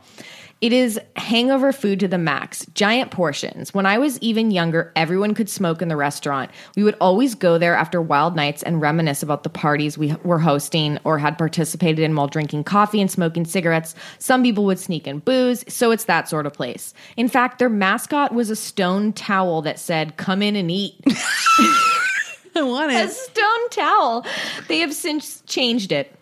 It 0.61 0.73
is 0.73 0.99
hangover 1.15 1.73
food 1.73 1.99
to 2.01 2.07
the 2.07 2.19
max, 2.19 2.67
giant 2.75 3.09
portions. 3.09 3.73
When 3.73 3.87
I 3.87 3.97
was 3.97 4.19
even 4.19 4.51
younger, 4.51 4.91
everyone 4.95 5.33
could 5.33 5.49
smoke 5.49 5.81
in 5.81 5.87
the 5.87 5.95
restaurant. 5.95 6.51
We 6.75 6.83
would 6.83 6.95
always 7.01 7.33
go 7.33 7.57
there 7.57 7.73
after 7.73 7.99
wild 7.99 8.35
nights 8.35 8.61
and 8.61 8.79
reminisce 8.79 9.23
about 9.23 9.41
the 9.41 9.49
parties 9.49 9.97
we 9.97 10.15
were 10.23 10.37
hosting 10.37 10.99
or 11.03 11.17
had 11.17 11.39
participated 11.39 11.97
in 11.97 12.15
while 12.15 12.27
drinking 12.27 12.65
coffee 12.65 13.01
and 13.01 13.09
smoking 13.09 13.43
cigarettes. 13.43 13.95
Some 14.19 14.43
people 14.43 14.65
would 14.65 14.77
sneak 14.77 15.07
in 15.07 15.17
booze, 15.17 15.65
so 15.67 15.89
it's 15.89 16.05
that 16.05 16.29
sort 16.29 16.45
of 16.45 16.53
place. 16.53 16.93
In 17.17 17.27
fact, 17.27 17.57
their 17.57 17.67
mascot 17.67 18.31
was 18.31 18.51
a 18.51 18.55
stone 18.55 19.13
towel 19.13 19.63
that 19.63 19.79
said, 19.79 20.15
Come 20.17 20.43
in 20.43 20.55
and 20.55 20.69
eat. 20.69 20.93
I 22.55 22.61
want 22.61 22.91
a 22.91 23.07
stone 23.07 23.69
towel. 23.71 24.25
They 24.67 24.79
have 24.79 24.93
since 24.93 25.41
changed 25.47 25.91
it. 25.91 26.13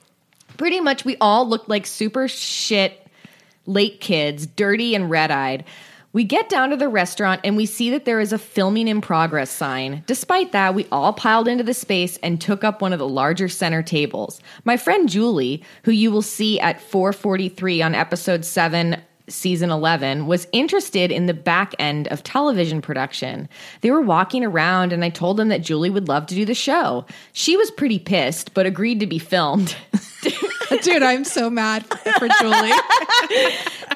Pretty 0.56 0.80
much, 0.80 1.04
we 1.04 1.18
all 1.20 1.48
looked 1.48 1.68
like 1.68 1.86
super 1.86 2.30
shit 2.30 3.06
late 3.70 4.02
kids, 4.02 4.46
dirty 4.46 4.96
and 4.96 5.10
red 5.10 5.32
eyed. 5.32 5.64
We 6.12 6.24
get 6.24 6.50
down 6.50 6.72
to 6.72 6.76
the 6.76 6.90
restaurant 6.90 7.42
and 7.44 7.56
we 7.56 7.68
see 7.68 7.92
that 7.92 8.06
there 8.06 8.20
is 8.20 8.34
a 8.34 8.40
filming 8.40 8.88
in 8.88 9.00
progress 9.00 9.52
sign. 9.52 10.04
Despite 10.08 10.54
that, 10.54 10.74
we 10.74 10.88
all 10.92 11.14
piled 11.14 11.48
into 11.48 11.64
the 11.64 11.74
space 11.76 12.18
and 12.24 12.42
took 12.42 12.64
up 12.64 12.82
one 12.82 12.94
of 12.94 13.00
the 13.00 13.08
larger 13.08 13.48
center 13.48 13.84
tables. 13.84 14.42
My 14.64 14.76
friend 14.76 15.08
Julie, 15.08 15.64
who 15.84 15.92
you 15.92 16.10
will 16.10 16.24
see 16.24 16.60
at 16.60 16.82
443 16.82 17.84
on 17.84 17.94
episode 17.94 18.44
7 18.44 19.00
season 19.28 19.70
11 19.70 20.26
was 20.26 20.48
interested 20.52 21.12
in 21.12 21.28
the 21.28 21.34
back 21.36 21.76
end 21.78 22.08
of 22.08 22.24
television 22.24 22.82
production. 22.82 23.48
They 23.82 23.92
were 23.92 24.02
walking 24.02 24.44
around 24.44 24.92
and 24.92 25.06
I 25.06 25.10
told 25.10 25.38
them 25.38 25.50
that 25.50 25.62
Julie 25.62 25.92
would 25.92 26.08
love 26.08 26.26
to 26.28 26.36
do 26.36 26.46
the 26.46 26.56
show. 26.56 27.06
She 27.34 27.56
was 27.56 27.70
pretty 27.70 28.00
pissed 28.00 28.56
but 28.56 28.66
agreed 28.66 29.00
to 29.00 29.06
be 29.06 29.20
filmed. 29.20 29.76
Dude, 30.82 31.04
I'm 31.04 31.24
so 31.24 31.50
mad 31.50 31.86
for 31.86 32.28
Julie. 32.40 32.72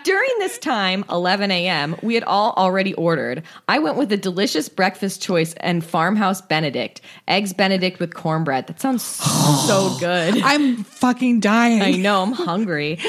During 0.03 0.29
this 0.39 0.57
time, 0.57 1.05
11 1.09 1.49
a.m., 1.51 1.95
we 2.01 2.13
had 2.15 2.23
all 2.23 2.53
already 2.57 2.93
ordered. 2.95 3.43
I 3.69 3.79
went 3.79 3.97
with 3.97 4.11
a 4.11 4.17
delicious 4.17 4.67
breakfast 4.69 5.21
choice 5.21 5.53
and 5.55 5.83
farmhouse 5.83 6.41
Benedict, 6.41 7.01
eggs 7.27 7.53
Benedict 7.53 7.99
with 7.99 8.13
cornbread. 8.13 8.67
That 8.67 8.81
sounds 8.81 9.03
so 9.03 9.95
good. 9.99 10.41
I'm 10.41 10.83
fucking 10.83 11.39
dying. 11.39 11.81
I 11.81 11.91
know, 11.91 12.21
I'm 12.21 12.33
hungry. 12.33 12.99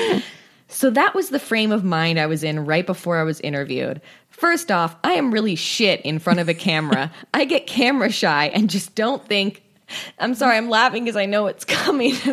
So 0.69 0.91
that 0.91 1.15
was 1.15 1.31
the 1.31 1.39
frame 1.39 1.73
of 1.73 1.85
mind 1.85 2.19
I 2.19 2.27
was 2.27 2.43
in 2.43 2.65
right 2.65 2.87
before 2.87 3.19
I 3.19 3.23
was 3.23 3.41
interviewed. 3.41 4.01
First 4.31 4.71
off, 4.71 4.97
I 5.05 5.13
am 5.13 5.33
really 5.33 5.55
shit 5.55 6.01
in 6.03 6.19
front 6.19 6.41
of 6.41 6.49
a 6.49 6.55
camera. 6.55 7.13
I 7.33 7.45
get 7.45 7.67
camera 7.67 8.11
shy 8.11 8.47
and 8.47 8.69
just 8.69 8.95
don't 8.95 9.25
think. 9.25 9.63
I'm 10.19 10.35
sorry, 10.35 10.57
I'm 10.57 10.69
laughing 10.69 11.05
because 11.05 11.17
I 11.17 11.27
know 11.27 11.47
it's 11.47 11.65
coming. 11.65 12.15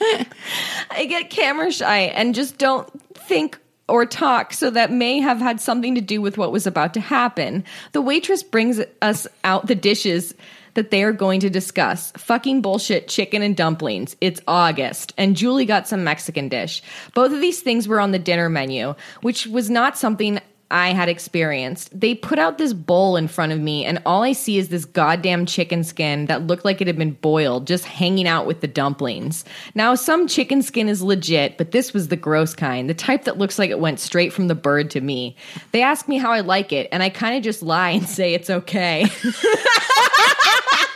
I, 0.00 1.06
get 1.08 1.30
camera 1.30 1.70
shy 1.70 1.98
and 1.98 2.34
just 2.34 2.58
don't 2.58 2.88
think 3.14 3.58
or 3.88 4.04
talk, 4.04 4.52
so 4.52 4.70
that 4.70 4.90
may 4.90 5.20
have 5.20 5.38
had 5.38 5.60
something 5.60 5.94
to 5.94 6.00
do 6.00 6.20
with 6.20 6.36
what 6.36 6.50
was 6.50 6.66
about 6.66 6.94
to 6.94 7.00
happen. 7.00 7.64
The 7.92 8.02
waitress 8.02 8.42
brings 8.42 8.80
us 9.00 9.28
out 9.44 9.66
the 9.66 9.76
dishes 9.76 10.34
that 10.74 10.90
they 10.90 11.02
are 11.02 11.12
going 11.12 11.40
to 11.40 11.50
discuss 11.50 12.12
fucking 12.12 12.62
bullshit 12.62 13.08
chicken 13.08 13.42
and 13.42 13.56
dumplings. 13.56 14.16
It's 14.20 14.40
August, 14.46 15.14
and 15.16 15.36
Julie 15.36 15.66
got 15.66 15.88
some 15.88 16.04
Mexican 16.04 16.48
dish. 16.48 16.82
Both 17.14 17.32
of 17.32 17.40
these 17.40 17.60
things 17.60 17.88
were 17.88 18.00
on 18.00 18.12
the 18.12 18.18
dinner 18.18 18.48
menu, 18.48 18.94
which 19.22 19.46
was 19.46 19.70
not 19.70 19.96
something 19.96 20.40
I 20.70 20.88
had 20.88 21.08
experienced. 21.08 21.98
They 21.98 22.14
put 22.14 22.38
out 22.38 22.58
this 22.58 22.72
bowl 22.72 23.16
in 23.16 23.28
front 23.28 23.52
of 23.52 23.60
me, 23.60 23.84
and 23.84 24.02
all 24.04 24.22
I 24.22 24.32
see 24.32 24.58
is 24.58 24.68
this 24.68 24.84
goddamn 24.84 25.46
chicken 25.46 25.84
skin 25.84 26.26
that 26.26 26.46
looked 26.46 26.64
like 26.64 26.80
it 26.80 26.86
had 26.88 26.98
been 26.98 27.12
boiled, 27.12 27.66
just 27.66 27.84
hanging 27.84 28.26
out 28.26 28.46
with 28.46 28.60
the 28.60 28.66
dumplings. 28.66 29.44
Now, 29.74 29.94
some 29.94 30.26
chicken 30.26 30.62
skin 30.62 30.88
is 30.88 31.02
legit, 31.02 31.56
but 31.56 31.70
this 31.70 31.92
was 31.92 32.08
the 32.08 32.16
gross 32.16 32.54
kind, 32.54 32.90
the 32.90 32.94
type 32.94 33.24
that 33.24 33.38
looks 33.38 33.58
like 33.58 33.70
it 33.70 33.78
went 33.78 34.00
straight 34.00 34.32
from 34.32 34.48
the 34.48 34.54
bird 34.56 34.90
to 34.90 35.00
me. 35.00 35.36
They 35.70 35.82
ask 35.82 36.08
me 36.08 36.18
how 36.18 36.32
I 36.32 36.40
like 36.40 36.72
it, 36.72 36.88
and 36.90 37.02
I 37.02 37.10
kind 37.10 37.36
of 37.36 37.44
just 37.44 37.62
lie 37.62 37.90
and 37.90 38.08
say 38.08 38.34
it's 38.34 38.50
okay. 38.50 39.06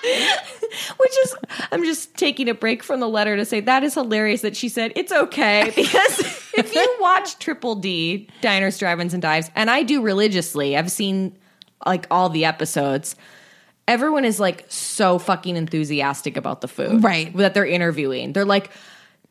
Which 0.03 1.13
is, 1.25 1.37
I'm 1.73 1.85
just 1.85 2.15
taking 2.17 2.49
a 2.49 2.55
break 2.55 2.83
from 2.83 3.01
the 3.01 3.09
letter 3.09 3.37
to 3.37 3.45
say 3.45 3.61
that 3.61 3.83
is 3.83 3.95
hilarious 3.95 4.43
that 4.43 4.57
she 4.57 4.69
said 4.69 4.93
it's 4.97 5.13
okay. 5.13 5.73
Because 5.77 6.19
if 6.57 6.75
you 6.75 6.97
watch 7.01 7.39
Triple 7.39 7.75
D, 7.77 8.29
Diners, 8.41 8.79
Drive-Ins, 8.79 9.13
and 9.15 9.23
Dives, 9.23 9.51
and 9.55 9.71
I 9.71 9.83
do 9.83 10.03
religiously, 10.03 10.77
I've 10.77 10.91
seen 10.91 11.37
like 11.87 12.07
all 12.11 12.29
the 12.29 12.45
episodes. 12.45 13.17
Everyone 13.89 14.25
is 14.25 14.39
like 14.39 14.67
so 14.69 15.19
fucking 15.19 15.57
enthusiastic 15.57 16.37
about 16.37 16.61
the 16.61 16.69
food, 16.69 17.03
Right. 17.03 17.35
That 17.37 17.55
they're 17.55 17.67
interviewing. 17.67 18.33
They're 18.33 18.45
like, 18.45 18.71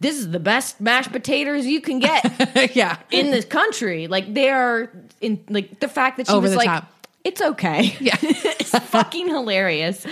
this 0.02 0.18
is 0.18 0.32
the 0.32 0.40
best 0.40 0.80
mashed 0.82 1.12
potatoes 1.12 1.66
you 1.66 1.82
can 1.82 2.00
get 2.00 2.76
yeah. 2.76 2.98
in 3.12 3.32
this 3.32 3.46
country. 3.46 4.08
Like 4.08 4.34
they 4.34 4.50
are 4.50 4.92
in 5.22 5.44
like 5.50 5.80
the 5.80 5.88
fact 5.88 6.18
that 6.18 6.28
she 6.28 6.34
Over 6.34 6.48
was 6.48 6.56
like, 6.56 6.68
top. 6.68 6.92
it's 7.24 7.42
okay. 7.42 7.96
Yeah. 8.00 8.18
it's 8.22 8.72
fucking 8.78 9.28
hilarious. 9.28 10.06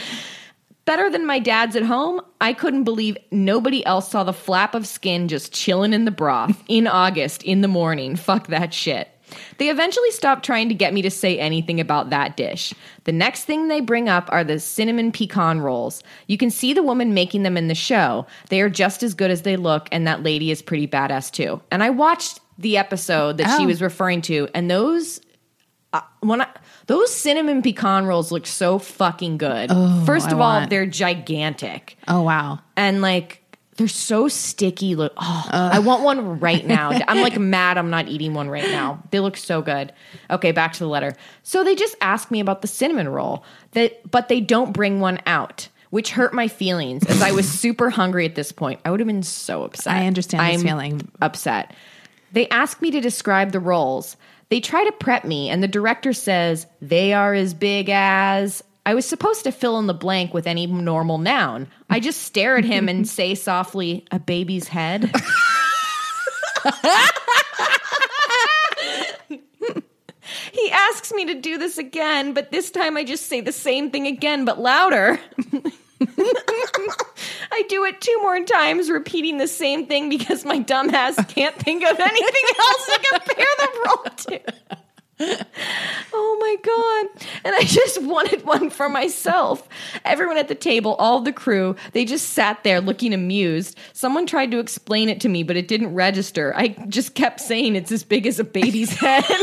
Better 0.87 1.09
than 1.09 1.25
my 1.27 1.37
dad's 1.37 1.75
at 1.75 1.83
home, 1.83 2.21
I 2.41 2.53
couldn't 2.53 2.85
believe 2.85 3.17
nobody 3.29 3.85
else 3.85 4.09
saw 4.09 4.23
the 4.23 4.31
flap 4.33 4.73
of 4.73 4.87
skin 4.87 5.27
just 5.27 5.51
chilling 5.53 5.91
in 5.93 6.05
the 6.05 6.11
broth 6.11 6.63
in 6.69 6.87
August 6.87 7.43
in 7.43 7.59
the 7.61 7.67
morning. 7.67 8.15
Fuck 8.15 8.47
that 8.47 8.73
shit. 8.73 9.09
They 9.57 9.67
eventually 9.69 10.09
stopped 10.11 10.45
trying 10.45 10.69
to 10.69 10.75
get 10.75 10.93
me 10.93 11.01
to 11.01 11.11
say 11.11 11.37
anything 11.37 11.81
about 11.81 12.11
that 12.11 12.37
dish. 12.37 12.73
The 13.03 13.11
next 13.11 13.43
thing 13.43 13.67
they 13.67 13.81
bring 13.81 14.07
up 14.07 14.29
are 14.31 14.45
the 14.45 14.61
cinnamon 14.61 15.11
pecan 15.11 15.59
rolls. 15.59 16.01
You 16.27 16.37
can 16.37 16.49
see 16.49 16.71
the 16.71 16.81
woman 16.83 17.13
making 17.13 17.43
them 17.43 17.57
in 17.57 17.67
the 17.67 17.75
show. 17.75 18.25
They 18.47 18.61
are 18.61 18.69
just 18.69 19.03
as 19.03 19.13
good 19.13 19.29
as 19.29 19.41
they 19.41 19.57
look, 19.57 19.89
and 19.91 20.07
that 20.07 20.23
lady 20.23 20.49
is 20.51 20.61
pretty 20.61 20.87
badass 20.87 21.29
too. 21.31 21.59
And 21.69 21.83
I 21.83 21.89
watched 21.89 22.39
the 22.57 22.77
episode 22.77 23.37
that 23.39 23.57
she 23.57 23.65
Oh. 23.65 23.67
was 23.67 23.81
referring 23.81 24.21
to, 24.23 24.47
and 24.55 24.71
those 24.71 25.19
uh, 25.91 26.01
when 26.21 26.41
I, 26.41 26.47
those 26.87 27.13
cinnamon 27.13 27.61
pecan 27.61 28.05
rolls 28.05 28.31
look 28.31 28.47
so 28.47 28.79
fucking 28.79 29.37
good. 29.37 29.69
Oh, 29.71 30.03
First 30.05 30.27
I 30.29 30.31
of 30.31 30.41
all, 30.41 30.59
want- 30.59 30.69
they're 30.69 30.85
gigantic 30.85 31.97
Oh 32.07 32.21
wow. 32.23 32.59
and 32.75 33.01
like 33.01 33.43
they're 33.75 33.87
so 33.87 34.27
sticky. 34.27 34.95
Look, 34.95 35.13
oh, 35.17 35.45
I 35.51 35.77
want 35.77 36.01
one 36.01 36.39
right 36.39 36.65
now. 36.65 36.89
I'm 37.07 37.21
like 37.21 37.37
mad. 37.37 37.77
I'm 37.77 37.91
not 37.91 38.07
eating 38.07 38.33
one 38.33 38.49
right 38.49 38.63
now. 38.71 39.03
They 39.11 39.19
look 39.19 39.37
so 39.37 39.61
good. 39.61 39.93
Okay, 40.31 40.51
back 40.51 40.73
to 40.73 40.79
the 40.79 40.87
letter. 40.87 41.13
So 41.43 41.63
they 41.63 41.75
just 41.75 41.95
asked 42.01 42.31
me 42.31 42.39
about 42.39 42.63
the 42.63 42.67
cinnamon 42.67 43.07
roll, 43.07 43.43
that 43.73 44.09
but 44.09 44.29
they 44.29 44.41
don't 44.41 44.73
bring 44.73 44.99
one 44.99 45.19
out. 45.27 45.67
Which 45.89 46.09
hurt 46.11 46.33
my 46.33 46.47
feelings 46.49 47.05
as 47.05 47.21
I 47.21 47.31
was 47.31 47.47
super 47.61 47.89
hungry 47.91 48.25
at 48.25 48.33
this 48.35 48.51
point. 48.51 48.79
I 48.83 48.89
would 48.91 48.99
have 48.99 49.07
been 49.07 49.23
so 49.23 49.63
upset. 49.63 49.93
I 49.93 50.05
understand 50.07 50.41
this 50.55 50.61
I'm 50.61 50.67
feeling. 50.67 51.11
Upset. 51.21 51.73
They 52.33 52.49
ask 52.49 52.81
me 52.81 52.91
to 52.91 52.99
describe 52.99 53.51
the 53.53 53.59
rolls. 53.61 54.17
They 54.49 54.59
try 54.61 54.85
to 54.85 54.91
prep 54.93 55.25
me, 55.25 55.49
and 55.49 55.61
the 55.61 55.67
director 55.67 56.13
says 56.13 56.67
they 56.81 57.13
are 57.13 57.33
as 57.33 57.53
big 57.53 57.89
as. 57.89 58.63
I 58.85 58.95
was 58.95 59.05
supposed 59.05 59.43
to 59.43 59.51
fill 59.51 59.77
in 59.79 59.87
the 59.87 59.93
blank 59.93 60.33
with 60.33 60.47
any 60.47 60.65
normal 60.65 61.17
noun. 61.17 61.67
I 61.89 61.99
just 61.99 62.21
stare 62.21 62.55
at 62.57 62.63
him 62.63 62.87
and 62.87 63.05
say 63.05 63.35
softly, 63.35 64.05
a 64.11 64.19
baby's 64.19 64.69
head. 64.69 65.03
he 70.53 70.71
asks 70.71 71.11
me 71.11 71.25
to 71.25 71.33
do 71.41 71.57
this 71.57 71.77
again, 71.77 72.33
but 72.33 72.51
this 72.51 72.71
time 72.71 72.95
I 72.95 73.03
just 73.03 73.27
say 73.27 73.41
the 73.41 73.51
same 73.51 73.91
thing 73.91 74.07
again, 74.07 74.45
but 74.45 74.57
louder. 74.59 75.19
I 77.51 77.63
do 77.69 77.83
it 77.85 78.01
two 78.01 78.17
more 78.21 78.43
times, 78.43 78.89
repeating 78.89 79.37
the 79.37 79.47
same 79.47 79.85
thing 79.87 80.09
because 80.09 80.43
my 80.45 80.59
dumbass 80.59 81.27
can't 81.29 81.55
think 81.55 81.83
of 81.83 81.99
anything 81.99 82.43
else 82.59 82.85
to 82.85 82.99
compare 83.11 83.45
the 83.57 83.69
roll 83.85 84.03
to. 84.15 84.39
Oh 86.13 86.37
my 86.39 86.55
God. 86.61 87.07
And 87.43 87.55
I 87.55 87.63
just 87.63 88.01
wanted 88.03 88.45
one 88.45 88.69
for 88.69 88.87
myself. 88.89 89.67
Everyone 90.05 90.37
at 90.37 90.47
the 90.47 90.53
table, 90.55 90.93
all 90.95 91.21
the 91.21 91.33
crew, 91.33 91.75
they 91.93 92.05
just 92.05 92.29
sat 92.29 92.63
there 92.63 92.79
looking 92.81 93.13
amused. 93.13 93.77
Someone 93.93 94.27
tried 94.27 94.51
to 94.51 94.59
explain 94.59 95.09
it 95.09 95.19
to 95.21 95.29
me, 95.29 95.41
but 95.43 95.57
it 95.57 95.67
didn't 95.67 95.93
register. 95.95 96.53
I 96.55 96.67
just 96.87 97.15
kept 97.15 97.39
saying 97.39 97.75
it's 97.75 97.91
as 97.91 98.03
big 98.03 98.27
as 98.27 98.39
a 98.39 98.43
baby's 98.43 98.91
head. 98.99 99.25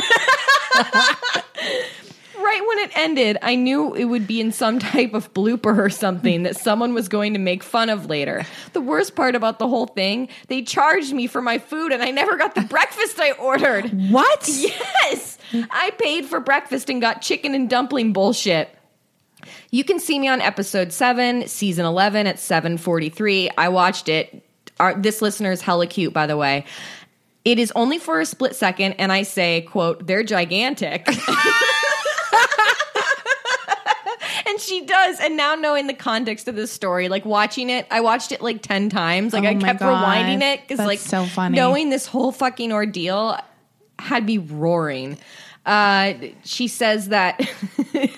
right 2.44 2.60
when 2.66 2.78
it 2.78 2.98
ended, 2.98 3.38
I 3.42 3.56
knew 3.56 3.94
it 3.94 4.04
would 4.04 4.26
be 4.26 4.40
in 4.40 4.52
some 4.52 4.78
type 4.94 5.14
of 5.14 5.32
blooper 5.32 5.76
or 5.78 5.90
something 5.90 6.42
that 6.44 6.56
someone 6.56 6.94
was 6.94 7.08
going 7.08 7.32
to 7.32 7.38
make 7.38 7.62
fun 7.62 7.90
of 7.90 8.06
later. 8.06 8.44
The 8.72 8.80
worst 8.80 9.16
part 9.16 9.34
about 9.34 9.58
the 9.58 9.68
whole 9.68 9.86
thing, 9.86 10.28
they 10.48 10.62
charged 10.62 11.12
me 11.12 11.26
for 11.26 11.40
my 11.40 11.58
food 11.58 11.92
and 11.92 12.02
I 12.02 12.10
never 12.10 12.36
got 12.36 12.54
the 12.54 12.60
breakfast 12.68 13.18
I 13.18 13.32
ordered. 13.32 13.90
What? 14.10 14.48
Yes! 14.64 15.38
I 15.70 15.90
paid 15.98 16.24
for 16.24 16.40
breakfast 16.40 16.88
and 16.88 17.00
got 17.00 17.20
chicken 17.20 17.54
and 17.54 17.68
dumpling 17.68 18.12
bullshit. 18.12 18.68
You 19.70 19.84
can 19.84 20.00
see 20.00 20.18
me 20.18 20.28
on 20.28 20.40
episode 20.40 20.92
7, 20.92 21.48
season 21.48 21.84
11 21.84 22.26
at 22.26 22.36
7:43. 22.36 23.50
I 23.58 23.68
watched 23.68 24.08
it. 24.08 24.42
Our, 24.80 24.94
this 24.94 25.20
listener 25.20 25.52
is 25.52 25.60
hella 25.60 25.86
cute 25.86 26.12
by 26.12 26.26
the 26.26 26.36
way. 26.36 26.64
It 27.44 27.58
is 27.58 27.72
only 27.76 27.98
for 27.98 28.20
a 28.20 28.26
split 28.26 28.56
second 28.56 28.94
and 28.94 29.12
I 29.12 29.22
say, 29.22 29.62
quote, 29.62 30.06
they're 30.06 30.24
gigantic. 30.24 31.06
and 34.46 34.60
she 34.60 34.84
does. 34.84 35.20
And 35.20 35.36
now 35.36 35.54
knowing 35.54 35.86
the 35.86 35.94
context 35.94 36.48
of 36.48 36.56
this 36.56 36.72
story, 36.72 37.08
like 37.08 37.24
watching 37.24 37.70
it, 37.70 37.86
I 37.90 38.00
watched 38.00 38.32
it 38.32 38.40
like 38.40 38.62
10 38.62 38.90
times. 38.90 39.32
Like 39.32 39.44
Oh 39.44 39.48
I 39.48 39.54
kept 39.54 39.80
God. 39.80 40.04
rewinding 40.04 40.42
it 40.42 40.60
because 40.66 40.84
like 40.84 40.98
so 40.98 41.24
funny. 41.24 41.56
knowing 41.56 41.90
this 41.90 42.06
whole 42.06 42.32
fucking 42.32 42.72
ordeal 42.72 43.38
had 43.98 44.26
me 44.26 44.38
roaring. 44.38 45.18
Uh, 45.66 46.12
she 46.44 46.68
says 46.68 47.08
that 47.08 47.40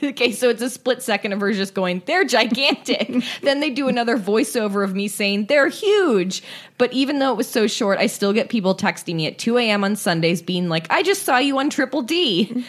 okay, 0.02 0.32
so 0.32 0.48
it's 0.48 0.62
a 0.62 0.68
split 0.68 1.00
second 1.00 1.32
of 1.32 1.38
her 1.38 1.52
just 1.52 1.74
going, 1.74 2.02
"They're 2.04 2.24
gigantic." 2.24 3.22
then 3.42 3.60
they 3.60 3.70
do 3.70 3.86
another 3.86 4.18
voiceover 4.18 4.82
of 4.82 4.96
me 4.96 5.06
saying, 5.06 5.46
"They're 5.46 5.68
huge." 5.68 6.42
But 6.76 6.92
even 6.92 7.20
though 7.20 7.30
it 7.30 7.36
was 7.36 7.48
so 7.48 7.68
short, 7.68 8.00
I 8.00 8.08
still 8.08 8.32
get 8.32 8.48
people 8.48 8.74
texting 8.74 9.14
me 9.14 9.28
at 9.28 9.38
2 9.38 9.58
a.m. 9.58 9.84
on 9.84 9.94
Sundays, 9.94 10.42
being 10.42 10.68
like, 10.68 10.88
"I 10.90 11.04
just 11.04 11.22
saw 11.22 11.38
you 11.38 11.56
on 11.60 11.70
Triple 11.70 12.02
D." 12.02 12.64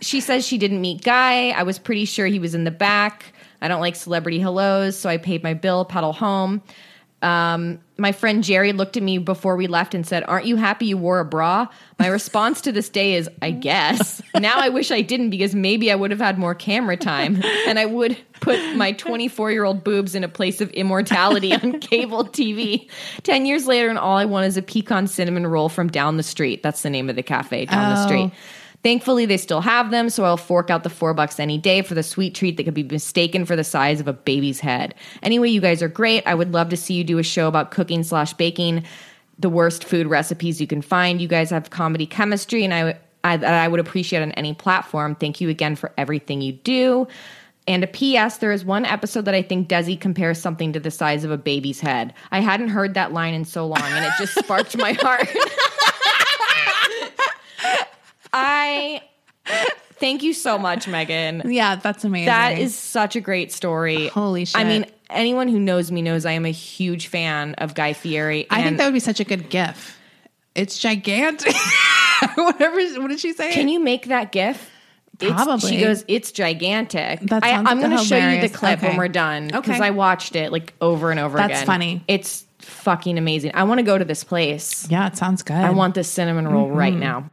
she 0.00 0.20
says 0.20 0.46
she 0.46 0.58
didn't 0.58 0.80
meet 0.80 1.02
Guy. 1.02 1.50
I 1.50 1.62
was 1.62 1.78
pretty 1.78 2.04
sure 2.04 2.26
he 2.26 2.38
was 2.38 2.54
in 2.54 2.64
the 2.64 2.70
back. 2.70 3.32
I 3.60 3.68
don't 3.68 3.80
like 3.80 3.96
celebrity 3.96 4.38
hellos, 4.40 4.98
so 4.98 5.08
I 5.08 5.16
paid 5.16 5.42
my 5.42 5.54
bill, 5.54 5.84
pedal 5.84 6.12
home. 6.12 6.62
Um, 7.22 7.78
my 7.96 8.12
friend 8.12 8.44
Jerry 8.44 8.72
looked 8.72 8.98
at 8.98 9.02
me 9.02 9.16
before 9.16 9.56
we 9.56 9.66
left 9.66 9.94
and 9.94 10.06
said, 10.06 10.24
Aren't 10.28 10.44
you 10.44 10.56
happy 10.56 10.84
you 10.86 10.98
wore 10.98 11.20
a 11.20 11.24
bra? 11.24 11.68
My 11.98 12.08
response 12.08 12.60
to 12.62 12.72
this 12.72 12.90
day 12.90 13.14
is, 13.14 13.30
I 13.40 13.50
guess. 13.50 14.20
Now 14.38 14.56
I 14.58 14.68
wish 14.68 14.90
I 14.90 15.00
didn't 15.00 15.30
because 15.30 15.54
maybe 15.54 15.90
I 15.90 15.94
would 15.94 16.10
have 16.10 16.20
had 16.20 16.38
more 16.38 16.54
camera 16.56 16.96
time 16.98 17.40
and 17.68 17.78
I 17.78 17.86
would 17.86 18.18
put 18.40 18.58
my 18.76 18.92
24 18.92 19.52
year 19.52 19.64
old 19.64 19.84
boobs 19.84 20.14
in 20.16 20.22
a 20.24 20.28
place 20.28 20.60
of 20.60 20.70
immortality 20.72 21.52
on 21.54 21.78
cable 21.80 22.24
TV. 22.24 22.90
10 23.22 23.46
years 23.46 23.66
later, 23.66 23.88
and 23.88 23.96
all 23.98 24.18
I 24.18 24.24
want 24.26 24.46
is 24.46 24.56
a 24.58 24.62
pecan 24.62 25.06
cinnamon 25.06 25.46
roll 25.46 25.68
from 25.70 25.88
down 25.88 26.16
the 26.18 26.22
street. 26.24 26.62
That's 26.62 26.82
the 26.82 26.90
name 26.90 27.08
of 27.08 27.16
the 27.16 27.22
cafe 27.22 27.64
down 27.66 27.94
the 27.94 28.02
Oh. 28.02 28.06
street. 28.06 28.32
Thankfully, 28.84 29.24
they 29.24 29.38
still 29.38 29.62
have 29.62 29.90
them, 29.90 30.10
so 30.10 30.24
I'll 30.24 30.36
fork 30.36 30.68
out 30.68 30.82
the 30.82 30.90
four 30.90 31.14
bucks 31.14 31.40
any 31.40 31.56
day 31.56 31.80
for 31.80 31.94
the 31.94 32.02
sweet 32.02 32.34
treat 32.34 32.58
that 32.58 32.64
could 32.64 32.74
be 32.74 32.82
mistaken 32.82 33.46
for 33.46 33.56
the 33.56 33.64
size 33.64 33.98
of 33.98 34.06
a 34.06 34.12
baby's 34.12 34.60
head. 34.60 34.94
Anyway, 35.22 35.48
you 35.48 35.62
guys 35.62 35.82
are 35.82 35.88
great. 35.88 36.22
I 36.26 36.34
would 36.34 36.52
love 36.52 36.68
to 36.68 36.76
see 36.76 36.92
you 36.92 37.02
do 37.02 37.16
a 37.18 37.22
show 37.22 37.48
about 37.48 37.70
cooking 37.70 38.02
slash 38.02 38.34
baking. 38.34 38.84
the 39.38 39.48
worst 39.48 39.84
food 39.84 40.06
recipes 40.06 40.60
you 40.60 40.66
can 40.66 40.82
find. 40.82 41.20
You 41.20 41.28
guys 41.28 41.48
have 41.48 41.70
comedy 41.70 42.06
chemistry, 42.06 42.62
and 42.62 42.74
I, 42.74 42.98
I 43.24 43.38
that 43.38 43.54
I 43.54 43.68
would 43.68 43.80
appreciate 43.80 44.20
on 44.20 44.32
any 44.32 44.52
platform. 44.54 45.14
Thank 45.14 45.40
you 45.40 45.48
again 45.48 45.76
for 45.76 45.90
everything 45.96 46.42
you 46.42 46.52
do. 46.52 47.08
And 47.66 47.82
a 47.82 47.86
PS, 47.86 48.36
there 48.36 48.52
is 48.52 48.66
one 48.66 48.84
episode 48.84 49.24
that 49.24 49.34
I 49.34 49.40
think 49.40 49.68
Desi 49.68 49.98
compares 49.98 50.38
something 50.38 50.74
to 50.74 50.80
the 50.80 50.90
size 50.90 51.24
of 51.24 51.30
a 51.30 51.38
baby's 51.38 51.80
head. 51.80 52.12
I 52.30 52.40
hadn't 52.40 52.68
heard 52.68 52.92
that 52.94 53.14
line 53.14 53.32
in 53.32 53.46
so 53.46 53.66
long, 53.66 53.80
and 53.80 54.04
it 54.04 54.12
just 54.18 54.34
sparked 54.34 54.76
my 54.76 54.92
heart. 55.00 55.28
I 58.34 59.02
thank 59.92 60.22
you 60.22 60.34
so 60.34 60.58
much, 60.58 60.88
Megan. 60.88 61.42
Yeah, 61.46 61.76
that's 61.76 62.04
amazing. 62.04 62.26
That 62.26 62.58
is 62.58 62.74
such 62.74 63.16
a 63.16 63.20
great 63.20 63.52
story. 63.52 64.08
Holy 64.08 64.44
shit. 64.44 64.60
I 64.60 64.64
mean, 64.64 64.86
anyone 65.08 65.48
who 65.48 65.60
knows 65.60 65.92
me 65.92 66.02
knows 66.02 66.26
I 66.26 66.32
am 66.32 66.44
a 66.44 66.50
huge 66.50 67.06
fan 67.06 67.54
of 67.54 67.74
Guy 67.74 67.92
Fieri. 67.92 68.46
I 68.50 68.62
think 68.62 68.78
that 68.78 68.84
would 68.86 68.94
be 68.94 69.00
such 69.00 69.20
a 69.20 69.24
good 69.24 69.48
gif. 69.50 69.96
It's 70.54 70.78
gigantic. 70.78 71.54
Whatever. 72.34 73.00
What 73.00 73.08
did 73.08 73.20
she 73.20 73.32
say? 73.32 73.52
Can 73.52 73.68
you 73.68 73.80
make 73.80 74.06
that 74.06 74.32
GIF? 74.32 74.70
It's- 75.20 75.44
Probably. 75.44 75.70
she 75.70 75.80
goes, 75.80 76.04
it's 76.08 76.32
gigantic. 76.32 77.20
That 77.20 77.44
I, 77.44 77.52
I'm 77.52 77.78
going 77.78 77.96
to 77.96 77.98
show 77.98 78.16
you 78.16 78.40
the 78.40 78.48
clip 78.48 78.82
when 78.82 78.96
we're 78.96 79.08
done 79.08 79.46
because 79.46 79.76
Okay. 79.76 79.80
I 79.80 79.90
watched 79.90 80.34
it 80.34 80.50
like 80.50 80.74
over 80.80 81.10
and 81.12 81.20
over 81.20 81.38
That's 81.38 81.52
again. 81.52 81.66
funny. 81.66 82.04
It's 82.08 82.44
fucking 82.58 83.16
amazing. 83.16 83.52
I 83.54 83.62
want 83.64 83.78
to 83.78 83.84
go 83.84 83.96
to 83.96 84.04
this 84.04 84.24
place. 84.24 84.88
Yeah, 84.90 85.06
it 85.06 85.16
sounds 85.16 85.42
good. 85.42 85.54
I 85.56 85.70
want 85.70 85.94
this 85.94 86.10
cinnamon 86.10 86.48
roll 86.48 86.70
right 86.70 86.92
mm-hmm. 86.92 87.00
now. 87.00 87.30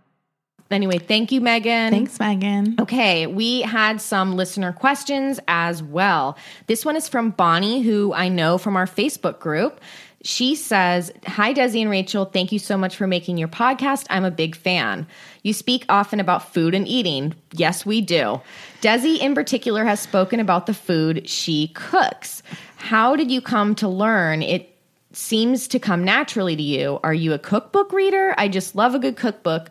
Anyway, 0.72 0.98
thank 0.98 1.32
you, 1.32 1.42
Megan. 1.42 1.92
Thanks, 1.92 2.20
Megan. 2.20 2.76
Okay, 2.80 3.28
we 3.28 3.62
had 3.62 4.02
some 4.02 4.36
listener 4.36 4.72
questions 4.72 5.40
as 5.48 5.84
well. 5.84 6.38
This 6.68 6.86
one 6.86 6.96
is 6.96 7.10
from 7.10 7.32
Bonnie, 7.32 7.82
who 7.82 8.14
I 8.14 8.30
know 8.30 8.58
from 8.58 8.76
our 8.76 8.86
Facebook 8.86 9.40
group. 9.40 9.82
She 10.24 10.54
says, 10.56 11.12
Hi, 11.26 11.54
Desi 11.54 11.82
and 11.82 11.90
Rachel. 11.90 12.26
Thank 12.26 12.52
you 12.52 12.60
so 12.60 12.78
much 12.78 12.96
for 12.96 13.08
making 13.08 13.38
your 13.38 13.48
podcast. 13.48 14.06
I'm 14.10 14.24
a 14.24 14.32
big 14.32 14.56
fan. 14.56 15.08
You 15.42 15.52
speak 15.52 15.84
often 15.90 16.20
about 16.20 16.54
food 16.54 16.76
and 16.76 16.88
eating. 16.88 17.34
Yes, 17.54 17.86
we 17.86 18.02
do. 18.02 18.40
Desi, 18.82 19.20
in 19.20 19.34
particular, 19.34 19.84
has 19.84 20.00
spoken 20.00 20.40
about 20.40 20.68
the 20.68 20.76
food 20.76 21.28
she 21.28 21.70
cooks. 21.70 22.44
How 22.76 23.16
did 23.16 23.32
you 23.32 23.42
come 23.42 23.74
to 23.76 23.88
learn 23.88 24.44
it? 24.44 24.68
Seems 25.14 25.68
to 25.70 25.80
come 25.80 26.06
naturally 26.06 26.56
to 26.56 26.64
you. 26.64 27.00
Are 27.04 27.14
you 27.14 27.34
a 27.34 27.40
cookbook 27.40 27.92
reader? 27.92 28.34
I 28.38 28.48
just 28.48 28.76
love 28.76 28.96
a 28.96 29.00
good 29.00 29.18
cookbook. 29.18 29.70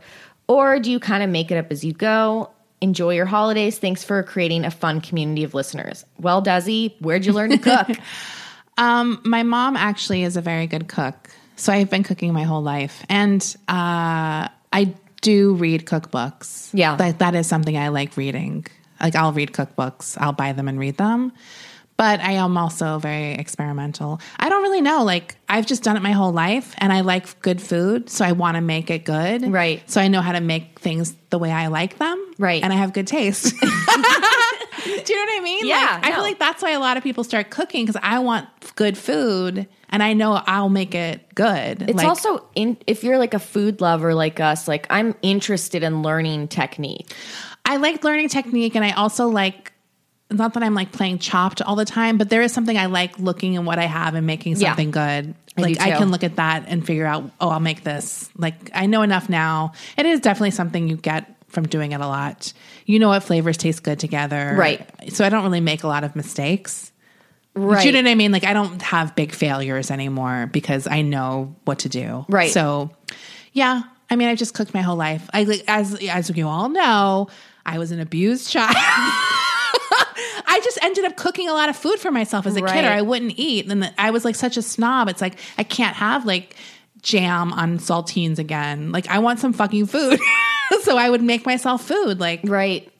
Or 0.50 0.80
do 0.80 0.90
you 0.90 0.98
kind 0.98 1.22
of 1.22 1.30
make 1.30 1.52
it 1.52 1.56
up 1.56 1.70
as 1.70 1.84
you 1.84 1.92
go? 1.92 2.50
Enjoy 2.80 3.14
your 3.14 3.26
holidays. 3.26 3.78
Thanks 3.78 4.02
for 4.02 4.20
creating 4.24 4.64
a 4.64 4.70
fun 4.72 5.00
community 5.00 5.44
of 5.44 5.54
listeners. 5.54 6.04
Well, 6.18 6.42
Desi, 6.42 7.00
where'd 7.00 7.24
you 7.24 7.32
learn 7.32 7.50
to 7.50 7.58
cook? 7.58 7.88
Um, 8.78 9.20
my 9.26 9.42
mom 9.42 9.76
actually 9.76 10.22
is 10.22 10.38
a 10.38 10.40
very 10.40 10.66
good 10.66 10.88
cook. 10.88 11.28
So 11.56 11.70
I've 11.70 11.90
been 11.90 12.02
cooking 12.02 12.32
my 12.32 12.44
whole 12.44 12.62
life. 12.62 13.04
And 13.10 13.42
uh, 13.68 14.48
I 14.72 14.94
do 15.20 15.52
read 15.54 15.84
cookbooks. 15.84 16.70
Yeah. 16.72 16.96
Like 16.98 17.18
that 17.18 17.34
is 17.34 17.46
something 17.46 17.76
I 17.76 17.88
like 17.88 18.16
reading. 18.16 18.66
Like 18.98 19.16
I'll 19.16 19.34
read 19.34 19.52
cookbooks, 19.52 20.16
I'll 20.18 20.32
buy 20.32 20.52
them 20.54 20.66
and 20.66 20.78
read 20.78 20.96
them. 20.96 21.32
But 22.00 22.20
I 22.20 22.32
am 22.32 22.56
also 22.56 22.98
very 22.98 23.34
experimental. 23.34 24.22
I 24.38 24.48
don't 24.48 24.62
really 24.62 24.80
know. 24.80 25.04
Like 25.04 25.36
I've 25.50 25.66
just 25.66 25.82
done 25.82 25.98
it 25.98 26.02
my 26.02 26.12
whole 26.12 26.32
life 26.32 26.74
and 26.78 26.94
I 26.94 27.02
like 27.02 27.42
good 27.42 27.60
food. 27.60 28.08
So 28.08 28.24
I 28.24 28.32
want 28.32 28.54
to 28.54 28.62
make 28.62 28.90
it 28.90 29.04
good. 29.04 29.46
Right. 29.52 29.82
So 29.90 30.00
I 30.00 30.08
know 30.08 30.22
how 30.22 30.32
to 30.32 30.40
make 30.40 30.78
things 30.78 31.14
the 31.28 31.38
way 31.38 31.52
I 31.52 31.66
like 31.66 31.98
them. 31.98 32.32
Right. 32.38 32.64
And 32.64 32.72
I 32.72 32.76
have 32.76 32.94
good 32.94 33.06
taste. 33.06 33.54
Do 33.60 33.66
you 33.66 33.66
know 33.66 35.32
what 35.32 35.40
I 35.40 35.40
mean? 35.44 35.66
Yeah, 35.66 35.98
Like, 36.02 36.06
I 36.06 36.12
feel 36.12 36.22
like 36.22 36.38
that's 36.38 36.62
why 36.62 36.70
a 36.70 36.80
lot 36.80 36.96
of 36.96 37.02
people 37.02 37.22
start 37.22 37.50
cooking 37.50 37.84
because 37.84 38.00
I 38.02 38.20
want 38.20 38.48
good 38.76 38.96
food 38.96 39.68
and 39.90 40.02
I 40.02 40.14
know 40.14 40.42
I'll 40.46 40.70
make 40.70 40.94
it 40.94 41.34
good. 41.34 41.82
It's 41.82 41.92
Like, 41.92 42.06
also 42.06 42.46
in 42.54 42.78
if 42.86 43.04
you're 43.04 43.18
like 43.18 43.34
a 43.34 43.38
food 43.38 43.82
lover 43.82 44.14
like 44.14 44.40
us, 44.40 44.66
like 44.66 44.86
I'm 44.88 45.14
interested 45.20 45.82
in 45.82 46.02
learning 46.02 46.48
technique. 46.48 47.12
I 47.66 47.76
like 47.76 48.02
learning 48.04 48.30
technique 48.30 48.74
and 48.74 48.86
I 48.86 48.92
also 48.92 49.28
like 49.28 49.74
not 50.30 50.54
that 50.54 50.62
I'm 50.62 50.74
like 50.74 50.92
playing 50.92 51.18
chopped 51.18 51.60
all 51.62 51.76
the 51.76 51.84
time, 51.84 52.18
but 52.18 52.30
there 52.30 52.42
is 52.42 52.52
something 52.52 52.76
I 52.78 52.86
like 52.86 53.18
looking 53.18 53.56
at 53.56 53.64
what 53.64 53.78
I 53.78 53.86
have 53.86 54.14
and 54.14 54.26
making 54.26 54.56
Yeah. 54.56 54.68
something 54.68 54.90
good. 54.90 55.34
Like 55.56 55.80
I 55.80 55.90
can 55.98 56.10
look 56.10 56.24
at 56.24 56.36
that 56.36 56.64
and 56.68 56.86
figure 56.86 57.06
out, 57.06 57.30
oh, 57.40 57.48
I'll 57.50 57.60
make 57.60 57.82
this. 57.84 58.30
Like 58.36 58.70
I 58.74 58.86
know 58.86 59.02
enough 59.02 59.28
now. 59.28 59.72
It 59.98 60.06
is 60.06 60.20
definitely 60.20 60.52
something 60.52 60.88
you 60.88 60.96
get 60.96 61.36
from 61.48 61.66
doing 61.66 61.92
it 61.92 62.00
a 62.00 62.06
lot. 62.06 62.52
You 62.86 62.98
know 63.00 63.08
what 63.08 63.22
flavors 63.24 63.56
taste 63.56 63.82
good 63.82 63.98
together. 63.98 64.54
Right. 64.56 64.88
So 65.12 65.24
I 65.24 65.28
don't 65.28 65.42
really 65.42 65.60
make 65.60 65.82
a 65.82 65.88
lot 65.88 66.04
of 66.04 66.14
mistakes. 66.14 66.92
Right. 67.54 67.82
Do 67.82 67.88
you 67.88 67.92
know 67.92 68.02
what 68.02 68.10
I 68.10 68.14
mean? 68.14 68.30
Like 68.30 68.44
I 68.44 68.52
don't 68.52 68.80
have 68.82 69.16
big 69.16 69.32
failures 69.32 69.90
anymore 69.90 70.48
because 70.52 70.86
I 70.86 71.02
know 71.02 71.56
what 71.64 71.80
to 71.80 71.88
do. 71.88 72.24
Right. 72.28 72.50
So, 72.52 72.90
yeah. 73.52 73.82
I 74.08 74.16
mean, 74.16 74.28
I've 74.28 74.38
just 74.38 74.54
cooked 74.54 74.72
my 74.72 74.82
whole 74.82 74.96
life. 74.96 75.28
I 75.32 75.42
like 75.42 75.64
as 75.66 75.94
as 76.08 76.30
you 76.30 76.46
all 76.46 76.68
know, 76.68 77.28
I 77.66 77.78
was 77.78 77.90
an 77.90 77.98
abused 78.00 78.48
child. 78.50 78.76
I 80.52 80.60
just 80.60 80.78
ended 80.82 81.04
up 81.04 81.16
cooking 81.16 81.48
a 81.48 81.52
lot 81.52 81.68
of 81.68 81.76
food 81.76 81.98
for 82.00 82.10
myself 82.10 82.46
as 82.46 82.56
a 82.56 82.62
Right. 82.62 82.72
kid, 82.74 82.84
or 82.84 82.88
I 82.90 83.02
wouldn't 83.02 83.34
eat. 83.36 83.70
And 83.70 83.82
the- 83.84 83.94
I 84.00 84.10
was 84.10 84.24
like 84.24 84.34
such 84.34 84.56
a 84.56 84.62
snob. 84.62 85.08
It's 85.08 85.20
like 85.20 85.36
I 85.56 85.62
can't 85.62 85.94
have 85.96 86.26
like 86.26 86.56
jam 87.02 87.52
on 87.52 87.78
saltines 87.78 88.38
again. 88.38 88.92
Like 88.92 89.08
I 89.08 89.20
want 89.20 89.38
some 89.40 89.52
fucking 89.52 89.86
food. 89.86 90.18
so 90.82 90.98
I 90.98 91.08
would 91.08 91.22
make 91.22 91.46
myself 91.46 91.86
food. 91.86 92.20
Like 92.20 92.40
Right. 92.44 92.92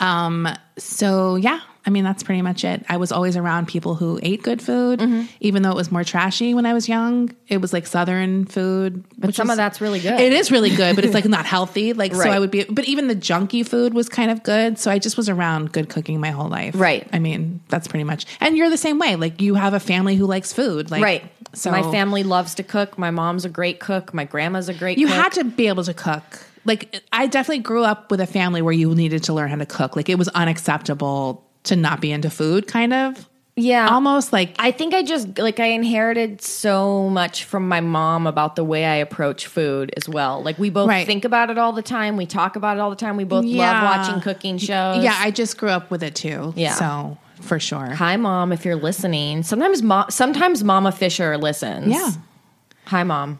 um, 0.00 0.46
so 0.78 1.36
yeah, 1.36 1.60
I 1.86 1.90
mean 1.90 2.04
that's 2.04 2.22
pretty 2.22 2.42
much 2.42 2.62
it. 2.64 2.84
I 2.88 2.98
was 2.98 3.10
always 3.10 3.36
around 3.36 3.66
people 3.68 3.94
who 3.94 4.18
ate 4.22 4.42
good 4.42 4.60
food, 4.60 5.00
Mm-hmm. 5.00 5.22
even 5.40 5.62
though 5.62 5.70
it 5.70 5.76
was 5.76 5.90
more 5.90 6.04
trashy 6.04 6.52
when 6.52 6.66
I 6.66 6.74
was 6.74 6.88
young. 6.88 7.30
It 7.48 7.58
was 7.62 7.72
like 7.72 7.86
southern 7.86 8.44
food, 8.44 9.02
but 9.18 9.34
some 9.34 9.48
of 9.48 9.56
that's 9.56 9.80
really 9.80 9.98
good. 10.00 10.20
It 10.20 10.32
is 10.34 10.50
really 10.50 10.68
good, 10.76 10.94
but 10.94 11.04
it's 11.06 11.14
like 11.14 11.24
not 11.24 11.46
healthy. 11.56 11.92
Like 11.94 12.14
so, 12.14 12.28
I 12.28 12.38
would 12.38 12.50
be. 12.50 12.64
But 12.64 12.84
even 12.86 13.08
the 13.08 13.16
junky 13.16 13.66
food 13.66 13.94
was 13.94 14.08
kind 14.08 14.30
of 14.30 14.42
good. 14.42 14.78
So 14.78 14.90
I 14.90 14.98
just 14.98 15.16
was 15.16 15.28
around 15.30 15.72
good 15.72 15.88
cooking 15.88 16.20
my 16.20 16.30
whole 16.30 16.48
life. 16.48 16.74
Right. 16.76 17.08
I 17.12 17.18
mean 17.18 17.60
that's 17.68 17.88
pretty 17.88 18.04
much. 18.04 18.26
And 18.40 18.56
you're 18.56 18.70
the 18.70 18.76
same 18.76 18.98
way. 18.98 19.16
Like 19.16 19.40
you 19.40 19.54
have 19.54 19.72
a 19.74 19.80
family 19.80 20.16
who 20.16 20.26
likes 20.26 20.52
food. 20.52 20.90
Like 20.90 21.02
Right. 21.02 21.24
So 21.52 21.70
my 21.70 21.82
family 21.90 22.22
loves 22.22 22.54
to 22.56 22.62
cook. 22.62 22.98
My 22.98 23.10
mom's 23.10 23.44
a 23.44 23.48
great 23.48 23.80
cook. 23.80 24.14
My 24.14 24.24
grandma's 24.24 24.68
a 24.68 24.74
great 24.74 24.98
you 24.98 25.06
cook. 25.06 25.16
had 25.16 25.32
to 25.32 25.44
be 25.44 25.66
able 25.68 25.82
to 25.84 25.94
cook. 25.94 26.22
Like 26.66 27.02
I 27.10 27.26
definitely 27.26 27.62
grew 27.62 27.84
up 27.84 28.10
with 28.10 28.20
a 28.20 28.26
family 28.26 28.60
where 28.62 28.72
you 28.74 28.94
needed 28.94 29.24
to 29.24 29.32
learn 29.32 29.48
how 29.48 29.56
to 29.56 29.66
cook. 29.66 29.96
Like 29.96 30.08
it 30.10 30.18
was 30.18 30.28
unacceptable 30.28 31.44
to 31.64 31.76
not 31.76 32.00
be 32.00 32.10
into 32.12 32.30
food, 32.30 32.66
kind 32.66 32.92
of. 32.92 33.28
yeah. 33.56 33.88
Almost 33.90 34.32
like 34.32 34.54
I 34.58 34.70
think 34.70 34.94
I 34.94 35.02
just 35.02 35.38
like 35.38 35.60
I 35.60 35.66
inherited 35.66 36.40
so 36.40 37.08
much 37.10 37.44
from 37.44 37.68
my 37.68 37.80
mom 37.80 38.26
about 38.26 38.56
the 38.56 38.64
way 38.64 38.86
I 38.86 38.94
approach 38.96 39.46
food 39.46 39.92
as 39.96 40.08
well. 40.08 40.42
Like 40.42 40.58
we 40.58 40.70
both 40.70 40.88
Right. 40.88 41.06
think 41.06 41.24
about 41.26 41.50
it 41.50 41.58
all 41.58 41.72
the 41.72 41.82
time. 41.82 42.16
We 42.16 42.24
talk 42.26 42.56
about 42.56 42.76
it 42.78 42.80
all 42.80 42.88
the 42.90 42.96
time. 42.96 43.16
We 43.16 43.24
both 43.24 43.44
Yeah. 43.44 43.82
love 43.82 43.98
watching 43.98 44.20
cooking 44.22 44.56
shows. 44.58 45.04
yeah, 45.04 45.14
I 45.18 45.30
just 45.30 45.58
grew 45.58 45.68
up 45.70 45.90
with 45.90 46.02
it 46.02 46.14
too. 46.14 46.54
Yeah. 46.56 46.72
So 46.74 47.18
for 47.42 47.58
sure. 47.60 47.90
Hi 47.90 48.16
mom, 48.16 48.52
if 48.52 48.64
you're 48.64 48.76
listening. 48.76 49.42
Sometimes 49.42 49.82
mom 49.82 50.06
sometimes 50.08 50.64
Mama 50.64 50.92
Fisher 50.92 51.36
listens. 51.36 51.88
Yeah. 51.92 52.10
Hi 52.86 53.02
mom. 53.02 53.38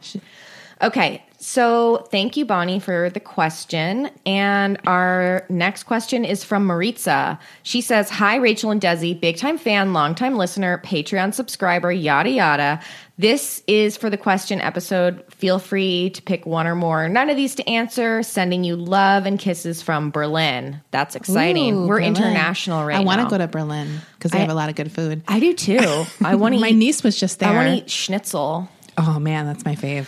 Okay. 0.83 1.23
So 1.43 2.07
thank 2.11 2.37
you, 2.37 2.45
Bonnie, 2.45 2.81
for 2.81 3.09
the 3.09 3.19
question. 3.19 4.11
And 4.27 4.79
our 4.87 5.47
next 5.49 5.85
question 5.85 6.27
is 6.27 6.45
from 6.45 6.67
Maritza. 6.67 7.39
She 7.63 7.81
says, 7.81 8.11
Hi, 8.11 8.37
Rachel 8.37 8.71
and 8.71 8.81
Desi, 8.81 9.19
big 9.19 9.39
time 9.39 9.57
fan, 9.57 9.95
long 9.95 10.15
time 10.15 10.37
listener, 10.37 10.83
Patreon 10.85 11.33
subscriber, 11.33 11.91
yada 11.91 12.29
yada. 12.29 12.81
This 13.17 13.63
is 13.67 13.97
for 13.97 14.11
the 14.11 14.19
question 14.19 14.61
episode. 14.61 15.25
Feel 15.33 15.59
free 15.59 16.11
to 16.11 16.21
pick 16.23 16.45
one 16.45 16.67
or 16.67 16.75
more. 16.75 17.09
None 17.09 17.31
of 17.31 17.37
these 17.37 17.55
to 17.55 17.67
answer. 17.69 18.23
Sending 18.23 18.63
you 18.63 18.77
love 18.77 19.25
and 19.25 19.39
kisses 19.39 19.81
from 19.81 20.11
Berlin. 20.11 20.81
That's 20.91 21.17
exciting. 21.17 21.75
Ooh, 21.75 21.87
We're 21.87 21.97
Berlin. 22.01 22.17
international 22.17 22.85
right 22.85 22.95
now. 22.95 23.01
I 23.01 23.05
want 23.05 23.23
to 23.23 23.29
go 23.29 23.39
to 23.39 23.49
Berlin 23.49 24.01
because 24.19 24.31
they 24.33 24.39
I- 24.39 24.43
have 24.43 24.51
a 24.51 24.55
lot 24.55 24.69
of 24.69 24.75
good 24.75 24.93
food. 24.93 25.23
I 25.27 25.41
do 25.41 25.55
too. 25.55 26.05
I 26.23 26.35
want 26.35 26.55
to 26.55 26.61
My 26.63 26.71
niece 26.71 27.03
was 27.03 27.19
just 27.19 27.39
there. 27.39 27.49
I 27.49 27.55
want 27.55 27.69
to 27.79 27.85
eat 27.85 27.91
schnitzel. 27.91 28.69
Oh 28.99 29.19
man, 29.19 29.47
that's 29.47 29.65
my 29.65 29.75
fave. 29.75 30.07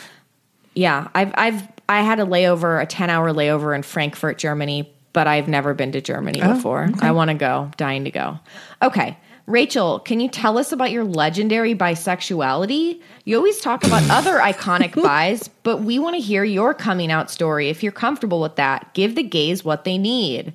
Yeah, 0.75 1.09
I've 1.15 1.33
I've 1.35 1.69
I 1.89 2.03
had 2.03 2.21
a 2.21 2.25
layover, 2.25 2.81
a 2.81 2.87
ten 2.87 3.11
hour 3.11 3.33
layover 3.33 3.75
in 3.75 3.83
Frankfurt, 3.83 4.39
Germany, 4.39 4.93
but 5.13 5.27
I've 5.27 5.49
never 5.49 5.75
been 5.75 5.93
to 5.93 6.01
Germany 6.01 6.41
oh, 6.43 6.55
before. 6.55 6.91
I 7.01 7.13
want 7.13 7.29
to 7.29 7.35
go, 7.35 7.71
dying 7.77 8.05
to 8.05 8.11
go. 8.11 8.39
Okay, 8.81 9.17
Rachel, 9.47 9.99
can 9.99 10.21
you 10.21 10.29
tell 10.29 10.57
us 10.57 10.73
about 10.73 10.91
your 10.93 11.05
legendary 11.05 11.75
bisexuality? 11.75 13.01
You 13.25 13.37
always 13.37 13.61
talk 13.61 13.85
about 13.85 14.03
other 14.11 14.39
iconic 14.39 14.95
bis, 14.95 15.49
but 15.63 15.79
we 15.79 15.99
want 15.99 16.15
to 16.17 16.21
hear 16.21 16.45
your 16.45 16.75
coming 16.75 17.11
out 17.11 17.31
story. 17.31 17.69
If 17.69 17.83
you're 17.83 17.93
comfortable 17.93 18.41
with 18.41 18.57
that, 18.57 18.95
give 18.95 19.15
the 19.15 19.23
gays 19.23 19.65
what 19.65 19.85
they 19.85 19.99
need. 19.99 20.55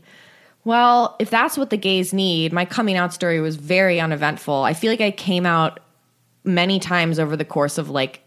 Well, 0.63 1.15
if 1.19 1.29
that's 1.29 1.57
what 1.57 1.69
the 1.69 1.77
gays 1.77 2.13
need, 2.13 2.51
my 2.51 2.65
coming 2.65 2.97
out 2.97 3.13
story 3.13 3.39
was 3.39 3.55
very 3.55 3.99
uneventful. 3.99 4.63
I 4.63 4.73
feel 4.73 4.91
like 4.91 5.01
I 5.01 5.11
came 5.11 5.45
out 5.45 5.79
many 6.43 6.79
times 6.79 7.19
over 7.19 7.35
the 7.35 7.45
course 7.45 7.77
of 7.77 7.89
like 7.89 8.21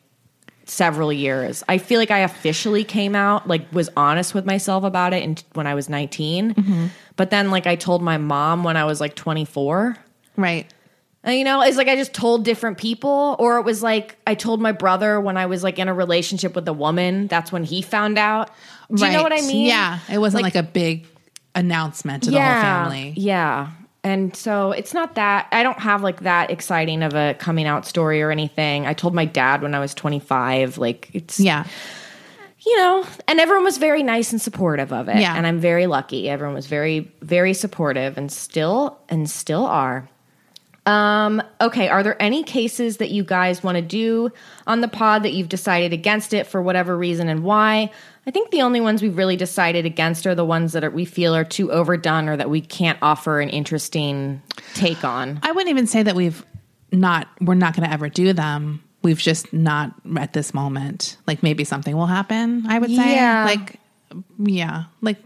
several 0.70 1.12
years. 1.12 1.64
I 1.68 1.78
feel 1.78 1.98
like 1.98 2.11
I 2.11 2.20
officially 2.20 2.85
came 2.85 3.14
out, 3.14 3.48
like 3.48 3.70
was 3.72 3.90
honest 3.96 4.35
with 4.35 4.46
myself 4.46 4.85
about 4.85 5.12
it 5.12 5.22
and 5.24 5.42
when 5.54 5.66
I 5.66 5.74
was 5.74 5.88
19. 5.88 6.90
But 7.16 7.30
then 7.30 7.50
like 7.50 7.66
I 7.66 7.76
told 7.76 8.02
my 8.02 8.18
mom 8.18 8.62
when 8.64 8.76
I 8.76 8.85
was 8.85 9.00
like 9.00 9.14
24. 9.16 9.96
Right. 10.37 10.72
Uh, 11.26 11.33
You 11.33 11.44
know, 11.44 11.61
it's 11.61 11.76
like 11.76 11.88
I 11.88 11.96
just 11.96 12.14
told 12.14 12.44
different 12.44 12.78
people, 12.78 13.37
or 13.38 13.59
it 13.59 13.62
was 13.62 13.83
like 13.83 14.16
I 14.26 14.35
told 14.35 14.61
my 14.61 14.72
brother 14.72 15.20
when 15.20 15.37
I 15.37 15.46
was 15.46 15.62
like 15.62 15.78
in 15.78 15.88
a 15.88 15.94
relationship 15.94 16.54
with 16.54 16.66
a 16.68 16.72
woman. 16.72 17.26
That's 17.26 17.52
when 17.52 17.64
he 17.64 17.83
found 17.83 18.16
out. 18.16 18.50
Do 18.94 19.04
you 19.04 19.12
know 19.12 19.22
what 19.22 19.33
I 19.33 19.40
mean? 19.42 19.66
Yeah. 19.66 19.98
It 20.11 20.18
wasn't 20.18 20.44
like, 20.44 20.54
a 20.54 20.62
big 20.62 21.06
announcement 21.54 22.22
to 22.24 22.30
the 22.30 22.40
whole 22.40 22.62
family. 22.62 23.12
Yeah. 23.16 23.70
And 24.03 24.35
so 24.35 24.73
it's 24.73 24.95
not 24.95 25.15
that 25.17 25.49
I 25.53 25.63
don't 25.63 25.79
have 25.79 26.03
like 26.03 26.21
that 26.21 26.51
exciting 26.51 27.03
of 27.03 27.15
a 27.15 27.35
coming 27.39 27.67
out 27.67 27.87
story 27.87 28.23
or 28.23 28.31
anything. 28.31 28.87
I 28.87 28.95
told 28.95 29.15
my 29.15 29.25
dad 29.27 29.61
when 29.63 29.75
I 29.75 29.79
was 29.79 29.93
25 29.95 30.79
like 30.79 31.11
it's 31.13 31.39
Yeah. 31.39 31.65
you 32.65 32.77
know, 32.79 33.07
and 33.29 33.41
everyone 33.41 33.65
was 33.65 33.77
very 33.79 34.03
nice 34.03 34.33
and 34.33 34.41
supportive 34.41 34.93
of 34.93 35.09
it. 35.09 35.17
Yeah. 35.19 35.35
And 35.37 35.47
I'm 35.47 35.61
very 35.61 35.87
lucky. 35.87 36.29
Everyone 36.31 36.55
was 36.55 36.67
very 36.67 37.11
very 37.21 37.53
supportive 37.55 38.17
and 38.17 38.33
still 38.33 38.99
and 39.09 39.29
still 39.29 39.67
are. 39.67 40.09
Um 40.87 41.43
okay, 41.61 41.88
are 41.88 42.03
there 42.03 42.21
any 42.21 42.43
cases 42.43 42.97
that 42.99 43.11
you 43.11 43.23
guys 43.23 43.62
want 43.62 43.77
to 43.77 43.83
do 43.83 44.33
on 44.66 44.81
the 44.81 44.88
pod 44.88 45.23
that 45.25 45.33
you've 45.33 45.49
decided 45.49 45.93
against 45.93 46.33
it 46.33 46.47
for 46.47 46.62
whatever 46.62 46.97
reason 46.97 47.29
and 47.29 47.43
why? 47.43 47.90
I 48.27 48.31
think 48.31 48.51
the 48.51 48.62
only 48.62 48.81
ones 48.81 49.03
we've 49.03 49.16
really 49.16 49.37
decided 49.37 49.87
against 49.87 50.27
are 50.27 50.35
the 50.35 50.45
ones 50.45 50.73
that 50.75 50.85
are, 50.85 50.90
we 50.90 51.05
feel 51.05 51.35
are 51.35 51.45
too 51.45 51.73
overdone 51.73 52.29
or 52.29 52.37
that 52.37 52.51
we 52.51 52.61
can't 52.61 52.99
offer 53.01 53.40
an 53.40 53.49
interesting 53.49 54.43
take 54.75 55.05
on. 55.05 55.40
I 55.43 55.53
wouldn't 55.53 55.71
even 55.71 55.87
say 55.87 56.03
that 56.03 56.14
we've 56.14 56.45
not, 56.93 57.29
we're 57.40 57.55
not 57.55 57.75
going 57.75 57.88
to 57.88 57.93
ever 57.93 58.09
do 58.09 58.33
them. 58.33 58.85
We've 59.03 59.19
just 59.19 59.53
not 59.55 59.95
at 60.19 60.35
this 60.35 60.53
moment. 60.53 61.16
Like 61.27 61.43
maybe 61.43 61.64
something 61.64 61.97
will 61.97 62.07
happen, 62.07 62.66
I 62.69 62.79
would 62.79 62.90
say. 62.90 63.14
Yeah. 63.14 63.45
Like, 63.47 63.81
yeah. 64.38 64.85
Like, 65.01 65.19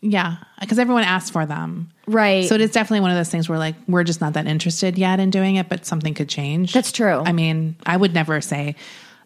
yeah. 0.00 0.38
Because 0.60 0.80
everyone 0.80 1.04
asks 1.04 1.30
for 1.30 1.46
them. 1.46 1.90
Right. 2.12 2.48
So 2.48 2.54
it 2.54 2.60
is 2.60 2.70
definitely 2.72 3.00
one 3.00 3.10
of 3.10 3.16
those 3.16 3.28
things 3.28 3.48
where 3.48 3.58
like 3.58 3.74
we're 3.88 4.04
just 4.04 4.20
not 4.20 4.32
that 4.34 4.46
interested 4.46 4.98
yet 4.98 5.20
in 5.20 5.30
doing 5.30 5.56
it, 5.56 5.68
but 5.68 5.86
something 5.86 6.14
could 6.14 6.28
change. 6.28 6.72
That's 6.72 6.92
true. 6.92 7.22
I 7.24 7.32
mean, 7.32 7.76
I 7.86 7.96
would 7.96 8.12
never 8.14 8.40
say 8.40 8.76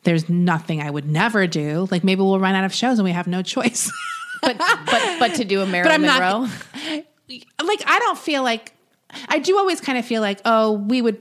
there's 0.05 0.29
nothing 0.29 0.83
I 0.83 0.91
would 0.91 1.07
never 1.09 1.47
do. 1.47 1.89
Like 1.91 2.05
maybe 2.05 2.21
we'll 2.21 2.39
run 2.41 2.55
out 2.55 2.65
of 2.65 2.75
shows 2.75 2.99
and 2.99 3.05
we 3.05 3.13
have 3.13 3.27
no 3.27 3.43
choice. 3.43 3.91
but 4.43 4.59
but 4.59 5.17
but 5.19 5.35
to 5.37 5.45
do 5.45 5.61
a 5.63 5.67
Marilyn 5.75 5.93
I'm 5.93 6.03
not- 6.03 6.21
Monroe. 6.43 7.03
like 7.65 7.83
I 7.87 7.99
don't 8.01 8.19
feel 8.19 8.43
like 8.43 8.73
I 9.29 9.39
do 9.39 9.57
always 9.59 9.81
kind 9.81 9.97
of 9.99 10.05
feel 10.05 10.21
like 10.21 10.41
oh 10.45 10.73
we 10.73 11.01
would 11.01 11.19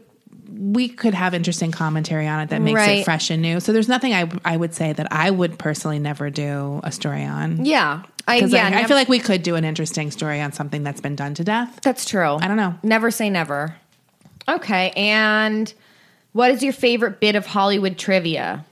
we 0.49 0.87
could 0.89 1.13
have 1.13 1.33
interesting 1.33 1.71
commentary 1.71 2.27
on 2.27 2.41
it 2.41 2.49
that 2.49 2.61
makes 2.61 2.75
Right. 2.75 2.99
it 2.99 3.05
fresh 3.05 3.29
and 3.31 3.41
new. 3.41 3.59
So 3.59 3.71
there's 3.73 3.87
nothing 3.87 4.13
I 4.13 4.29
I 4.45 4.57
would 4.57 4.73
say 4.75 4.93
that 4.93 5.11
I 5.11 5.31
would 5.31 5.57
personally 5.57 5.99
never 5.99 6.29
do 6.29 6.79
a 6.83 6.91
story 6.91 7.23
on. 7.23 7.65
Yeah. 7.65 8.03
I, 8.27 8.37
yeah, 8.37 8.69
I, 8.73 8.81
I 8.81 8.83
feel 8.85 8.95
like 8.95 9.09
we 9.09 9.19
could 9.19 9.43
do 9.43 9.55
an 9.55 9.65
interesting 9.65 10.09
story 10.11 10.39
on 10.39 10.53
something 10.53 10.83
that's 10.83 11.01
been 11.01 11.15
done 11.15 11.33
to 11.35 11.43
death. 11.43 11.79
That's 11.81 12.05
true. 12.05 12.37
I 12.39 12.47
don't 12.47 12.57
know. 12.57 12.75
Never 12.81 13.11
say 13.11 13.29
never. 13.29 13.75
Okay, 14.47 14.91
and 14.91 15.73
what 16.31 16.51
is 16.51 16.63
your 16.63 16.73
favorite 16.73 17.19
bit 17.19 17.35
of 17.35 17.45
Hollywood 17.45 17.97
trivia? 17.97 18.65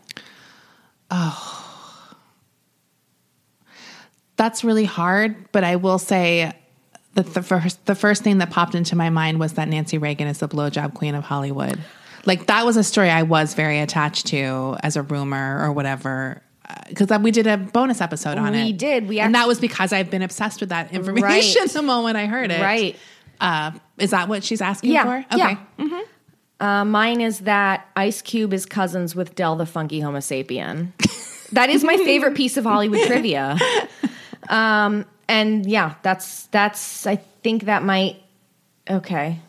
Oh, 1.10 2.16
that's 4.38 4.64
really 4.64 4.86
hard, 4.86 5.52
but 5.52 5.64
I 5.64 5.76
will 5.76 6.00
say 6.00 6.54
that 7.14 7.34
the 7.34 7.44
first 7.44 7.86
the 7.86 7.96
first 7.96 8.24
thing 8.24 8.38
that 8.40 8.50
popped 8.50 8.76
into 8.76 8.96
my 8.96 9.10
mind 9.10 9.40
was 9.40 9.54
that 9.54 9.68
Nancy 9.68 9.98
Reagan 9.98 10.28
is 10.28 10.40
the 10.40 10.48
blowjob 10.48 10.94
queen 10.94 11.14
of 11.16 11.24
Hollywood. 11.24 11.80
Like 12.26 12.48
that 12.48 12.66
was 12.66 12.78
a 12.78 12.84
story 12.84 13.10
I 13.10 13.24
was 13.24 13.54
very 13.54 13.80
attached 13.80 14.28
to 14.28 14.78
as 14.82 14.96
a 14.96 15.02
rumor 15.02 15.64
or 15.64 15.72
whatever. 15.72 16.42
Because 16.88 17.10
we 17.20 17.32
did 17.32 17.48
a 17.48 17.58
bonus 17.58 18.02
episode 18.02 18.38
on 18.38 18.54
it. 18.54 18.66
We 18.66 18.74
did. 18.74 19.08
We 19.08 19.20
and 19.20 19.36
that 19.36 19.48
was 19.48 19.60
because 19.60 19.94
I've 19.94 20.10
been 20.10 20.22
obsessed 20.22 20.60
with 20.60 20.70
that 20.70 20.94
information 20.94 21.62
Right. 21.62 21.70
the 21.74 21.82
moment 21.82 22.18
I 22.18 22.26
heard 22.26 22.52
it. 22.52 22.62
Right. 22.62 22.98
Uh, 23.40 23.72
is 23.98 24.12
that 24.12 24.28
what 24.30 24.44
she's 24.44 24.62
asking 24.62 24.92
Yeah, 24.92 25.04
for? 25.24 25.36
Okay. 25.36 25.58
yeah. 25.78 26.02
Uh, 26.60 26.86
mine 26.86 27.22
is 27.22 27.40
that 27.40 27.88
Ice 27.96 28.22
Cube 28.22 28.54
is 28.54 28.68
cousins 28.68 29.16
with 29.16 29.34
Del 29.34 29.56
the 29.56 29.66
Funky 29.66 30.00
Homosapien. 30.00 30.92
that 31.52 31.72
is 31.72 31.84
my 31.84 31.98
favorite 31.98 32.36
piece 32.36 32.56
of 32.58 32.66
Hollywood 32.66 33.06
trivia. 33.08 33.58
Um, 34.50 35.06
and 35.30 35.66
yeah, 35.66 35.96
that's 36.02 36.48
that's. 36.48 37.06
I 37.08 37.18
think 37.44 37.66
that 37.66 37.84
might. 37.84 38.18
Okay. 38.90 39.40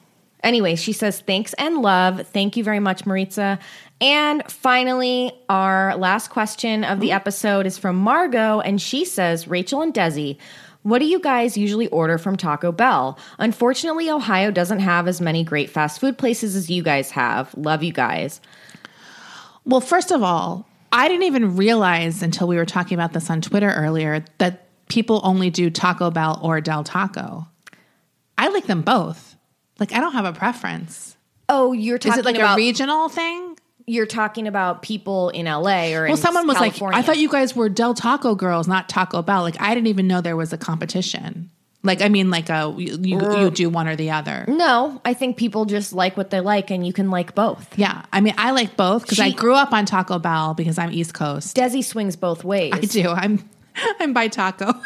Anyway, 0.43 0.77
she 0.77 0.93
says 0.93 1.21
thanks 1.21 1.55
and 1.55 1.79
love. 1.79 2.27
Thank 2.29 2.57
you 2.57 2.63
very 2.63 2.79
much, 2.79 3.07
Maritza. 3.07 3.59
And 4.03 4.43
finally, 4.51 5.33
our 5.49 5.97
last 5.97 6.29
question 6.29 6.83
of 6.83 6.99
the 6.99 7.11
mm-hmm. 7.11 7.17
episode 7.17 7.67
is 7.67 7.79
from 7.79 7.95
Margot, 7.97 8.59
and 8.59 8.83
she 8.83 9.05
says, 9.05 9.47
Rachel 9.47 9.81
and 9.81 9.95
Desi, 9.95 10.39
what 10.83 10.99
do 10.99 11.05
you 11.05 11.21
guys 11.21 11.57
usually 11.57 11.87
order 11.87 12.19
from 12.19 12.37
Taco 12.37 12.73
Bell? 12.73 13.17
Unfortunately, 13.39 14.11
Ohio 14.11 14.51
doesn't 14.51 14.81
have 14.81 15.07
as 15.07 15.21
many 15.21 15.45
great 15.45 15.71
fast 15.71 16.01
food 16.01 16.19
places 16.19 16.57
as 16.57 16.69
you 16.69 16.83
guys 16.83 17.13
have. 17.13 17.55
Love 17.57 17.85
you 17.85 17.93
guys. 17.93 18.41
Well, 19.65 19.81
first 19.81 20.11
of 20.11 20.25
all, 20.25 20.69
I 20.91 21.07
didn't 21.07 21.23
even 21.23 21.57
realize 21.57 22.25
until 22.25 22.49
we 22.49 22.57
were 22.57 22.67
talking 22.67 22.97
about 22.97 23.13
this 23.13 23.31
on 23.31 23.41
Twitter 23.41 23.71
earlier 23.71 24.25
that 24.39 24.67
people 24.89 25.21
only 25.23 25.51
do 25.51 25.71
Taco 25.71 26.11
Bell 26.11 26.41
or 26.43 26.61
Del 26.61 26.83
Taco. 26.83 27.47
I 28.37 28.49
like 28.49 28.67
them 28.67 28.83
both. 28.83 29.37
Like 29.79 29.93
I 29.93 30.01
don't 30.01 30.15
have 30.15 30.25
a 30.25 30.33
preference. 30.33 31.17
Oh, 31.49 31.73
you're 31.73 31.99
Is 31.99 32.03
talking 32.03 32.19
it 32.19 32.25
like 32.25 32.35
about 32.35 32.55
a 32.55 32.57
regional 32.57 33.09
thing? 33.09 33.52
You're 33.87 34.07
talking 34.07 34.47
about 34.47 34.83
people 34.83 35.31
in 35.31 35.47
LA 35.47 35.93
or 35.95 36.07
Well, 36.07 36.17
someone 36.17 36.47
was 36.47 36.57
California. 36.57 36.97
like, 36.97 37.05
I 37.05 37.07
thought 37.07 37.19
you 37.19 37.29
guys 37.29 37.57
were 37.57 37.69
Del 37.69 37.95
Taco 37.95 38.35
girls, 38.35 38.69
not 38.69 38.89
Taco 38.89 39.23
Bell. 39.23 39.43
Like 39.43 39.61
I 39.61 39.75
didn't 39.75 39.89
even 39.89 40.07
know 40.07 40.21
there 40.21 40.37
was 40.37 40.53
a 40.53 40.59
competition. 40.59 41.51
Like 41.85 42.01
I 42.01 42.09
mean, 42.09 42.31
like 42.31 42.49
a 42.49 42.73
you, 42.79 42.97
you, 43.03 43.41
you 43.41 43.51
do 43.51 43.69
one 43.69 43.89
or 43.89 43.97
the 43.97 44.11
other. 44.13 44.45
No, 44.47 45.01
I 45.05 45.15
think 45.15 45.37
people 45.37 45.65
just 45.65 45.93
like 45.93 46.17
what 46.17 46.31
they 46.31 46.41
like, 46.41 46.71
and 46.71 46.87
you 46.87 46.93
can 46.93 47.11
like 47.11 47.35
both. 47.35 47.77
Yeah, 47.77 48.05
I 48.13 48.21
mean, 48.21 48.35
I 48.39 48.53
like 48.53 48.77
both 48.77 49.03
because 49.03 49.19
I 49.19 49.31
grew 49.31 49.55
up 49.55 49.73
on 49.73 49.85
Taco 49.85 50.21
Bell 50.21 50.55
because 50.55 50.79
I'm 50.79 50.93
East 50.93 51.13
Coast. 51.13 51.57
Desi 51.57 51.83
swings 51.83 52.15
both 52.15 52.45
ways. 52.45 52.73
I 52.73 52.81
do. 52.81 53.09
I'm 53.09 53.49
I'm 53.99 54.13
bi 54.13 54.29
taco. 54.29 54.73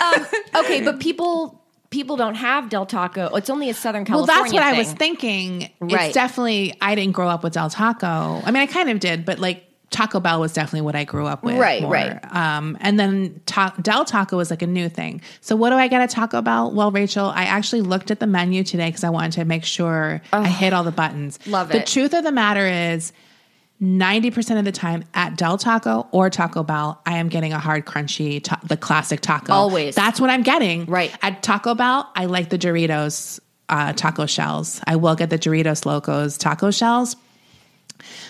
Um, 0.00 0.26
okay, 0.56 0.82
but 0.82 0.98
people 1.00 1.61
people 1.92 2.16
don't 2.16 2.34
have 2.34 2.68
Del 2.68 2.86
Taco. 2.86 3.36
It's 3.36 3.50
only 3.50 3.70
a 3.70 3.74
Southern 3.74 4.04
California. 4.04 4.32
Well, 4.32 4.42
that's 4.42 4.52
what 4.52 4.62
I 4.64 4.76
was 4.76 4.92
thinking. 4.92 5.70
Right. 5.78 6.06
It's 6.06 6.14
definitely 6.14 6.74
I 6.80 6.96
didn't 6.96 7.12
grow 7.12 7.28
up 7.28 7.44
with 7.44 7.52
Del 7.52 7.70
Taco. 7.70 8.42
I 8.44 8.46
mean, 8.46 8.56
I 8.56 8.66
kind 8.66 8.90
of 8.90 8.98
did, 8.98 9.24
but 9.24 9.38
like 9.38 9.68
Taco 9.90 10.18
Bell 10.20 10.40
was 10.40 10.54
definitely 10.54 10.80
what 10.80 10.96
I 10.96 11.04
grew 11.04 11.26
up 11.26 11.44
with. 11.44 11.56
Right, 11.58 11.82
more. 11.82 11.92
right. 11.92 12.18
Um, 12.34 12.78
and 12.80 12.98
then 12.98 13.40
ta- 13.44 13.74
Del 13.80 14.04
Taco 14.06 14.38
was 14.38 14.50
like 14.50 14.62
a 14.62 14.66
new 14.66 14.88
thing. 14.88 15.20
So 15.42 15.54
what 15.54 15.68
do 15.70 15.76
I 15.76 15.86
get 15.86 16.00
at 16.00 16.10
Taco 16.10 16.40
Bell? 16.40 16.72
Well, 16.72 16.90
Rachel, 16.90 17.26
I 17.26 17.44
actually 17.44 17.82
looked 17.82 18.10
at 18.10 18.18
the 18.18 18.26
menu 18.26 18.64
today 18.64 18.88
because 18.88 19.04
I 19.04 19.10
wanted 19.10 19.32
to 19.32 19.44
make 19.44 19.64
sure 19.64 20.22
I 20.32 20.48
hit 20.48 20.72
all 20.72 20.82
the 20.82 20.92
buttons. 20.92 21.38
Love 21.46 21.68
The 21.68 21.76
it. 21.76 21.86
The 21.86 21.92
truth 21.92 22.14
of 22.14 22.24
the 22.24 22.32
matter 22.32 22.66
is. 22.66 23.12
90% 23.82 24.58
of 24.58 24.64
the 24.64 24.72
time 24.72 25.04
at 25.12 25.36
Del 25.36 25.58
Taco 25.58 26.06
or 26.12 26.30
Taco 26.30 26.62
Bell, 26.62 27.00
I 27.04 27.18
am 27.18 27.28
getting 27.28 27.52
a 27.52 27.58
hard, 27.58 27.84
crunchy, 27.84 28.42
ta- 28.42 28.60
the 28.64 28.76
classic 28.76 29.20
taco. 29.20 29.52
Always. 29.52 29.96
That's 29.96 30.20
what 30.20 30.30
I'm 30.30 30.42
getting. 30.42 30.86
Right. 30.86 31.12
At 31.20 31.42
Taco 31.42 31.74
Bell, 31.74 32.08
I 32.14 32.26
like 32.26 32.48
the 32.48 32.58
Doritos 32.58 33.40
uh, 33.68 33.92
taco 33.94 34.26
shells. 34.26 34.80
I 34.86 34.96
will 34.96 35.16
get 35.16 35.30
the 35.30 35.38
Doritos 35.38 35.84
Locos 35.84 36.38
taco 36.38 36.70
shells. 36.70 37.16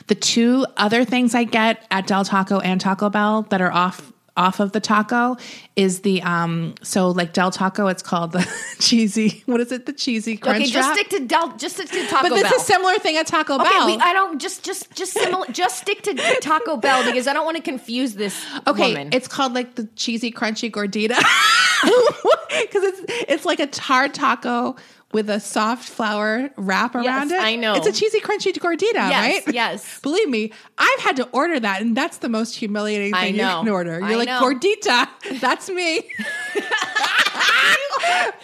The 0.06 0.14
two 0.14 0.66
other 0.76 1.04
things 1.04 1.34
I 1.34 1.44
get 1.44 1.86
at 1.90 2.06
Del 2.06 2.24
Taco 2.24 2.58
and 2.60 2.80
Taco 2.80 3.10
Bell 3.10 3.42
that 3.50 3.60
are 3.60 3.72
off 3.72 4.12
off 4.36 4.60
of 4.60 4.72
the 4.72 4.80
taco 4.80 5.36
is 5.76 6.00
the 6.00 6.22
um 6.22 6.74
so 6.82 7.10
like 7.10 7.34
Del 7.34 7.50
Taco 7.50 7.86
it's 7.88 8.02
called 8.02 8.32
the 8.32 8.48
cheesy 8.80 9.42
what 9.44 9.60
is 9.60 9.70
it 9.72 9.84
the 9.84 9.92
cheesy 9.92 10.38
crunch 10.38 10.62
Okay, 10.62 10.70
just 10.70 10.88
wrap? 10.88 10.96
stick 10.96 11.08
to 11.10 11.26
Del. 11.26 11.56
Just 11.58 11.76
stick 11.76 11.90
to 11.90 12.06
Taco 12.08 12.30
but 12.30 12.38
it's 12.38 12.48
Bell. 12.50 12.58
a 12.58 12.62
similar 12.62 12.94
thing 12.98 13.16
at 13.18 13.26
Taco 13.26 13.56
Okay, 13.56 13.64
Bell. 13.68 13.86
we, 13.86 13.96
I 13.98 14.12
don't 14.14 14.40
just 14.40 14.64
just 14.64 14.90
just 14.94 15.12
similar. 15.12 15.46
just 15.48 15.78
stick 15.82 16.02
to 16.04 16.14
Taco 16.40 16.78
Bell 16.78 17.04
because 17.04 17.26
I 17.26 17.34
don't 17.34 17.44
want 17.44 17.58
to 17.58 17.62
confuse 17.62 18.14
this 18.14 18.42
Okay, 18.66 18.88
woman. 18.94 19.10
it's 19.12 19.28
called 19.28 19.52
like 19.52 19.74
the 19.74 19.84
cheesy 19.96 20.32
crunchy 20.32 20.70
gordita 20.70 21.08
because 21.82 22.82
it's 22.84 23.00
it's 23.28 23.44
like 23.44 23.60
a 23.60 23.68
hard 23.80 24.14
taco 24.14 24.76
with 25.12 25.29
a 25.31 25.38
soft 25.40 25.88
flour 25.88 26.51
wrap 26.57 26.94
around 26.94 27.05
Yes, 27.05 27.31
it. 27.33 27.40
I 27.40 27.57
know. 27.57 27.75
it's 27.75 27.87
a 27.87 27.92
cheesy 27.92 28.20
crunchy 28.20 28.53
gordita, 28.53 28.92
Yes, 28.94 29.46
right? 29.46 29.55
yes. 29.55 30.01
Believe 30.03 30.29
me, 30.29 30.53
I've 30.79 31.01
had 31.01 31.16
to 31.16 31.29
order 31.33 31.61
that, 31.61 31.81
and 31.83 31.96
that's 31.96 32.18
the 32.18 32.29
most 32.29 32.55
humiliating 32.57 33.12
thing 33.14 33.35
you 33.35 33.40
can 33.40 33.68
order. 33.68 33.98
You're 34.01 34.05
I 34.05 34.14
like 34.14 34.27
know. 34.29 34.40
gordita, 34.42 35.09
that's 35.40 35.68
me. 35.70 36.03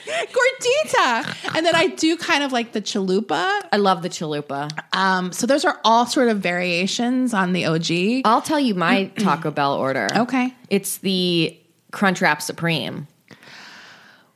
gordita, 0.09 1.55
and 1.57 1.67
then 1.67 1.75
I 1.75 1.89
do 1.89 2.17
kind 2.17 2.43
of 2.45 2.53
like 2.53 2.73
the 2.73 2.81
chalupa. 2.81 3.61
I 3.73 3.77
love 3.77 4.03
the 4.03 4.09
chalupa. 4.09 4.71
Um, 4.97 5.33
so 5.33 5.47
those 5.47 5.65
are 5.65 5.81
all 5.85 6.07
sort 6.07 6.29
of 6.29 6.39
variations 6.39 7.35
on 7.35 7.53
the 7.53 7.67
OG. 7.67 8.23
I'll 8.25 8.43
tell 8.43 8.61
you 8.61 8.75
my 8.75 9.05
Taco 9.19 9.51
Bell 9.51 9.75
order. 9.75 10.09
Okay. 10.15 10.55
It's 10.71 10.99
the 10.99 11.59
Crunchwrap 11.93 12.43
Supreme. 12.43 13.07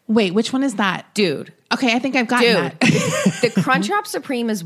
Wait, 0.09 0.35
which 0.35 0.53
one 0.53 0.63
is 0.63 0.75
that? 0.77 1.07
Dude. 1.15 1.53
Okay, 1.73 1.95
I 1.95 1.99
think 1.99 2.17
I've 2.17 2.29
gotten 2.29 2.55
Dude. 2.55 2.81
that. 2.81 2.81
the 3.43 3.61
Crunchwrap 3.61 4.07
Supreme 4.07 4.51
is 4.51 4.65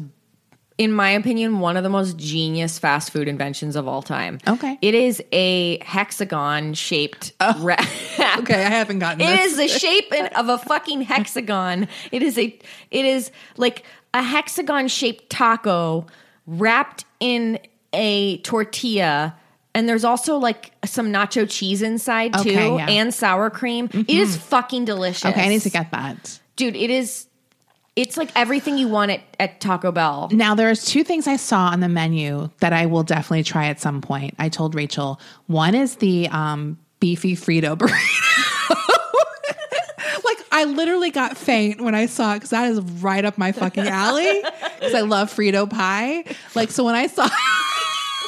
in 0.79 0.93
my 0.93 1.11
opinion 1.11 1.61
one 1.61 1.77
of 1.77 1.83
the 1.83 1.89
most 1.89 2.17
genius 2.19 2.79
fast 2.79 3.11
food 3.11 3.29
inventions 3.29 3.77
of 3.77 3.89
all 3.89 4.03
time. 4.03 4.39
Okay. 4.47 4.79
It 4.83 4.95
is 4.95 5.23
a 5.33 5.79
hexagon 5.83 6.75
shaped 6.75 7.33
oh. 7.41 7.57
wrap 7.63 7.81
Okay, 8.39 8.65
I 8.65 8.69
haven't 8.69 8.99
gotten 8.99 9.21
It 9.23 9.25
this. 9.27 9.53
is 9.53 9.57
the 9.57 9.69
shape 9.69 10.13
of 10.37 10.49
a 10.49 10.59
fucking 10.59 11.01
hexagon. 11.03 11.89
It 12.13 12.23
is 12.23 12.39
a 12.39 12.59
it 12.91 13.05
is 13.05 13.31
like 13.57 13.85
a 14.13 14.23
hexagon 14.23 14.89
shaped 14.89 15.31
taco 15.31 16.07
wrapped 16.47 17.05
in 17.21 17.59
a 17.93 18.39
tortilla. 18.39 19.37
And 19.77 19.87
there's 19.87 20.05
also 20.05 20.39
like 20.39 20.73
some 20.87 21.13
nacho 21.13 21.47
cheese 21.49 21.83
inside 21.83 22.33
too, 22.33 22.41
Okay, 22.41 22.77
yeah. 22.77 22.89
and 22.89 23.13
sour 23.13 23.51
cream. 23.51 23.91
It 23.93 24.09
is 24.09 24.35
fucking 24.35 24.87
delicious. 24.87 25.27
Okay, 25.27 25.45
I 25.45 25.49
need 25.49 25.61
to 25.61 25.71
get 25.71 25.91
that. 25.91 26.41
dude. 26.57 26.75
It 26.75 26.89
is. 26.89 27.27
It's 27.95 28.17
like 28.17 28.31
everything 28.35 28.79
you 28.79 28.89
want 28.89 29.11
at, 29.11 29.21
at 29.39 29.61
Taco 29.61 29.93
Bell. 29.93 30.31
Now 30.33 30.55
there's 30.55 30.87
two 30.87 31.05
things 31.05 31.27
I 31.27 31.37
saw 31.37 31.67
on 31.69 31.81
the 31.81 31.91
menu 31.91 32.49
that 32.61 32.73
I 32.73 32.87
will 32.87 33.03
definitely 33.03 33.43
try 33.43 33.67
at 33.67 33.79
some 33.79 34.01
point. 34.01 34.35
I 34.39 34.49
told 34.49 34.75
Rachel 34.75 35.21
one 35.47 35.75
is 35.75 35.97
the 35.97 36.29
um, 36.29 36.79
beefy 37.01 37.37
Frito 37.37 37.77
burrito. 37.77 37.91
like 40.25 40.39
I 40.53 40.65
literally 40.65 41.11
got 41.11 41.37
faint 41.37 41.83
when 41.83 41.95
I 41.95 42.07
saw 42.07 42.33
it 42.33 42.37
because 42.37 42.51
that 42.51 42.71
is 42.71 42.81
right 42.81 43.27
up 43.27 43.37
my 43.37 43.53
fucking 43.53 43.87
alley. 43.87 44.43
Because 44.79 44.95
I 44.95 45.03
love 45.03 45.31
Frito 45.35 45.69
pie. 45.69 46.25
Like 46.55 46.71
so 46.71 46.85
when 46.85 46.95
I 46.95 47.09
saw. 47.09 47.29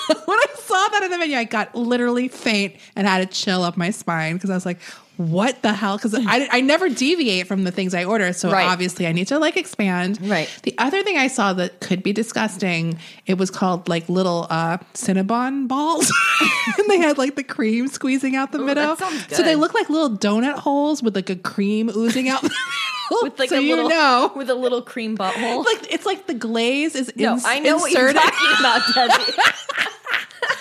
When 0.27 0.39
I 0.39 0.47
saw 0.57 0.89
that 0.89 1.03
in 1.05 1.11
the 1.11 1.19
menu, 1.19 1.37
I 1.37 1.45
got 1.45 1.75
literally 1.75 2.29
faint 2.29 2.77
and 2.97 3.07
had 3.07 3.21
a 3.23 3.27
chill 3.27 3.63
up 3.63 3.77
my 3.77 3.91
spine 3.91 4.35
because 4.35 4.51
I 4.51 4.55
was 4.55 4.67
like, 4.67 4.81
"What 5.17 5.63
the 5.63 5.73
hell?" 5.73 5.97
Because 5.97 6.15
I, 6.15 6.49
I 6.53 6.61
never 6.61 6.89
deviate 6.89 7.47
from 7.47 7.65
the 7.65 7.71
things 7.71 7.95
I 7.95 8.05
order, 8.05 8.33
so 8.33 8.51
Right. 8.51 8.67
obviously 8.67 9.07
I 9.07 9.13
need 9.13 9.29
to 9.29 9.39
like 9.39 9.57
expand. 9.57 10.19
Right. 10.23 10.49
The 10.65 10.75
other 10.79 11.03
thing 11.03 11.17
I 11.17 11.29
saw 11.29 11.53
that 11.55 11.81
could 11.81 12.03
be 12.03 12.13
disgusting, 12.13 12.99
it 13.27 13.39
was 13.39 13.51
called 13.51 13.89
like 13.89 14.09
little 14.09 14.47
uh 14.51 14.79
Cinnabon 14.95 15.67
balls. 15.69 16.13
and 16.79 16.89
they 16.91 16.99
had 16.99 17.17
like 17.19 17.37
the 17.37 17.45
cream 17.45 17.89
squeezing 17.89 18.37
out 18.37 18.53
the 18.53 18.59
middle. 18.59 18.95
that 18.95 18.99
sounds 18.99 19.37
So 19.37 19.43
they 19.43 19.57
look 19.57 19.73
like 19.75 19.89
little 19.89 20.17
donut 20.17 20.59
holes 20.59 21.03
with 21.03 21.15
like 21.17 21.31
a 21.31 21.37
cream 21.37 21.89
oozing 21.89 22.29
out 22.29 22.43
the 22.43 22.49
middle. 22.49 23.23
With 23.23 23.39
like 23.39 23.49
so 23.49 23.57
a 23.57 23.61
you 23.63 23.75
little 23.75 23.89
know. 23.89 24.33
with 24.37 24.51
a 24.51 24.55
little 24.55 24.83
cream 24.83 25.17
butthole. 25.17 25.65
Like 25.65 25.91
it's 25.93 26.05
like 26.05 26.27
the 26.27 26.35
glaze 26.35 26.95
is 26.95 27.11
no, 27.17 27.33
ins- 27.33 27.45
I 27.47 27.59
know 27.59 27.79
what 27.79 27.91
you're 27.91 28.13
talking 28.13 28.49
about, 28.61 28.83
Desi. 28.83 29.95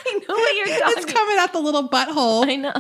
I 0.15 0.19
know 0.27 0.35
what 0.35 0.55
you're 0.55 0.79
talking 0.79 1.03
it's 1.03 1.13
coming 1.13 1.37
out 1.37 1.53
the 1.53 1.59
little 1.59 1.87
butthole. 1.87 2.47
I 2.47 2.55
know. 2.55 2.73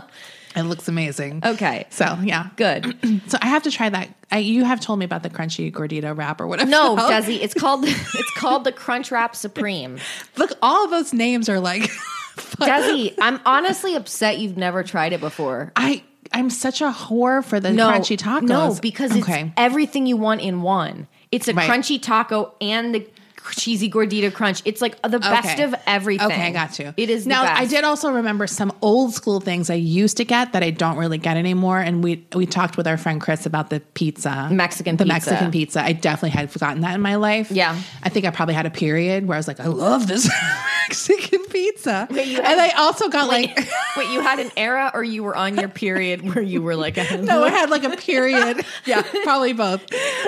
It 0.55 0.63
looks 0.63 0.87
amazing. 0.87 1.41
Okay. 1.45 1.85
So 1.89 2.17
yeah. 2.23 2.49
Good. 2.55 2.97
So 3.27 3.37
I 3.41 3.47
have 3.47 3.63
to 3.63 3.71
try 3.71 3.89
that. 3.89 4.09
I, 4.31 4.37
you 4.39 4.63
have 4.63 4.79
told 4.79 4.99
me 4.99 5.05
about 5.05 5.21
the 5.21 5.29
crunchy 5.29 5.71
gordita 5.71 6.15
wrap 6.17 6.39
or 6.39 6.47
whatever. 6.47 6.69
No. 6.69 6.95
Desi, 6.95 7.39
it's 7.41 7.53
called 7.59 7.83
it's 7.85 8.31
called 8.31 8.63
the 8.63 8.71
Crunchwrap 8.71 9.35
Supreme. 9.35 9.99
Look, 10.37 10.51
all 10.61 10.85
of 10.85 10.91
those 10.91 11.13
names 11.13 11.49
are 11.49 11.59
like. 11.59 11.89
Desi, 12.37 13.15
I'm 13.19 13.39
honestly 13.45 13.95
upset 13.95 14.37
you've 14.39 14.57
never 14.57 14.83
tried 14.83 15.11
it 15.13 15.19
before. 15.19 15.71
I 15.75 16.03
I'm 16.31 16.49
such 16.49 16.81
a 16.81 16.91
whore 16.91 17.43
for 17.43 17.59
the 17.59 17.71
No, 17.71 17.89
crunchy 17.89 18.17
tacos. 18.17 18.43
No, 18.43 18.77
because 18.81 19.15
okay. 19.17 19.41
it's 19.41 19.51
everything 19.57 20.05
you 20.05 20.17
want 20.17 20.41
in 20.41 20.61
one. 20.61 21.07
It's 21.31 21.47
a 21.47 21.53
Right. 21.53 21.69
crunchy 21.69 22.01
taco 22.01 22.53
and 22.61 22.95
the 22.95 23.07
cheesy 23.51 23.89
gordita 23.89 24.33
crunch. 24.33 24.61
It's 24.65 24.81
like 24.81 25.01
the 25.01 25.19
best 25.19 25.53
Okay. 25.53 25.63
of 25.63 25.75
everything. 25.85 26.27
Okay, 26.27 26.47
I 26.47 26.51
got 26.51 26.77
you. 26.79 26.93
It 26.97 27.09
is 27.09 27.25
now. 27.27 27.43
I 27.43 27.65
did 27.65 27.83
also 27.83 28.11
remember 28.11 28.47
some 28.47 28.71
old 28.81 29.13
school 29.13 29.39
things 29.39 29.69
I 29.69 29.75
used 29.75 30.17
to 30.17 30.25
get 30.25 30.53
that 30.53 30.63
I 30.63 30.69
don't 30.71 30.97
really 30.97 31.17
get 31.17 31.37
anymore. 31.37 31.79
And 31.79 32.03
we 32.03 32.25
we 32.35 32.45
talked 32.45 32.77
with 32.77 32.87
our 32.87 32.97
friend 32.97 33.19
Chris 33.21 33.45
about 33.45 33.69
the 33.69 33.79
pizza, 33.79 34.49
Mexican 34.51 34.97
the 34.97 35.03
pizza. 35.05 35.13
Mexican 35.31 35.51
pizza. 35.51 35.83
I 35.83 35.93
definitely 35.93 36.31
had 36.31 36.51
forgotten 36.51 36.81
that 36.81 36.95
in 36.95 37.01
my 37.01 37.15
life. 37.15 37.51
Yeah. 37.51 37.79
I 38.03 38.09
think 38.09 38.25
I 38.25 38.31
probably 38.31 38.55
had 38.55 38.65
a 38.65 38.69
period 38.71 39.27
where 39.27 39.35
I 39.35 39.39
was 39.39 39.47
like, 39.47 39.59
I 39.59 39.67
love 39.67 40.07
this 40.07 40.29
Mexican 40.87 41.43
pizza, 41.45 42.07
Wait, 42.09 42.27
you 42.27 42.37
and 42.39 42.61
I 42.61 42.69
also 42.69 43.09
got 43.09 43.29
Wait, 43.29 43.49
like. 43.55 43.67
wait, 43.97 44.09
you 44.11 44.21
had 44.21 44.39
an 44.39 44.51
era 44.55 44.91
or 44.93 45.03
you 45.03 45.21
were 45.23 45.35
on 45.35 45.57
your 45.57 45.67
period 45.67 46.21
where 46.21 46.41
you 46.41 46.61
were 46.61 46.75
like, 46.75 46.95
No, 47.19 47.43
I 47.43 47.49
had 47.49 47.69
like 47.69 47.83
a 47.83 47.95
period. 47.97 48.65
yeah, 48.85 49.01
probably 49.23 49.53
both. 49.53 49.83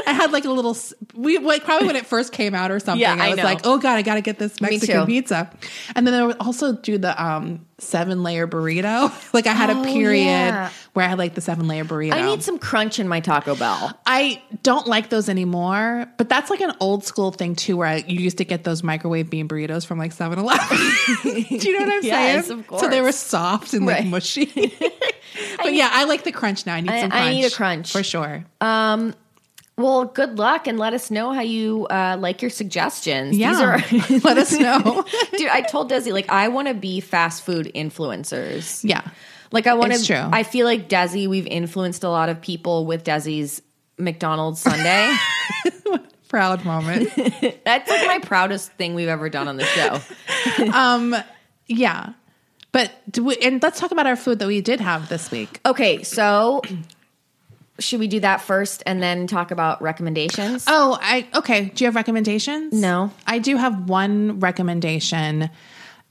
I 0.06 0.12
had 0.12 0.32
like 0.32 0.46
a 0.46 0.50
little. 0.52 0.76
We 1.14 1.38
like 1.38 1.64
probably 1.64 1.88
when 1.88 1.96
it 1.96 2.06
first 2.06 2.34
came 2.34 2.54
out 2.56 2.72
or 2.72 2.80
something. 2.80 3.00
Yeah, 3.02 3.09
I 3.18 3.26
I 3.26 3.30
was 3.30 3.38
know. 3.38 3.44
like, 3.44 3.62
oh 3.64 3.78
god, 3.78 3.96
I 3.98 4.02
got 4.02 4.16
to 4.16 4.22
get 4.22 4.38
this 4.40 4.60
Mexican 4.62 5.06
pizza. 5.06 5.50
And 5.96 6.06
then 6.06 6.14
I 6.14 6.26
would 6.26 6.38
also 6.40 6.74
do 6.74 6.98
the 6.98 7.22
um 7.24 7.66
seven 7.78 8.24
layer 8.24 8.46
burrito. 8.48 9.12
like 9.34 9.48
I 9.48 9.54
had 9.54 9.70
Oh, 9.70 9.82
a 9.82 9.86
period 9.86 10.26
yeah. 10.26 10.70
where 10.94 11.06
I 11.06 11.08
had 11.10 11.18
like 11.18 11.34
the 11.36 11.42
seven 11.42 11.68
layer 11.68 11.86
burrito. 11.86 12.14
I 12.14 12.24
need 12.26 12.44
some 12.44 12.60
crunch 12.60 13.00
in 13.00 13.08
my 13.08 13.20
Taco 13.22 13.56
Bell. 13.56 13.98
I 14.06 14.42
don't 14.64 14.86
like 14.88 15.10
those 15.10 15.30
anymore, 15.30 16.08
but 16.18 16.28
that's 16.30 16.50
like 16.50 16.60
an 16.62 16.74
old 16.82 17.06
school 17.06 17.32
thing 17.32 17.56
too, 17.56 17.78
where 17.78 17.88
I, 17.88 17.96
you 18.06 18.20
used 18.20 18.38
to 18.40 18.46
get 18.46 18.64
those 18.66 18.84
microwave 18.84 19.30
bean 19.30 19.48
burritos 19.48 19.86
from 19.86 19.98
like 19.98 20.12
7 20.12 20.38
Eleven. 20.38 20.78
Do 21.24 21.30
you 21.32 21.80
know 21.80 21.86
what 21.86 21.94
I'm 21.96 22.04
Yes, 22.04 22.48
saying? 22.48 22.66
of 22.70 22.80
So 22.80 22.90
they 22.90 23.02
were 23.02 23.12
soft 23.14 23.74
and 23.74 23.86
like 23.86 24.06
mushy. 24.06 24.46
but 25.58 25.74
yeah, 25.74 25.90
I 25.92 26.04
like 26.06 26.24
the 26.24 26.32
crunch 26.34 26.66
now. 26.66 26.76
I 26.76 26.82
need 26.82 26.92
I- 26.92 27.02
some 27.02 27.12
crunch. 27.12 27.24
I 27.26 27.32
need 27.32 27.46
a 27.46 27.52
crunch. 27.52 27.92
For 27.94 28.04
sure. 28.04 28.46
Well, 29.80 30.04
good 30.04 30.38
luck 30.38 30.68
and 30.68 30.78
let 30.78 30.94
us 30.94 31.10
know 31.10 31.32
how 31.32 31.40
you 31.40 31.88
uh, 31.88 32.18
like 32.20 32.42
your 32.42 32.52
suggestions. 32.52 33.38
Yeah. 33.38 33.78
These 33.80 34.10
are 34.12 34.20
Let 34.26 34.38
us 34.38 34.52
know. 34.52 35.06
Dude, 35.38 35.48
I 35.48 35.62
told 35.62 35.90
Desi 35.90 36.12
like 36.12 36.30
I 36.30 36.50
want 36.50 36.68
to 36.68 36.74
be 36.74 37.00
fast 37.00 37.44
food 37.46 37.72
influencers. 37.74 38.82
yeah. 38.84 39.02
Like 39.52 39.68
I 39.68 39.76
want 39.76 39.94
to. 39.94 40.30
I 40.34 40.44
feel 40.44 40.66
like 40.66 40.90
Desi. 40.90 41.28
We've 41.28 41.48
influenced 41.48 42.04
a 42.04 42.10
lot 42.10 42.28
of 42.28 42.42
people 42.42 42.86
with 42.86 43.06
Desi's 43.06 43.62
McDonald's 43.98 44.62
sundae. 44.62 45.16
Proud 46.28 46.66
moment. 46.66 47.10
That's 47.16 47.90
like 47.90 48.06
my 48.06 48.20
proudest 48.22 48.74
thing 48.74 48.96
we've 48.96 49.08
ever 49.08 49.30
done 49.30 49.48
on 49.48 49.56
the 49.56 49.66
show. 49.66 50.02
um, 50.74 51.16
yeah. 51.68 52.14
But 52.72 52.92
do 53.10 53.24
we, 53.24 53.38
and 53.38 53.64
let's 53.64 53.80
talk 53.80 53.92
about 53.92 54.06
our 54.06 54.16
food 54.16 54.40
that 54.40 54.48
we 54.48 54.62
did 54.62 54.80
have 54.82 55.10
this 55.10 55.32
week. 55.32 55.60
Okay, 55.66 56.04
so 56.04 56.62
should 57.80 58.00
we 58.00 58.08
do 58.08 58.20
that 58.20 58.42
first 58.42 58.84
and 58.86 59.02
then 59.02 59.28
talk 59.28 59.52
about 59.52 59.82
recommendations? 59.82 60.66
Oh, 60.68 60.98
I 61.02 61.28
okay. 61.36 61.66
Do 61.74 61.84
you 61.84 61.88
have 61.88 61.96
recommendations? 61.96 62.74
No. 62.74 63.12
I 63.26 63.40
do 63.40 63.58
have 63.58 63.90
one 63.90 64.40
recommendation. 64.40 65.50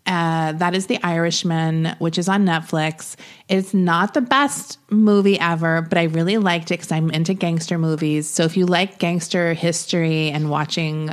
Uh, 0.06 0.52
that 0.52 0.74
is 0.74 0.86
The 0.86 0.98
Irishman, 1.02 1.94
which 1.98 2.16
is 2.16 2.30
on 2.30 2.46
Netflix. 2.46 3.14
It's 3.48 3.74
not 3.74 4.14
the 4.14 4.22
best 4.22 4.78
movie 4.90 5.38
ever, 5.38 5.82
but 5.82 5.98
I 5.98 6.04
really 6.04 6.38
liked 6.38 6.70
it 6.70 6.78
because 6.78 6.90
I'm 6.90 7.10
into 7.10 7.34
gangster 7.34 7.76
movies. 7.76 8.28
So 8.28 8.44
if 8.44 8.56
you 8.56 8.64
like 8.64 8.98
gangster 8.98 9.52
history 9.52 10.30
and 10.30 10.48
watching, 10.48 11.10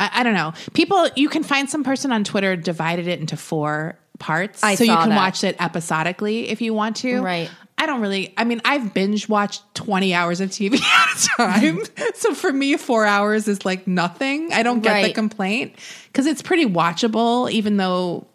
I, 0.00 0.10
I 0.12 0.22
don't 0.24 0.34
know, 0.34 0.54
people, 0.74 1.08
you 1.14 1.28
can 1.28 1.44
find 1.44 1.70
some 1.70 1.84
person 1.84 2.10
on 2.10 2.24
Twitter 2.24 2.56
divided 2.56 3.06
it 3.06 3.20
into 3.20 3.36
four 3.36 3.96
parts, 4.18 4.60
I 4.64 4.74
so 4.74 4.82
you 4.82 4.96
can 4.96 5.10
that. 5.10 5.16
watch 5.16 5.44
it 5.44 5.54
episodically 5.60 6.48
if 6.48 6.60
you 6.60 6.74
want 6.74 6.96
to. 6.96 7.20
Right. 7.20 7.48
I 7.78 7.86
don't 7.86 8.00
really. 8.00 8.32
I 8.36 8.44
mean, 8.44 8.60
I've 8.64 8.94
binge 8.94 9.28
watched 9.28 9.62
twenty 9.74 10.14
hours 10.14 10.40
of 10.40 10.50
TV 10.50 10.80
at 10.82 11.16
a 11.16 11.28
time, 11.36 11.80
so 12.14 12.34
for 12.34 12.52
me, 12.52 12.76
four 12.76 13.04
hours 13.04 13.48
is 13.48 13.64
like 13.64 13.86
nothing. 13.86 14.52
I 14.52 14.62
don't 14.62 14.80
get 14.82 15.02
the 15.08 15.12
complaint 15.12 15.74
because 16.06 16.26
it's 16.26 16.40
pretty 16.42 16.64
watchable, 16.64 17.50
even 17.50 17.76
though 17.76 18.26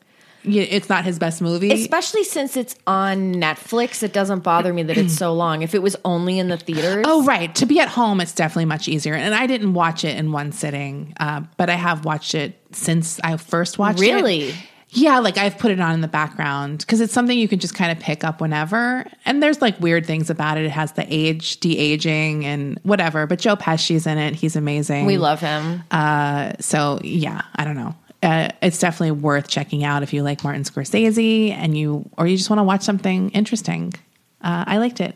it's 0.43 0.89
not 0.89 1.05
his 1.05 1.19
best 1.19 1.41
movie. 1.41 1.71
Especially 1.71 2.23
since 2.23 2.57
it's 2.57 2.75
on 2.87 3.35
Netflix, 3.35 4.01
it 4.03 4.11
doesn't 4.13 4.39
bother 4.43 4.73
me 4.73 4.83
that 4.83 4.97
it's 4.97 5.15
so 5.15 5.33
long. 5.33 5.61
If 5.61 5.75
it 5.75 5.81
was 5.83 5.95
only 6.05 6.39
in 6.39 6.47
the 6.47 6.57
theaters, 6.57 7.05
Oh, 7.07 7.23
right. 7.25 7.53
To 7.55 7.65
be 7.67 7.79
at 7.79 7.89
home, 7.89 8.21
it's 8.21 8.33
definitely 8.33 8.65
much 8.65 8.87
easier. 8.87 9.13
And 9.13 9.35
I 9.35 9.45
didn't 9.45 9.73
watch 9.73 10.03
it 10.03 10.17
in 10.17 10.31
one 10.31 10.51
sitting, 10.51 11.13
uh, 11.19 11.41
but 11.57 11.69
I 11.69 11.75
have 11.75 12.05
watched 12.05 12.33
it 12.33 12.59
since 12.71 13.19
I 13.23 13.37
first 13.37 13.77
watched 13.77 14.01
it. 14.01 14.13
Really? 14.13 14.53
Yeah, 14.93 15.19
like 15.19 15.37
I've 15.37 15.57
put 15.57 15.71
it 15.71 15.79
on 15.79 15.93
in 15.93 16.01
the 16.01 16.09
background 16.09 16.79
because 16.79 16.99
it's 16.99 17.13
something 17.13 17.37
you 17.37 17.47
can 17.47 17.59
just 17.59 17.73
kind 17.73 17.93
of 17.93 17.99
pick 17.99 18.25
up 18.25 18.41
whenever. 18.41 19.05
And 19.25 19.41
there's 19.41 19.61
like 19.61 19.79
weird 19.79 20.05
things 20.05 20.29
about 20.29 20.57
it. 20.57 20.65
It 20.65 20.71
has 20.71 20.91
the 20.91 21.05
age, 21.07 21.61
de 21.61 21.77
aging, 21.77 22.45
and 22.45 22.77
whatever. 22.83 23.25
But 23.25 23.39
Joe 23.39 23.55
Pesci's 23.55 24.05
in 24.05 24.17
it. 24.17 24.35
He's 24.35 24.57
amazing. 24.57 25.05
we 25.05 25.17
love 25.17 25.39
him. 25.39 25.83
Uh, 25.91 26.53
so 26.59 26.99
yeah, 27.03 27.41
I 27.55 27.63
don't 27.63 27.77
know. 27.77 27.95
Uh, 28.21 28.49
it's 28.61 28.79
definitely 28.79 29.11
worth 29.11 29.47
checking 29.47 29.85
out 29.85 30.03
if 30.03 30.13
you 30.13 30.23
like 30.23 30.43
Martin 30.43 30.63
Scorsese 30.63 31.51
and 31.51 31.77
you, 31.77 32.07
or 32.17 32.27
you 32.27 32.35
just 32.35 32.49
want 32.49 32.59
to 32.59 32.63
watch 32.63 32.81
something 32.83 33.29
interesting. 33.29 33.93
Uh, 34.41 34.65
I 34.67 34.77
liked 34.77 34.99
it. 34.99 35.15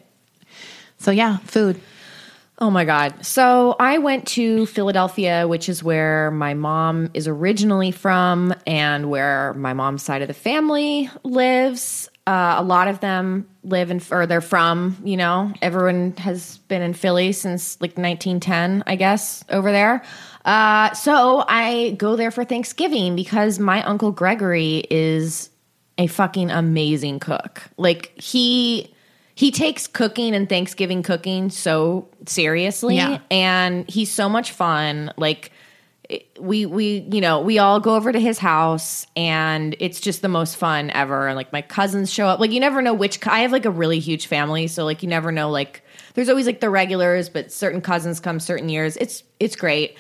So 1.00 1.12
yeah, 1.12 1.38
food. 1.40 1.80
Oh 2.58 2.70
my 2.70 2.86
God. 2.86 3.26
So 3.26 3.76
I 3.80 3.98
went 3.98 4.28
to 4.30 4.66
Philadelphia, 4.66 5.46
which 5.46 5.68
is 5.68 5.84
where 5.84 6.32
my 6.32 6.54
mom 6.54 7.10
is 7.14 7.28
originally 7.28 7.92
from 7.92 8.54
and 8.66 9.10
where 9.10 9.54
my 9.56 9.74
mom's 9.74 10.04
side 10.04 10.22
of 10.22 10.30
the 10.30 10.34
family 10.34 11.10
lives. 11.24 12.10
Uh, 12.26 12.56
a 12.58 12.64
lot 12.64 12.88
of 12.88 13.02
them 13.02 13.48
live 13.64 13.92
in, 13.92 14.02
or 14.10 14.26
they're 14.26 14.42
from, 14.42 14.98
you 15.04 15.18
know, 15.18 15.52
everyone 15.62 16.14
has 16.18 16.58
been 16.70 16.82
in 16.82 16.94
Philly 16.94 17.34
since 17.34 17.80
like 17.82 17.98
1910, 17.98 18.84
I 18.88 18.96
guess, 18.96 19.44
over 19.50 19.72
there. 19.72 20.02
Uh, 20.46 20.94
so 20.94 21.44
I 21.48 21.92
go 21.98 22.16
there 22.16 22.32
for 22.32 22.46
Thanksgiving 22.46 23.16
because 23.16 23.60
my 23.60 23.84
uncle 23.84 24.12
Gregory 24.12 24.86
is 24.90 25.50
a 25.98 26.08
fucking 26.08 26.52
amazing 26.52 27.20
cook. 27.20 27.64
Like 27.78 28.14
he 28.20 28.95
he 29.36 29.52
takes 29.52 29.86
cooking 29.88 30.34
and 30.34 30.48
Thanksgiving 30.50 31.04
cooking 31.04 31.50
so 31.50 32.08
seriously 32.26 32.96
Yeah. 32.96 33.20
and 33.30 33.88
he's 33.90 34.12
so 34.12 34.30
much 34.30 34.52
fun. 34.52 35.12
Like 35.18 35.52
we 36.40 36.66
we 36.68 37.00
you 37.12 37.20
know 37.20 37.42
we 37.42 37.58
all 37.58 37.80
go 37.80 37.96
over 37.96 38.12
to 38.12 38.20
his 38.20 38.38
house 38.38 39.08
and 39.16 39.76
it's 39.80 40.00
just 40.00 40.22
the 40.22 40.28
most 40.28 40.56
fun 40.56 40.92
ever 40.92 41.28
and 41.28 41.36
like 41.36 41.52
my 41.52 41.64
cousins 41.64 42.14
show 42.14 42.28
up 42.28 42.40
like 42.40 42.52
you 42.52 42.60
never 42.60 42.80
know 42.80 42.94
which 42.94 43.26
i 43.26 43.40
have 43.40 43.52
like 43.52 43.66
a 43.66 43.72
really 43.72 43.98
huge 43.98 44.28
family 44.28 44.68
so 44.68 44.86
like 44.86 45.02
you 45.02 45.10
never 45.10 45.32
know 45.32 45.50
like 45.50 45.82
there's 46.14 46.30
always 46.30 46.46
like 46.46 46.60
the 46.60 46.70
regulars 46.70 47.28
but 47.28 47.52
certain 47.52 47.82
cousins 47.82 48.20
come 48.20 48.40
certain 48.40 48.70
years 48.70 48.96
it's 48.98 49.24
it's 49.40 49.56
great 49.56 49.98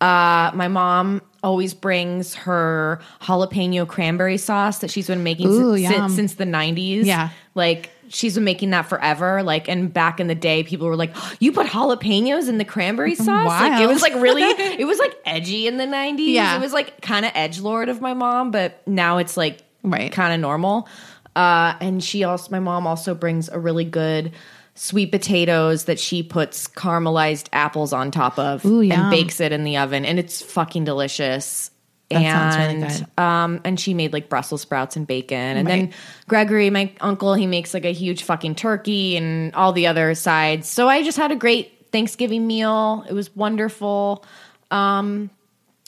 uh 0.00 0.50
my 0.54 0.66
mom 0.66 1.20
always 1.42 1.74
brings 1.74 2.34
her 2.34 2.98
jalapeno 3.20 3.86
cranberry 3.86 4.38
sauce 4.38 4.78
that 4.78 4.90
she's 4.90 5.08
been 5.08 5.22
making 5.22 5.46
Ooh, 5.48 5.76
si- 5.76 5.86
since, 5.86 6.14
since 6.14 6.34
the 6.36 6.44
90s 6.46 7.04
Yeah. 7.04 7.28
like 7.54 7.90
she's 8.14 8.36
been 8.36 8.44
making 8.44 8.70
that 8.70 8.82
forever. 8.88 9.42
Like 9.42 9.68
and 9.68 9.92
back 9.92 10.20
in 10.20 10.26
the 10.28 10.34
day 10.34 10.62
people 10.62 10.86
were 10.86 10.96
like 10.96 11.14
you 11.40 11.52
put 11.52 11.66
jalapenos 11.66 12.48
in 12.48 12.58
the 12.58 12.64
cranberry 12.64 13.14
sauce? 13.16 13.48
Like 13.48 13.80
it 13.82 13.86
was 13.88 14.00
like 14.02 14.14
really 14.14 14.42
it 14.42 14.86
was 14.86 14.98
like 14.98 15.14
edgy 15.26 15.66
in 15.66 15.76
the 15.76 15.84
90s 15.84 16.28
Yeah. 16.28 16.56
it 16.56 16.60
was 16.60 16.72
like 16.72 17.00
kind 17.02 17.26
of 17.26 17.32
edge 17.34 17.60
lord 17.60 17.88
of 17.88 18.00
my 18.00 18.14
mom 18.14 18.50
but 18.50 18.86
now 18.86 19.18
it's 19.18 19.36
like 19.36 19.60
Right. 19.82 20.10
kind 20.10 20.32
of 20.32 20.40
normal. 20.40 20.88
Uh 21.36 21.74
and 21.80 22.02
she 22.02 22.24
also 22.24 22.50
my 22.50 22.60
mom 22.60 22.86
also 22.86 23.14
brings 23.14 23.48
a 23.50 23.58
really 23.58 23.84
good 23.84 24.32
sweet 24.76 25.10
potatoes 25.12 25.84
that 25.84 25.98
she 26.00 26.22
puts 26.22 26.66
caramelized 26.68 27.46
apples 27.52 27.92
on 27.92 28.10
top 28.10 28.38
of 28.38 28.64
Ooh, 28.64 28.80
and 28.82 29.10
bakes 29.10 29.40
it 29.40 29.52
in 29.52 29.62
the 29.64 29.76
oven 29.76 30.04
and 30.04 30.18
it's 30.18 30.40
fucking 30.42 30.84
delicious 30.84 31.70
That 32.14 32.32
sounds 32.32 32.56
really 32.56 32.82
and 32.82 33.06
good. 33.16 33.22
um 33.22 33.60
and 33.64 33.78
she 33.78 33.94
made 33.94 34.12
like 34.12 34.28
Brussels 34.28 34.62
sprouts 34.62 34.96
and 34.96 35.06
bacon 35.06 35.36
and 35.56 35.66
Right. 35.68 35.80
then 35.90 35.92
Gregory 36.28 36.70
my 36.70 36.92
uncle 37.00 37.34
he 37.34 37.46
makes 37.46 37.74
like 37.74 37.84
a 37.84 37.92
huge 37.92 38.22
fucking 38.22 38.54
turkey 38.54 39.16
and 39.16 39.54
all 39.54 39.72
the 39.72 39.86
other 39.86 40.14
sides 40.14 40.68
so 40.68 40.88
I 40.88 41.02
just 41.02 41.16
had 41.18 41.30
a 41.30 41.36
great 41.36 41.70
Thanksgiving 41.92 42.46
meal 42.46 43.04
it 43.08 43.12
was 43.12 43.34
wonderful 43.36 44.24
um 44.70 45.30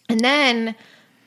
and 0.09 0.21
then 0.21 0.75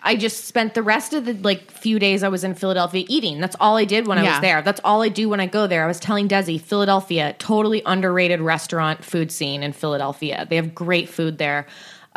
I 0.02 0.16
just 0.16 0.46
spent 0.46 0.76
the 0.76 0.82
rest 0.82 1.14
of 1.14 1.26
the 1.26 1.34
like 1.34 1.70
few 1.70 2.00
days 2.00 2.24
I 2.24 2.30
was 2.30 2.46
in 2.46 2.56
Philadelphia 2.56 3.04
eating. 3.10 3.42
That's 3.42 3.58
all 3.60 3.76
I 3.76 3.84
did 3.84 4.08
when 4.08 4.18
I 4.18 4.24
Yeah. 4.24 4.32
was 4.36 4.40
there. 4.42 4.62
That's 4.62 4.80
all 4.86 5.02
I 5.02 5.10
do 5.10 5.28
when 5.28 5.42
I 5.42 5.46
go 5.46 5.68
there. 5.68 5.84
I 5.84 5.88
was 5.88 6.00
telling 6.00 6.30
Desi, 6.30 6.58
Philadelphia, 6.62 7.36
totally 7.38 7.82
underrated 7.86 8.40
restaurant 8.40 9.04
food 9.04 9.30
scene 9.30 9.62
in 9.62 9.74
Philadelphia. 9.74 10.48
They 10.50 10.56
have 10.56 10.74
great 10.74 11.10
food 11.10 11.38
there. 11.38 11.68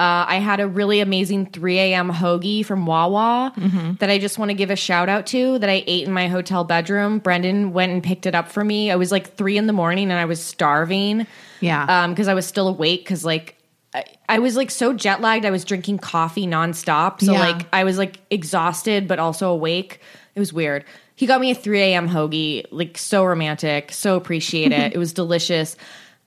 Uh, 0.02 0.24
I 0.28 0.36
had 0.36 0.58
a 0.58 0.66
really 0.66 0.98
amazing 0.98 1.46
3 1.46 1.78
a.m. 1.78 2.10
hoagie 2.10 2.64
from 2.66 2.86
Wawa 2.86 3.52
Mm-hmm. 3.56 3.92
that 4.00 4.10
I 4.10 4.18
just 4.18 4.36
want 4.38 4.48
to 4.50 4.54
give 4.54 4.70
a 4.70 4.76
shout 4.76 5.08
out 5.08 5.26
to 5.28 5.58
that 5.60 5.70
I 5.70 5.84
ate 5.86 6.06
in 6.08 6.12
my 6.12 6.26
hotel 6.26 6.64
bedroom. 6.64 7.18
Brendan 7.20 7.72
went 7.72 7.92
and 7.92 8.02
picked 8.02 8.26
it 8.26 8.34
up 8.34 8.48
for 8.50 8.64
me. 8.64 8.90
I 8.90 8.96
was 8.96 9.12
like 9.12 9.34
three 9.36 9.56
in 9.56 9.66
the 9.68 9.72
morning 9.72 10.10
and 10.10 10.18
I 10.18 10.24
was 10.24 10.42
starving 10.42 11.26
Yeah. 11.60 11.84
um 12.04 12.10
because 12.10 12.26
i 12.26 12.34
was 12.34 12.46
still 12.46 12.66
awake 12.66 13.04
because 13.04 13.24
like 13.24 13.56
I, 13.94 14.04
I 14.28 14.38
was 14.40 14.56
like 14.56 14.70
so 14.72 14.92
jet 14.92 15.20
lagged 15.20 15.44
i 15.44 15.50
was 15.50 15.64
drinking 15.64 15.98
coffee 15.98 16.46
nonstop 16.46 17.20
so 17.20 17.32
Yeah. 17.34 17.38
like 17.38 17.66
i 17.72 17.84
was 17.84 17.96
like 17.98 18.18
exhausted 18.30 19.06
but 19.06 19.18
also 19.20 19.50
awake 19.50 20.00
it 20.34 20.40
was 20.40 20.52
weird 20.52 20.84
he 21.14 21.26
got 21.26 21.40
me 21.40 21.50
a 21.52 21.54
3 21.54 21.80
a.m 21.80 22.08
hoagie 22.08 22.64
like 22.72 22.98
so 22.98 23.24
romantic 23.24 23.92
so 23.92 24.16
appreciate 24.16 24.72
it 24.72 24.92
it 24.96 24.98
was 24.98 25.12
delicious 25.12 25.76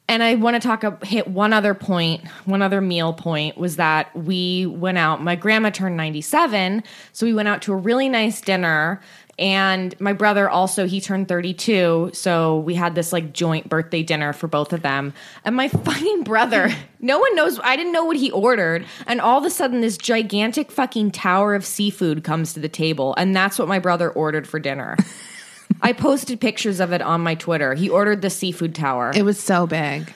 and 0.07 0.23
i 0.23 0.35
want 0.35 0.55
to 0.55 0.65
talk 0.65 0.83
a, 0.83 0.97
hit 1.05 1.27
one 1.27 1.53
other 1.53 1.73
point 1.73 2.25
one 2.45 2.61
other 2.61 2.81
meal 2.81 3.13
point 3.13 3.57
was 3.57 3.75
that 3.77 4.15
we 4.15 4.65
went 4.65 4.97
out 4.97 5.21
my 5.21 5.35
grandma 5.35 5.69
turned 5.69 5.97
97 5.97 6.83
so 7.11 7.25
we 7.25 7.33
went 7.33 7.47
out 7.47 7.61
to 7.63 7.73
a 7.73 7.77
really 7.77 8.09
nice 8.09 8.41
dinner. 8.41 9.01
And 9.37 9.93
my 9.99 10.13
brother 10.13 10.49
also 10.49 10.87
he 10.87 11.01
turned 11.01 11.27
32 11.27 12.11
so 12.13 12.59
we 12.59 12.73
had 12.73 12.95
this 12.95 13.11
like 13.11 13.33
joint 13.33 13.67
birthday 13.67 14.01
dinner 14.01 14.31
for 14.31 14.47
both 14.47 14.71
of 14.71 14.81
them. 14.81 15.13
And 15.43 15.55
my 15.55 15.67
fucking 15.85 16.23
brother 16.23 16.73
no 17.01 17.19
one 17.19 17.35
knows 17.35 17.59
i 17.61 17.75
didn't 17.75 17.91
know 17.91 18.05
what 18.05 18.17
he 18.17 18.31
ordered. 18.31 18.85
And 19.07 19.19
all 19.19 19.37
of 19.37 19.45
a 19.45 19.49
sudden 19.49 19.81
this 19.81 19.97
gigantic 19.97 20.71
fucking 20.71 21.11
tower 21.11 21.53
of 21.53 21.65
seafood 21.65 22.23
comes 22.23 22.53
to 22.53 22.59
the 22.59 22.69
table. 22.69 23.13
And 23.17 23.35
that's 23.35 23.59
what 23.59 23.67
my 23.67 23.79
brother 23.79 24.09
ordered 24.09 24.47
for 24.47 24.59
dinner 24.59 24.97
i 25.81 25.91
posted 25.93 26.39
pictures 26.39 26.79
of 26.79 26.91
it 26.93 27.01
on 27.01 27.21
my 27.21 27.35
twitter 27.35 27.73
he 27.73 27.89
ordered 27.89 28.21
the 28.21 28.29
seafood 28.29 28.73
tower 28.75 29.11
it 29.15 29.23
was 29.23 29.39
so 29.39 29.67
big. 29.67 30.13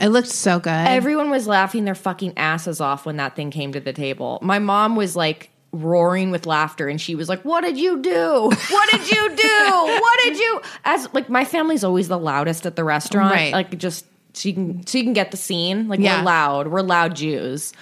It 0.00 0.08
looked 0.08 0.28
so 0.28 0.58
good. 0.58 0.70
Everyone 0.70 1.28
was 1.28 1.46
laughing 1.46 1.84
their 1.84 1.94
fucking 1.94 2.38
asses 2.38 2.80
off 2.80 3.04
when 3.04 3.18
that 3.18 3.36
thing 3.36 3.50
came 3.50 3.72
to 3.72 3.80
the 3.80 3.92
table. 3.92 4.38
My 4.40 4.58
mom 4.58 4.96
was 4.96 5.14
like 5.14 5.50
roaring 5.72 6.30
with 6.30 6.46
laughter 6.46 6.88
and 6.88 6.98
she 6.98 7.14
was 7.14 7.28
like, 7.28 7.42
What 7.44 7.62
did 7.62 7.76
you 7.76 8.00
do? 8.00 8.50
What 8.70 8.90
did 8.90 9.10
you 9.10 9.36
do? 9.36 9.70
What 10.00 10.18
did 10.24 10.38
you 10.38 10.60
as 10.86 11.06
like 11.12 11.28
my 11.28 11.44
family's 11.44 11.84
always 11.84 12.08
the 12.08 12.18
loudest 12.18 12.64
at 12.64 12.76
the 12.76 12.84
restaurant. 12.84 13.34
Right. 13.34 13.52
Like 13.52 13.76
just 13.76 14.06
so 14.32 14.48
you 14.48 14.54
can 14.54 14.86
so 14.86 14.96
you 14.96 15.04
can 15.04 15.12
get 15.12 15.32
the 15.32 15.36
scene. 15.36 15.86
Like 15.88 16.00
Yeah. 16.00 16.20
we're 16.20 16.24
loud. 16.24 16.68
We're 16.68 16.80
loud 16.82 17.16
Jews. 17.16 17.74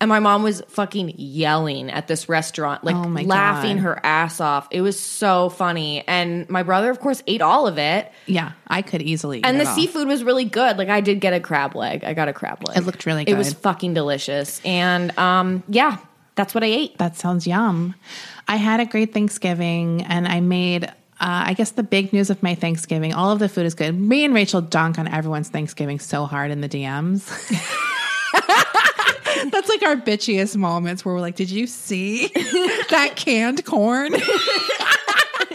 And 0.00 0.08
my 0.08 0.18
mom 0.18 0.42
was 0.42 0.62
fucking 0.68 1.14
yelling 1.18 1.90
at 1.90 2.08
this 2.08 2.26
restaurant, 2.28 2.82
like 2.84 2.96
Oh 2.96 3.02
laughing 3.26 3.76
God. 3.76 3.82
her 3.82 4.00
ass 4.02 4.40
off. 4.40 4.66
It 4.70 4.80
was 4.80 4.98
so 4.98 5.50
funny. 5.50 6.02
And 6.08 6.48
my 6.48 6.62
brother, 6.62 6.90
of 6.90 7.00
course, 7.00 7.22
ate 7.26 7.42
all 7.42 7.66
of 7.66 7.76
it. 7.78 8.10
yeah, 8.26 8.52
I 8.66 8.80
could 8.80 9.02
easily. 9.02 9.38
eat 9.40 9.44
And 9.46 9.60
the 9.60 9.66
seafood 9.66 10.08
was 10.08 10.24
really 10.24 10.46
good. 10.46 10.78
Like 10.78 10.88
I 10.88 11.02
did 11.02 11.20
get 11.20 11.34
a 11.34 11.40
crab 11.40 11.76
leg. 11.76 12.02
I 12.02 12.14
got 12.14 12.28
a 12.28 12.32
crab 12.32 12.66
leg. 12.66 12.78
It 12.78 12.84
looked 12.84 13.04
really 13.04 13.24
good. 13.26 13.32
It 13.34 13.36
was 13.36 13.52
fucking 13.52 13.92
delicious. 13.92 14.60
And 14.64 15.16
um 15.18 15.62
yeah, 15.68 15.98
that's 16.34 16.54
what 16.54 16.64
I 16.64 16.68
ate. 16.68 16.96
That 16.96 17.16
sounds 17.18 17.46
yum. 17.46 17.94
I 18.48 18.56
had 18.56 18.80
a 18.80 18.86
great 18.86 19.12
Thanksgiving 19.12 20.02
and 20.04 20.26
I 20.26 20.40
made, 20.40 20.84
uh, 20.84 20.92
I 21.20 21.52
guess, 21.52 21.72
the 21.72 21.82
big 21.82 22.14
news 22.14 22.30
of 22.30 22.42
my 22.42 22.54
Thanksgiving. 22.54 23.12
All 23.12 23.30
of 23.32 23.38
the 23.38 23.48
food 23.50 23.66
is 23.66 23.74
good. 23.74 23.92
Me 23.94 24.24
and 24.24 24.32
Rachel 24.32 24.62
dunk 24.62 24.98
on 24.98 25.06
everyone's 25.06 25.50
Thanksgiving 25.50 25.98
so 25.98 26.24
hard 26.24 26.50
in 26.50 26.62
the 26.62 26.68
DMs. 26.68 27.28
That's 29.50 29.68
like 29.68 29.82
our 29.82 29.96
bitchiest 29.96 30.56
moments 30.56 31.04
where 31.04 31.14
we're 31.14 31.20
like, 31.20 31.36
did 31.36 31.50
you 31.50 31.66
see 31.66 32.28
that 32.90 33.12
canned 33.16 33.64
corn? 33.64 34.14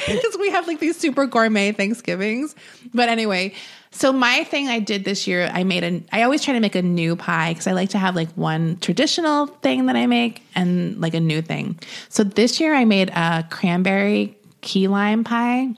Because 0.08 0.38
we 0.40 0.52
have 0.52 0.68
like 0.68 0.80
these 0.80 0.98
super 0.98 1.26
gourmet 1.26 1.72
Thanksgivings. 1.72 2.54
But 2.94 3.10
anyway, 3.10 3.54
so 3.90 4.14
my 4.14 4.44
thing 4.44 4.68
I 4.68 4.80
did 4.80 5.04
this 5.04 5.26
year, 5.26 5.50
I 5.52 5.64
made 5.64 5.84
a, 5.84 6.04
I 6.12 6.24
always 6.24 6.44
try 6.44 6.54
to 6.54 6.60
make 6.60 6.76
a 6.76 6.82
new 6.82 7.16
pie 7.16 7.54
because 7.54 7.66
I 7.66 7.72
like 7.72 7.90
to 7.92 7.98
have 7.98 8.16
like 8.16 8.30
one 8.34 8.78
traditional 8.78 9.48
thing 9.48 9.86
that 9.88 9.96
I 9.96 10.06
make 10.06 10.44
and 10.54 11.00
like 11.00 11.14
a 11.14 11.20
new 11.20 11.42
thing. 11.42 11.80
So 12.10 12.24
this 12.24 12.60
year 12.60 12.76
I 12.76 12.86
made 12.86 13.10
a 13.10 13.48
cranberry 13.50 14.38
key 14.62 14.88
lime 14.88 15.24
pie 15.24 15.74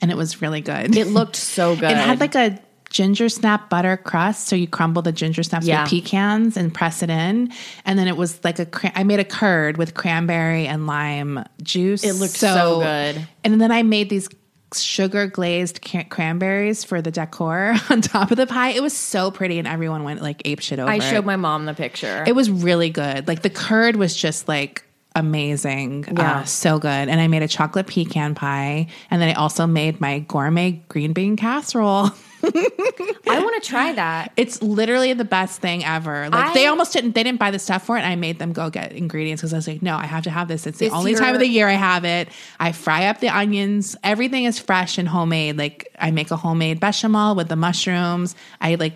and 0.00 0.10
it 0.10 0.16
was 0.16 0.42
really 0.42 0.60
good. 0.60 0.94
It 0.96 1.06
looked 1.06 1.36
so 1.36 1.74
good. 1.74 1.84
It 1.90 1.96
had 1.96 2.20
like 2.20 2.34
a 2.34 2.58
ginger 2.94 3.28
snap 3.28 3.68
butter 3.68 3.96
crust. 3.96 4.46
So 4.46 4.54
you 4.54 4.68
crumble 4.68 5.02
the 5.02 5.10
ginger 5.10 5.42
snaps 5.42 5.66
Yeah. 5.66 5.82
with 5.82 5.90
pecans 5.90 6.56
and 6.56 6.72
press 6.72 7.02
it 7.02 7.10
in. 7.10 7.52
And 7.84 7.98
then 7.98 8.06
it 8.06 8.16
was 8.16 8.42
like 8.44 8.60
a, 8.60 8.68
I 8.96 9.02
made 9.02 9.18
a 9.18 9.24
curd 9.24 9.76
with 9.78 9.94
cranberry 9.94 10.68
and 10.68 10.86
lime 10.86 11.44
juice. 11.60 12.04
It 12.04 12.12
looked 12.14 12.34
so 12.36 12.78
good. 12.80 13.26
And 13.42 13.60
then 13.60 13.72
I 13.72 13.82
made 13.82 14.10
these 14.10 14.28
sugar 14.72 15.26
glazed 15.26 15.80
cranberries 16.08 16.84
for 16.84 17.02
the 17.02 17.10
decor 17.10 17.74
on 17.90 18.00
top 18.00 18.30
of 18.30 18.36
the 18.36 18.46
pie. 18.46 18.70
It 18.70 18.80
was 18.82 18.96
so 18.96 19.32
pretty 19.32 19.58
and 19.58 19.66
everyone 19.66 20.04
went 20.04 20.22
like 20.22 20.40
ape 20.44 20.60
shit 20.60 20.78
over 20.78 20.88
I 20.88 20.96
it. 20.96 21.02
showed 21.02 21.24
my 21.24 21.36
mom 21.36 21.64
the 21.64 21.74
picture. 21.74 22.22
It 22.28 22.36
was 22.36 22.48
really 22.48 22.90
good. 22.90 23.26
Like 23.26 23.42
the 23.42 23.50
curd 23.50 23.96
was 23.96 24.14
just 24.14 24.46
like 24.46 24.84
amazing. 25.16 26.04
Yeah. 26.16 26.38
Uh, 26.40 26.44
so 26.44 26.78
good. 26.78 26.88
And 27.08 27.20
I 27.20 27.26
made 27.26 27.42
a 27.42 27.48
chocolate 27.48 27.88
pecan 27.88 28.36
pie. 28.36 28.86
And 29.10 29.20
then 29.20 29.28
I 29.30 29.32
also 29.34 29.66
made 29.66 30.00
my 30.00 30.20
gourmet 30.20 30.82
green 30.88 31.12
bean 31.12 31.36
casserole. 31.36 32.10
I 32.44 33.40
want 33.40 33.62
to 33.62 33.68
try 33.68 33.92
that. 33.92 34.32
It's 34.36 34.62
literally 34.62 35.12
the 35.12 35.24
best 35.24 35.60
thing 35.60 35.84
ever. 35.84 36.28
Like 36.30 36.46
I- 36.50 36.54
they 36.54 36.66
almost 36.66 36.92
didn't 36.92 37.14
they 37.14 37.22
didn't 37.22 37.38
buy 37.38 37.50
the 37.50 37.58
stuff 37.58 37.84
for 37.86 37.96
it. 37.96 38.00
And 38.00 38.08
I 38.12 38.16
made 38.16 38.38
them 38.38 38.52
go 38.52 38.70
get 38.70 38.92
ingredients 38.92 39.40
because 39.42 39.52
I 39.52 39.56
was 39.56 39.68
like, 39.68 39.82
no, 39.82 39.96
I 39.96 40.06
have 40.06 40.24
to 40.24 40.30
have 40.30 40.48
this. 40.48 40.66
It's 40.66 40.78
the 40.78 40.90
only 40.90 41.14
time 41.14 41.34
of 41.34 41.40
the 41.40 41.48
year 41.48 41.68
I 41.68 41.72
have 41.74 42.04
it. 42.04 42.28
I 42.60 42.72
fry 42.72 43.06
up 43.06 43.20
the 43.20 43.28
onions. 43.28 43.96
Everything 44.02 44.44
is 44.44 44.58
fresh 44.58 44.98
and 44.98 45.08
homemade. 45.08 45.56
Like 45.56 45.88
I 45.98 46.10
make 46.10 46.30
a 46.30 46.36
homemade 46.36 46.80
bechamel 46.80 47.34
with 47.34 47.48
the 47.48 47.56
mushrooms. 47.56 48.34
I 48.60 48.74
like 48.76 48.94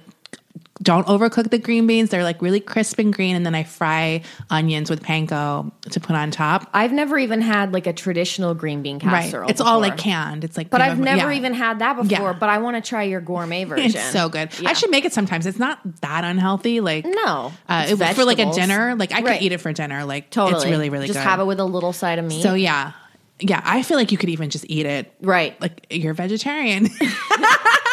don't 0.83 1.07
overcook 1.07 1.51
the 1.51 1.59
green 1.59 1.87
beans. 1.87 2.11
They're 2.11 2.23
like 2.23 2.41
really 2.41 2.61
crisp 2.61 2.99
and 2.99 3.13
green. 3.13 3.35
And 3.35 3.45
then 3.45 3.55
I 3.55 3.65
fry 3.65 4.23
onions 4.51 4.89
with 4.91 5.03
panko 5.03 5.73
to 5.91 6.01
put 6.01 6.15
on 6.15 6.31
top. 6.31 6.69
I've 6.73 6.93
never 6.93 7.19
even 7.19 7.41
had 7.41 7.73
like 7.73 7.87
a 7.87 7.93
traditional 7.93 8.55
green 8.55 8.83
bean 8.83 9.01
casserole. 9.01 9.43
right. 9.43 9.51
It's 9.51 9.61
all 9.61 9.81
like 9.81 9.97
canned. 9.97 10.45
It's 10.45 10.57
like 10.57 10.71
But 10.71 10.81
I've 10.81 10.99
never 10.99 11.33
yeah. 11.33 11.39
even 11.39 11.53
had 11.55 11.81
that 11.81 11.95
before. 11.97 12.09
Yeah. 12.11 12.33
But 12.39 12.49
I 12.49 12.59
want 12.59 12.83
to 12.83 12.89
try 12.89 13.03
your 13.03 13.21
gourmet 13.21 13.65
version. 13.65 13.87
It's 13.87 14.11
so 14.13 14.29
good. 14.29 14.51
Yeah. 14.61 14.71
I 14.71 14.73
should 14.75 14.91
make 14.91 15.05
it 15.05 15.13
sometimes. 15.13 15.47
It's 15.47 15.59
not 15.59 15.79
that 16.03 16.25
unhealthy. 16.25 16.81
Like 16.81 17.05
No, 17.05 17.53
uh, 17.69 17.87
it- 17.89 18.15
for 18.15 18.25
like 18.25 18.39
a 18.39 18.53
dinner. 18.53 18.95
Like 18.95 19.13
I 19.13 19.17
could 19.21 19.25
Right. 19.29 19.43
eat 19.43 19.53
it 19.53 19.59
for 19.59 19.73
dinner. 19.73 20.05
Like 20.05 20.31
Totally. 20.31 20.63
it's 20.63 20.71
really 20.71 20.91
really 20.91 21.07
Just 21.09 21.19
good. 21.19 21.25
have 21.25 21.41
it 21.41 21.45
with 21.45 21.61
a 21.61 21.65
little 21.65 21.93
side 21.93 22.19
of 22.19 22.25
meat. 22.25 22.43
so 22.43 22.55
yeah, 22.55 22.93
yeah. 23.41 23.63
I 23.65 23.83
feel 23.83 23.97
like 23.97 24.13
you 24.13 24.19
could 24.19 24.29
even 24.31 24.51
just 24.51 24.65
eat 24.69 24.87
it. 24.87 25.13
right. 25.21 25.61
Like 25.61 25.87
you're 25.91 26.15
vegetarian. 26.15 26.85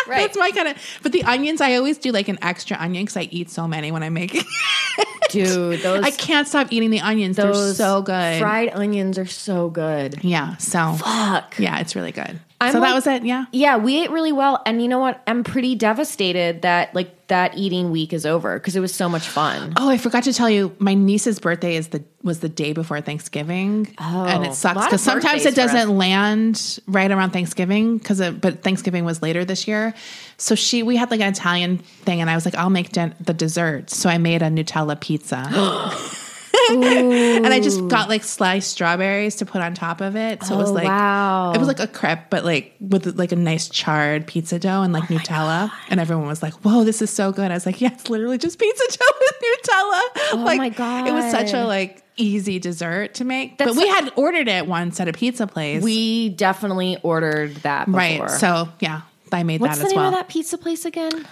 right. 0.08 0.22
That's 0.22 0.38
my 0.38 0.52
kind 0.52 0.70
of. 0.70 0.78
But 1.04 1.12
the 1.12 1.24
onions, 1.24 1.62
I 1.62 1.76
always 1.76 1.98
do 1.98 2.12
like 2.12 2.28
an 2.28 2.40
extra 2.42 2.78
onion 2.78 3.06
because 3.06 3.18
I 3.18 3.24
eat 3.32 3.50
so 3.50 3.68
many 3.68 3.92
when 3.92 4.04
I 4.04 4.10
make. 4.10 4.34
it. 4.36 4.46
Dude, 5.30 5.82
those 5.82 6.04
I 6.04 6.12
can't 6.12 6.48
stop 6.48 6.72
eating 6.72 6.92
the 6.92 7.02
onions. 7.02 7.36
They're 7.36 7.54
so 7.54 8.02
good. 8.02 8.40
Fried 8.40 8.70
onions 8.70 9.18
are 9.18 9.26
so 9.26 9.70
good. 9.70 10.24
Yeah. 10.24 10.56
So 10.58 10.94
Fuck. 10.94 11.56
yeah, 11.60 11.80
it's 11.80 11.96
really 11.96 12.12
good. 12.12 12.40
I'm 12.62 12.72
so 12.72 12.80
that 12.80 12.94
was 12.94 13.06
it. 13.06 13.24
Yeah. 13.26 13.46
Yeah, 13.52 13.78
we 13.78 14.02
ate 14.02 14.12
really 14.12 14.32
well, 14.32 14.62
and 14.66 14.82
you 14.82 14.88
know 14.88 15.00
what? 15.00 15.22
I'm 15.28 15.44
pretty 15.44 15.76
devastated 15.76 16.62
that 16.62 16.96
like 16.96 17.28
that 17.28 17.58
eating 17.58 17.92
week 17.92 18.14
is 18.14 18.26
over 18.26 18.58
because 18.58 18.76
it 18.76 18.80
was 18.80 18.94
so 18.94 19.10
much 19.10 19.28
fun. 19.28 19.74
Oh, 19.76 19.90
I 19.90 19.98
forgot 19.98 20.24
to 20.24 20.34
tell 20.34 20.50
you, 20.50 20.74
my 20.80 20.94
niece's 20.94 21.40
birthday 21.40 21.76
is 21.76 21.90
the 21.90 22.04
was 22.24 22.40
the 22.40 22.48
day 22.48 22.72
before 22.72 23.02
Thanksgiving, 23.02 23.94
and 24.00 24.46
Oh, 24.46 24.50
it 24.50 24.54
sucks 24.54 24.86
because 24.86 25.02
sometimes 25.02 25.46
it 25.46 25.56
doesn't 25.56 25.98
land 25.98 26.80
right 26.88 27.12
around 27.12 27.32
Thanksgiving 27.32 27.98
because 27.98 28.22
but 28.32 28.64
Thanksgiving 28.64 29.04
was 29.04 29.22
later 29.22 29.44
this 29.44 29.68
year. 29.68 29.94
So 30.38 30.56
she 30.56 30.82
we 30.82 30.96
had 30.96 31.12
like 31.12 31.20
an 31.20 31.34
Italian 31.34 31.80
thing, 31.80 32.22
and 32.22 32.30
I 32.30 32.36
was 32.36 32.46
like, 32.46 32.56
I'll 32.56 32.70
make 32.70 32.92
den- 32.94 33.16
the 33.20 33.34
dessert. 33.34 33.90
So 33.90 34.10
I 34.10 34.18
made 34.18 34.42
a 34.42 34.48
Nutella 34.48 35.00
pizza. 35.00 35.50
and 36.72 37.48
I 37.48 37.60
just 37.60 37.88
got 37.88 38.10
like 38.10 38.24
sliced 38.24 38.72
strawberries 38.72 39.36
to 39.38 39.46
put 39.46 39.62
on 39.62 39.74
top 39.74 40.02
of 40.02 40.16
it. 40.16 40.44
So 40.44 40.56
it 40.56 40.58
was 40.58 40.70
Oh, 40.70 40.74
like 40.74 40.86
wow. 40.86 41.52
it 41.54 41.58
was 41.58 41.68
like 41.68 41.80
a 41.80 41.88
crepe, 41.88 42.30
but 42.30 42.44
like 42.46 42.76
with 42.80 43.18
like 43.18 43.32
a 43.32 43.36
nice 43.36 43.70
charred 43.70 44.28
pizza 44.28 44.60
dough 44.60 44.82
and 44.82 44.94
like 44.94 45.10
Oh 45.12 45.16
Nutella. 45.16 45.72
And 45.90 46.00
everyone 46.00 46.28
was 46.28 46.42
like, 46.44 46.54
"Whoa, 46.66 46.84
this 46.84 47.02
is 47.02 47.10
so 47.10 47.32
good!" 47.32 47.52
I 47.52 47.54
was 47.54 47.66
like, 47.66 47.82
"Yeah, 47.82 47.92
it's 47.94 48.10
literally 48.10 48.38
just 48.38 48.58
pizza 48.60 48.84
dough 48.98 49.14
with 49.20 49.36
Nutella." 49.42 50.02
Oh 50.34 50.44
like, 50.46 50.58
my 50.58 50.70
god, 50.70 51.08
It 51.08 51.12
was 51.12 51.30
such 51.32 51.54
a 51.54 51.66
like 51.66 52.04
easy 52.18 52.60
dessert 52.60 53.16
to 53.16 53.26
make. 53.26 53.58
That's 53.58 53.72
but 53.76 53.78
we 53.82 53.88
had 53.88 54.12
ordered 54.16 54.48
it 54.48 54.68
once 54.68 55.00
at 55.00 55.08
a 55.08 55.14
pizza 55.14 55.48
place, 55.48 55.84
We 55.84 56.30
definitely 56.30 56.98
ordered 57.04 57.56
that 57.58 57.86
before. 57.86 57.98
right? 58.00 58.30
So 58.32 58.70
yeah, 58.80 59.02
I 59.32 59.44
made 59.44 59.60
what's 59.62 59.78
that 59.78 59.82
the 59.84 59.88
as 59.88 59.92
name 59.92 60.00
well. 60.00 60.08
of 60.10 60.14
that 60.16 60.30
pizza 60.30 60.58
place 60.58 60.86
again? 60.86 61.26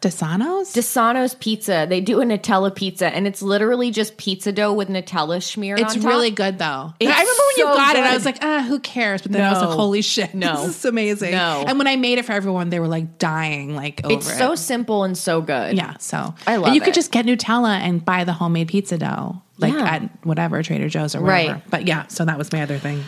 Desano's. 0.00 0.72
Desano's 0.72 1.34
Pizza. 1.34 1.86
They 1.88 2.00
do 2.00 2.20
a 2.20 2.24
Nutella 2.24 2.74
pizza, 2.74 3.06
and 3.08 3.26
it's 3.26 3.42
literally 3.42 3.90
just 3.90 4.16
pizza 4.16 4.50
dough 4.50 4.72
with 4.72 4.88
Nutella 4.88 5.42
smeared 5.42 5.78
it's 5.80 5.94
on 5.94 6.00
top. 6.00 6.08
really 6.10 6.30
good 6.30 6.58
though. 6.58 6.94
It's 6.98 7.10
I 7.10 7.20
remember 7.20 7.42
when 7.48 7.56
you 7.58 7.64
so 7.64 7.74
got 7.76 7.96
it, 7.96 8.02
I 8.04 8.14
was 8.14 8.24
like, 8.24 8.38
ah, 8.42 8.64
who 8.66 8.80
cares? 8.80 9.20
But 9.22 9.32
then 9.32 9.44
I 9.44 9.52
was 9.52 9.60
like, 9.62 9.76
holy 9.76 10.00
shit, 10.02 10.34
No. 10.34 10.66
this 10.66 10.78
is 10.78 10.84
amazing. 10.86 11.32
No. 11.32 11.64
And 11.66 11.76
when 11.76 11.86
I 11.86 11.96
made 11.96 12.18
it 12.18 12.24
for 12.24 12.32
everyone, 12.32 12.70
they 12.70 12.80
were 12.80 12.88
like 12.88 13.18
dying, 13.18 13.76
like 13.76 14.00
over 14.04 14.14
It's 14.14 14.38
so 14.38 14.52
it. 14.52 14.56
simple 14.56 15.04
and 15.04 15.18
so 15.18 15.42
good. 15.42 15.76
Yeah, 15.76 15.96
so 15.98 16.34
I 16.46 16.54
and 16.54 16.62
love 16.62 16.74
you 16.74 16.80
could 16.80 16.94
just 16.94 17.12
get 17.12 17.26
Nutella 17.26 17.78
and 17.78 18.02
buy 18.02 18.24
the 18.24 18.32
homemade 18.32 18.68
pizza 18.68 18.96
dough, 18.96 19.42
like 19.58 19.74
Yeah. 19.74 19.84
at 19.84 20.24
whatever 20.24 20.62
Trader 20.62 20.88
Joe's 20.88 21.14
or 21.14 21.20
whatever. 21.20 21.52
Right. 21.54 21.70
But 21.70 21.86
yeah, 21.86 22.06
so 22.06 22.24
that 22.24 22.38
was 22.38 22.50
my 22.52 22.62
other 22.62 22.78
thing. 22.78 23.04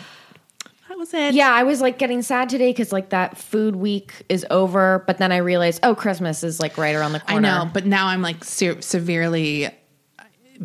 Was 1.03 1.13
it. 1.15 1.35
Yeah, 1.35 1.51
I 1.51 1.65
was 1.65 1.81
like 1.81 1.99
getting 1.99 2.23
sad 2.23 2.49
today 2.49 2.71
because 2.71 2.93
like 2.93 3.09
that 3.09 3.37
food 3.37 3.75
week 3.75 4.25
is 4.29 4.47
over, 4.51 5.03
but 5.05 5.19
then 5.19 5.33
I 5.33 5.39
realized, 5.39 5.81
oh, 5.83 5.97
Christmas 5.97 6.45
is 6.45 6.61
like 6.61 6.79
right 6.79 6.95
around 6.95 7.11
the 7.11 7.19
corner. 7.19 7.49
I 7.49 7.65
know. 7.65 7.71
But 7.73 7.87
now 7.87 8.07
I'm 8.07 8.23
like 8.23 8.45
se- 8.45 8.83
severely 8.83 9.69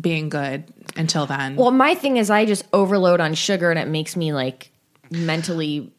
being 0.00 0.28
good 0.28 0.62
until 0.96 1.26
then. 1.26 1.56
Well, 1.56 1.72
my 1.72 1.96
thing 1.96 2.18
is 2.18 2.30
I 2.30 2.44
just 2.44 2.64
overload 2.72 3.18
on 3.20 3.34
sugar 3.34 3.68
and 3.68 3.80
it 3.80 3.88
makes 3.88 4.14
me 4.14 4.32
like 4.32 4.70
mentally 5.10 5.92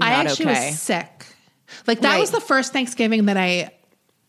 I 0.00 0.14
actually 0.14 0.50
okay. 0.50 0.70
was 0.70 0.80
sick. 0.80 1.26
Like 1.86 2.00
that 2.00 2.14
Right. 2.14 2.20
was 2.20 2.32
the 2.32 2.40
first 2.40 2.72
Thanksgiving 2.72 3.26
that 3.26 3.36
I, 3.36 3.70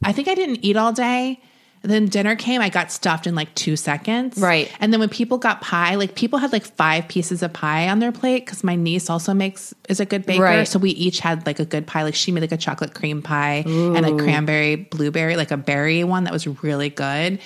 I 0.04 0.12
think 0.12 0.28
I 0.28 0.36
didn't 0.36 0.60
eat 0.64 0.78
all 0.78 0.94
day. 0.94 1.42
Then 1.84 2.06
dinner 2.06 2.36
came, 2.36 2.62
I 2.62 2.70
got 2.70 2.92
stuffed 2.92 3.26
in 3.26 3.34
like 3.34 3.54
two 3.56 3.76
seconds. 3.76 4.38
Right. 4.38 4.72
And 4.80 4.94
then 4.94 5.00
when 5.00 5.10
people 5.10 5.40
got 5.40 5.62
pie, 5.62 5.96
like 5.96 6.14
people 6.14 6.38
had 6.38 6.52
like 6.52 6.64
five 6.64 7.08
pieces 7.08 7.42
of 7.42 7.54
pie 7.54 7.90
on 7.90 7.98
their 7.98 8.12
plate 8.12 8.46
because 8.46 8.64
my 8.64 8.76
niece 8.76 9.10
also 9.10 9.34
makes 9.34 9.74
is 9.90 10.00
a 10.00 10.06
good 10.06 10.26
baker. 10.26 10.44
Right. 10.44 10.68
So 10.68 10.78
we 10.78 10.92
each 10.92 11.20
had 11.20 11.46
like 11.48 11.60
a 11.60 11.66
good 11.66 11.88
pie. 11.88 12.04
Like 12.04 12.14
she 12.14 12.32
made 12.32 12.42
like 12.42 12.52
a 12.52 12.58
chocolate 12.58 12.94
cream 12.94 13.24
pie 13.24 13.64
and 13.66 14.06
a 14.06 14.16
cranberry 14.16 14.76
blueberry, 14.76 15.36
like 15.36 15.50
a 15.50 15.58
berry 15.58 16.04
one 16.04 16.26
that 16.26 16.34
was 16.34 16.46
really 16.64 16.90
good. 16.90 17.40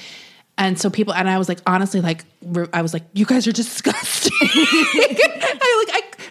And 0.58 0.80
so 0.80 0.90
people 0.90 1.14
and 1.14 1.30
I 1.30 1.38
was 1.38 1.50
like 1.50 1.60
honestly 1.66 2.02
like 2.02 2.26
I 2.74 2.82
was 2.82 2.94
like 2.94 3.04
you 3.14 3.26
guys 3.26 3.48
are 3.48 3.54
disgusting. 3.54 4.32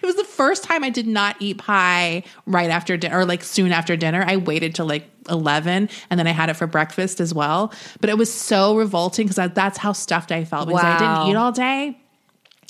I 0.05 0.11
like 0.11 0.13
I 0.13 0.13
it 0.13 0.15
was 0.15 0.15
the 0.15 0.23
first 0.23 0.63
time 0.63 0.83
I 0.83 0.89
did 0.89 1.07
not 1.07 1.35
eat 1.39 1.57
pie 1.57 2.23
right 2.45 2.69
after 2.69 2.97
dinner 2.97 3.19
or 3.19 3.25
like 3.25 3.43
soon 3.43 3.71
after 3.71 3.95
dinner. 3.95 4.23
I 4.27 4.37
waited 4.37 4.75
till 4.75 4.85
like 4.85 5.09
11 5.29 5.89
and 6.09 6.19
then 6.19 6.27
I 6.27 6.31
had 6.31 6.49
it 6.49 6.53
for 6.55 6.67
breakfast 6.67 7.19
as 7.19 7.33
well. 7.33 7.73
But 8.01 8.09
it 8.09 8.17
was 8.17 8.33
so 8.33 8.77
revolting 8.77 9.27
because 9.27 9.53
that's 9.53 9.77
how 9.77 9.93
stuffed 9.93 10.31
I 10.31 10.45
felt 10.45 10.67
because 10.67 10.83
I 10.83 10.97
didn't 10.97 11.31
eat 11.31 11.35
all 11.35 11.51
day. 11.51 11.99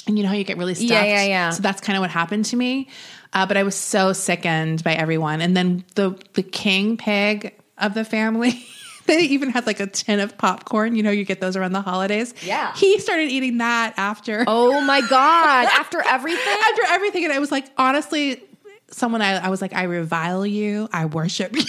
And 0.07 0.17
you 0.17 0.23
know 0.23 0.29
how 0.29 0.35
you 0.35 0.43
get 0.43 0.57
really 0.57 0.75
stuffed. 0.75 0.91
Yeah, 0.91 1.03
yeah, 1.03 1.23
yeah. 1.23 1.49
So 1.49 1.61
that's 1.61 1.81
kind 1.81 1.97
of 1.97 2.01
what 2.01 2.11
happened 2.11 2.45
to 2.45 2.55
me. 2.55 2.89
Uh, 3.33 3.45
but 3.45 3.57
I 3.57 3.63
was 3.63 3.75
so 3.75 4.13
sickened 4.13 4.83
by 4.83 4.93
everyone. 4.93 5.41
And 5.41 5.57
then 5.57 5.83
the 5.95 6.17
the 6.33 6.43
king 6.43 6.97
pig 6.97 7.53
of 7.77 7.93
the 7.93 8.05
family. 8.05 8.65
They 9.15 9.21
even 9.21 9.51
had 9.51 9.67
like 9.67 9.79
a 9.79 9.87
tin 9.87 10.19
of 10.19 10.35
popcorn. 10.37 10.95
You 10.95 11.03
know, 11.03 11.11
you 11.11 11.25
get 11.25 11.39
those 11.39 11.55
around 11.55 11.73
the 11.73 11.81
holidays. 11.81 12.33
Yeah. 12.43 12.73
He 12.75 12.99
started 12.99 13.29
eating 13.29 13.59
that 13.59 13.93
after 13.97 14.43
Oh 14.47 14.81
my 14.81 15.01
god! 15.01 15.67
After 15.79 16.01
everything, 16.01 16.57
after 16.69 16.81
everything. 16.87 17.23
And 17.23 17.33
I 17.33 17.39
was 17.39 17.51
like, 17.51 17.65
honestly, 17.77 18.41
someone 18.89 19.21
I, 19.21 19.45
I 19.45 19.49
was 19.49 19.61
like, 19.61 19.73
I 19.73 19.83
revile 19.83 20.45
you, 20.45 20.87
I 20.91 21.05
worship 21.05 21.55
you. 21.55 21.63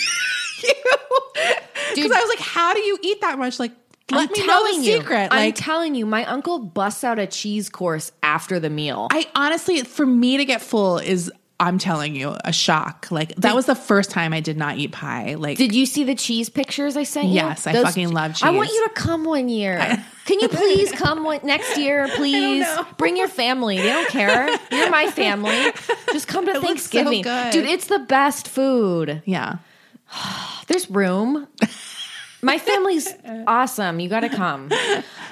Because 1.95 2.13
I 2.13 2.21
was 2.21 2.29
like, 2.29 2.39
how 2.39 2.75
do 2.75 2.81
you 2.81 2.99
eat 3.03 3.21
that 3.21 3.39
much? 3.39 3.59
Like, 3.59 3.73
let 4.11 4.29
I'm 4.29 4.33
me 4.33 4.47
know 4.47 4.73
the 4.73 4.85
you, 4.85 4.99
secret. 4.99 5.29
I'm 5.31 5.53
telling 5.53 5.95
you, 5.95 6.07
my 6.07 6.25
uncle 6.25 6.59
busts 6.59 7.05
out 7.05 7.19
a 7.19 7.27
cheese 7.27 7.69
course 7.69 8.13
after 8.23 8.61
the 8.61 8.71
meal. 8.71 9.09
I 9.11 9.27
honestly, 9.35 9.83
for 9.83 10.07
me 10.07 10.37
to 10.37 10.45
get 10.45 10.63
full 10.63 10.99
is, 10.99 11.31
I'm 11.59 11.79
telling 11.79 12.15
you, 12.15 12.37
a 12.45 12.53
shock. 12.53 13.09
Like, 13.11 13.35
that 13.37 13.55
was 13.55 13.65
the 13.65 13.75
first 13.75 14.11
time 14.11 14.35
I 14.35 14.41
did 14.41 14.59
not 14.59 14.77
eat 14.77 14.93
pie. 14.93 15.35
Like, 15.35 15.57
Did 15.57 15.75
you 15.75 15.87
see 15.87 16.05
the 16.05 16.15
cheese 16.15 16.51
pictures 16.51 16.97
I 16.99 17.05
sent 17.05 17.29
you? 17.29 17.35
Yes, 17.35 17.67
I 17.67 17.73
fucking 17.73 18.11
love 18.11 18.33
cheese. 18.35 18.43
I 18.43 18.51
want 18.51 18.69
you 18.69 18.85
to 18.89 18.95
come 18.95 19.25
one 19.25 19.49
year. 19.49 19.79
Can 20.27 20.41
you 20.41 20.49
please 20.51 20.93
come 20.93 21.25
one, 21.25 21.41
next 21.45 21.79
year, 21.79 22.09
please? 22.15 22.67
Bring 22.99 23.17
your 23.17 23.29
family. 23.29 23.79
They 23.79 23.89
don't 23.89 24.09
care. 24.11 24.49
You're 24.71 24.91
my 24.91 25.11
family. 25.11 25.73
Just 26.13 26.29
come 26.29 26.45
to 26.45 26.55
so 26.57 26.61
Thanksgiving. 26.61 27.23
good. 27.23 27.53
Dude, 27.53 27.65
it's 27.67 27.87
the 27.87 28.01
best 28.01 28.49
food. 28.49 29.23
yeah. 29.25 29.57
There's 30.67 30.91
room. 30.91 31.49
My 32.43 32.59
family's 32.59 33.13
awesome. 33.47 34.01
You 34.01 34.09
got 34.09 34.21
to 34.21 34.29
come. 34.29 34.71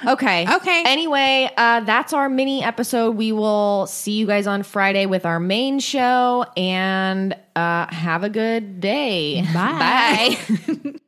Okay. 0.07 0.45
Okay. 0.55 0.83
Anyway, 0.85 1.49
uh, 1.57 1.81
that's 1.81 2.13
our 2.13 2.29
mini 2.29 2.63
episode. 2.63 3.15
We 3.15 3.31
will 3.31 3.87
see 3.87 4.13
you 4.13 4.27
guys 4.27 4.47
on 4.47 4.63
Friday 4.63 5.05
with 5.05 5.25
our 5.25 5.39
main 5.39 5.79
show 5.79 6.45
and 6.57 7.35
uh, 7.55 7.87
have 7.93 8.23
a 8.23 8.29
good 8.29 8.79
day. 8.79 9.43
Bye. 9.53 10.37
Bye. 10.57 10.93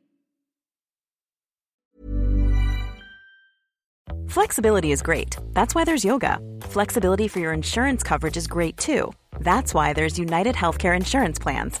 Flexibility 4.28 4.92
is 4.92 5.02
great. 5.02 5.36
That's 5.54 5.74
why 5.74 5.84
there's 5.84 6.04
yoga. 6.04 6.38
Flexibility 6.62 7.28
for 7.28 7.40
your 7.40 7.52
insurance 7.52 8.02
coverage 8.02 8.36
is 8.36 8.46
great 8.46 8.76
too. 8.76 9.12
That's 9.40 9.72
why 9.74 9.94
there's 9.94 10.18
United 10.18 10.54
Healthcare 10.54 10.94
Insurance 10.94 11.38
Plans. 11.38 11.80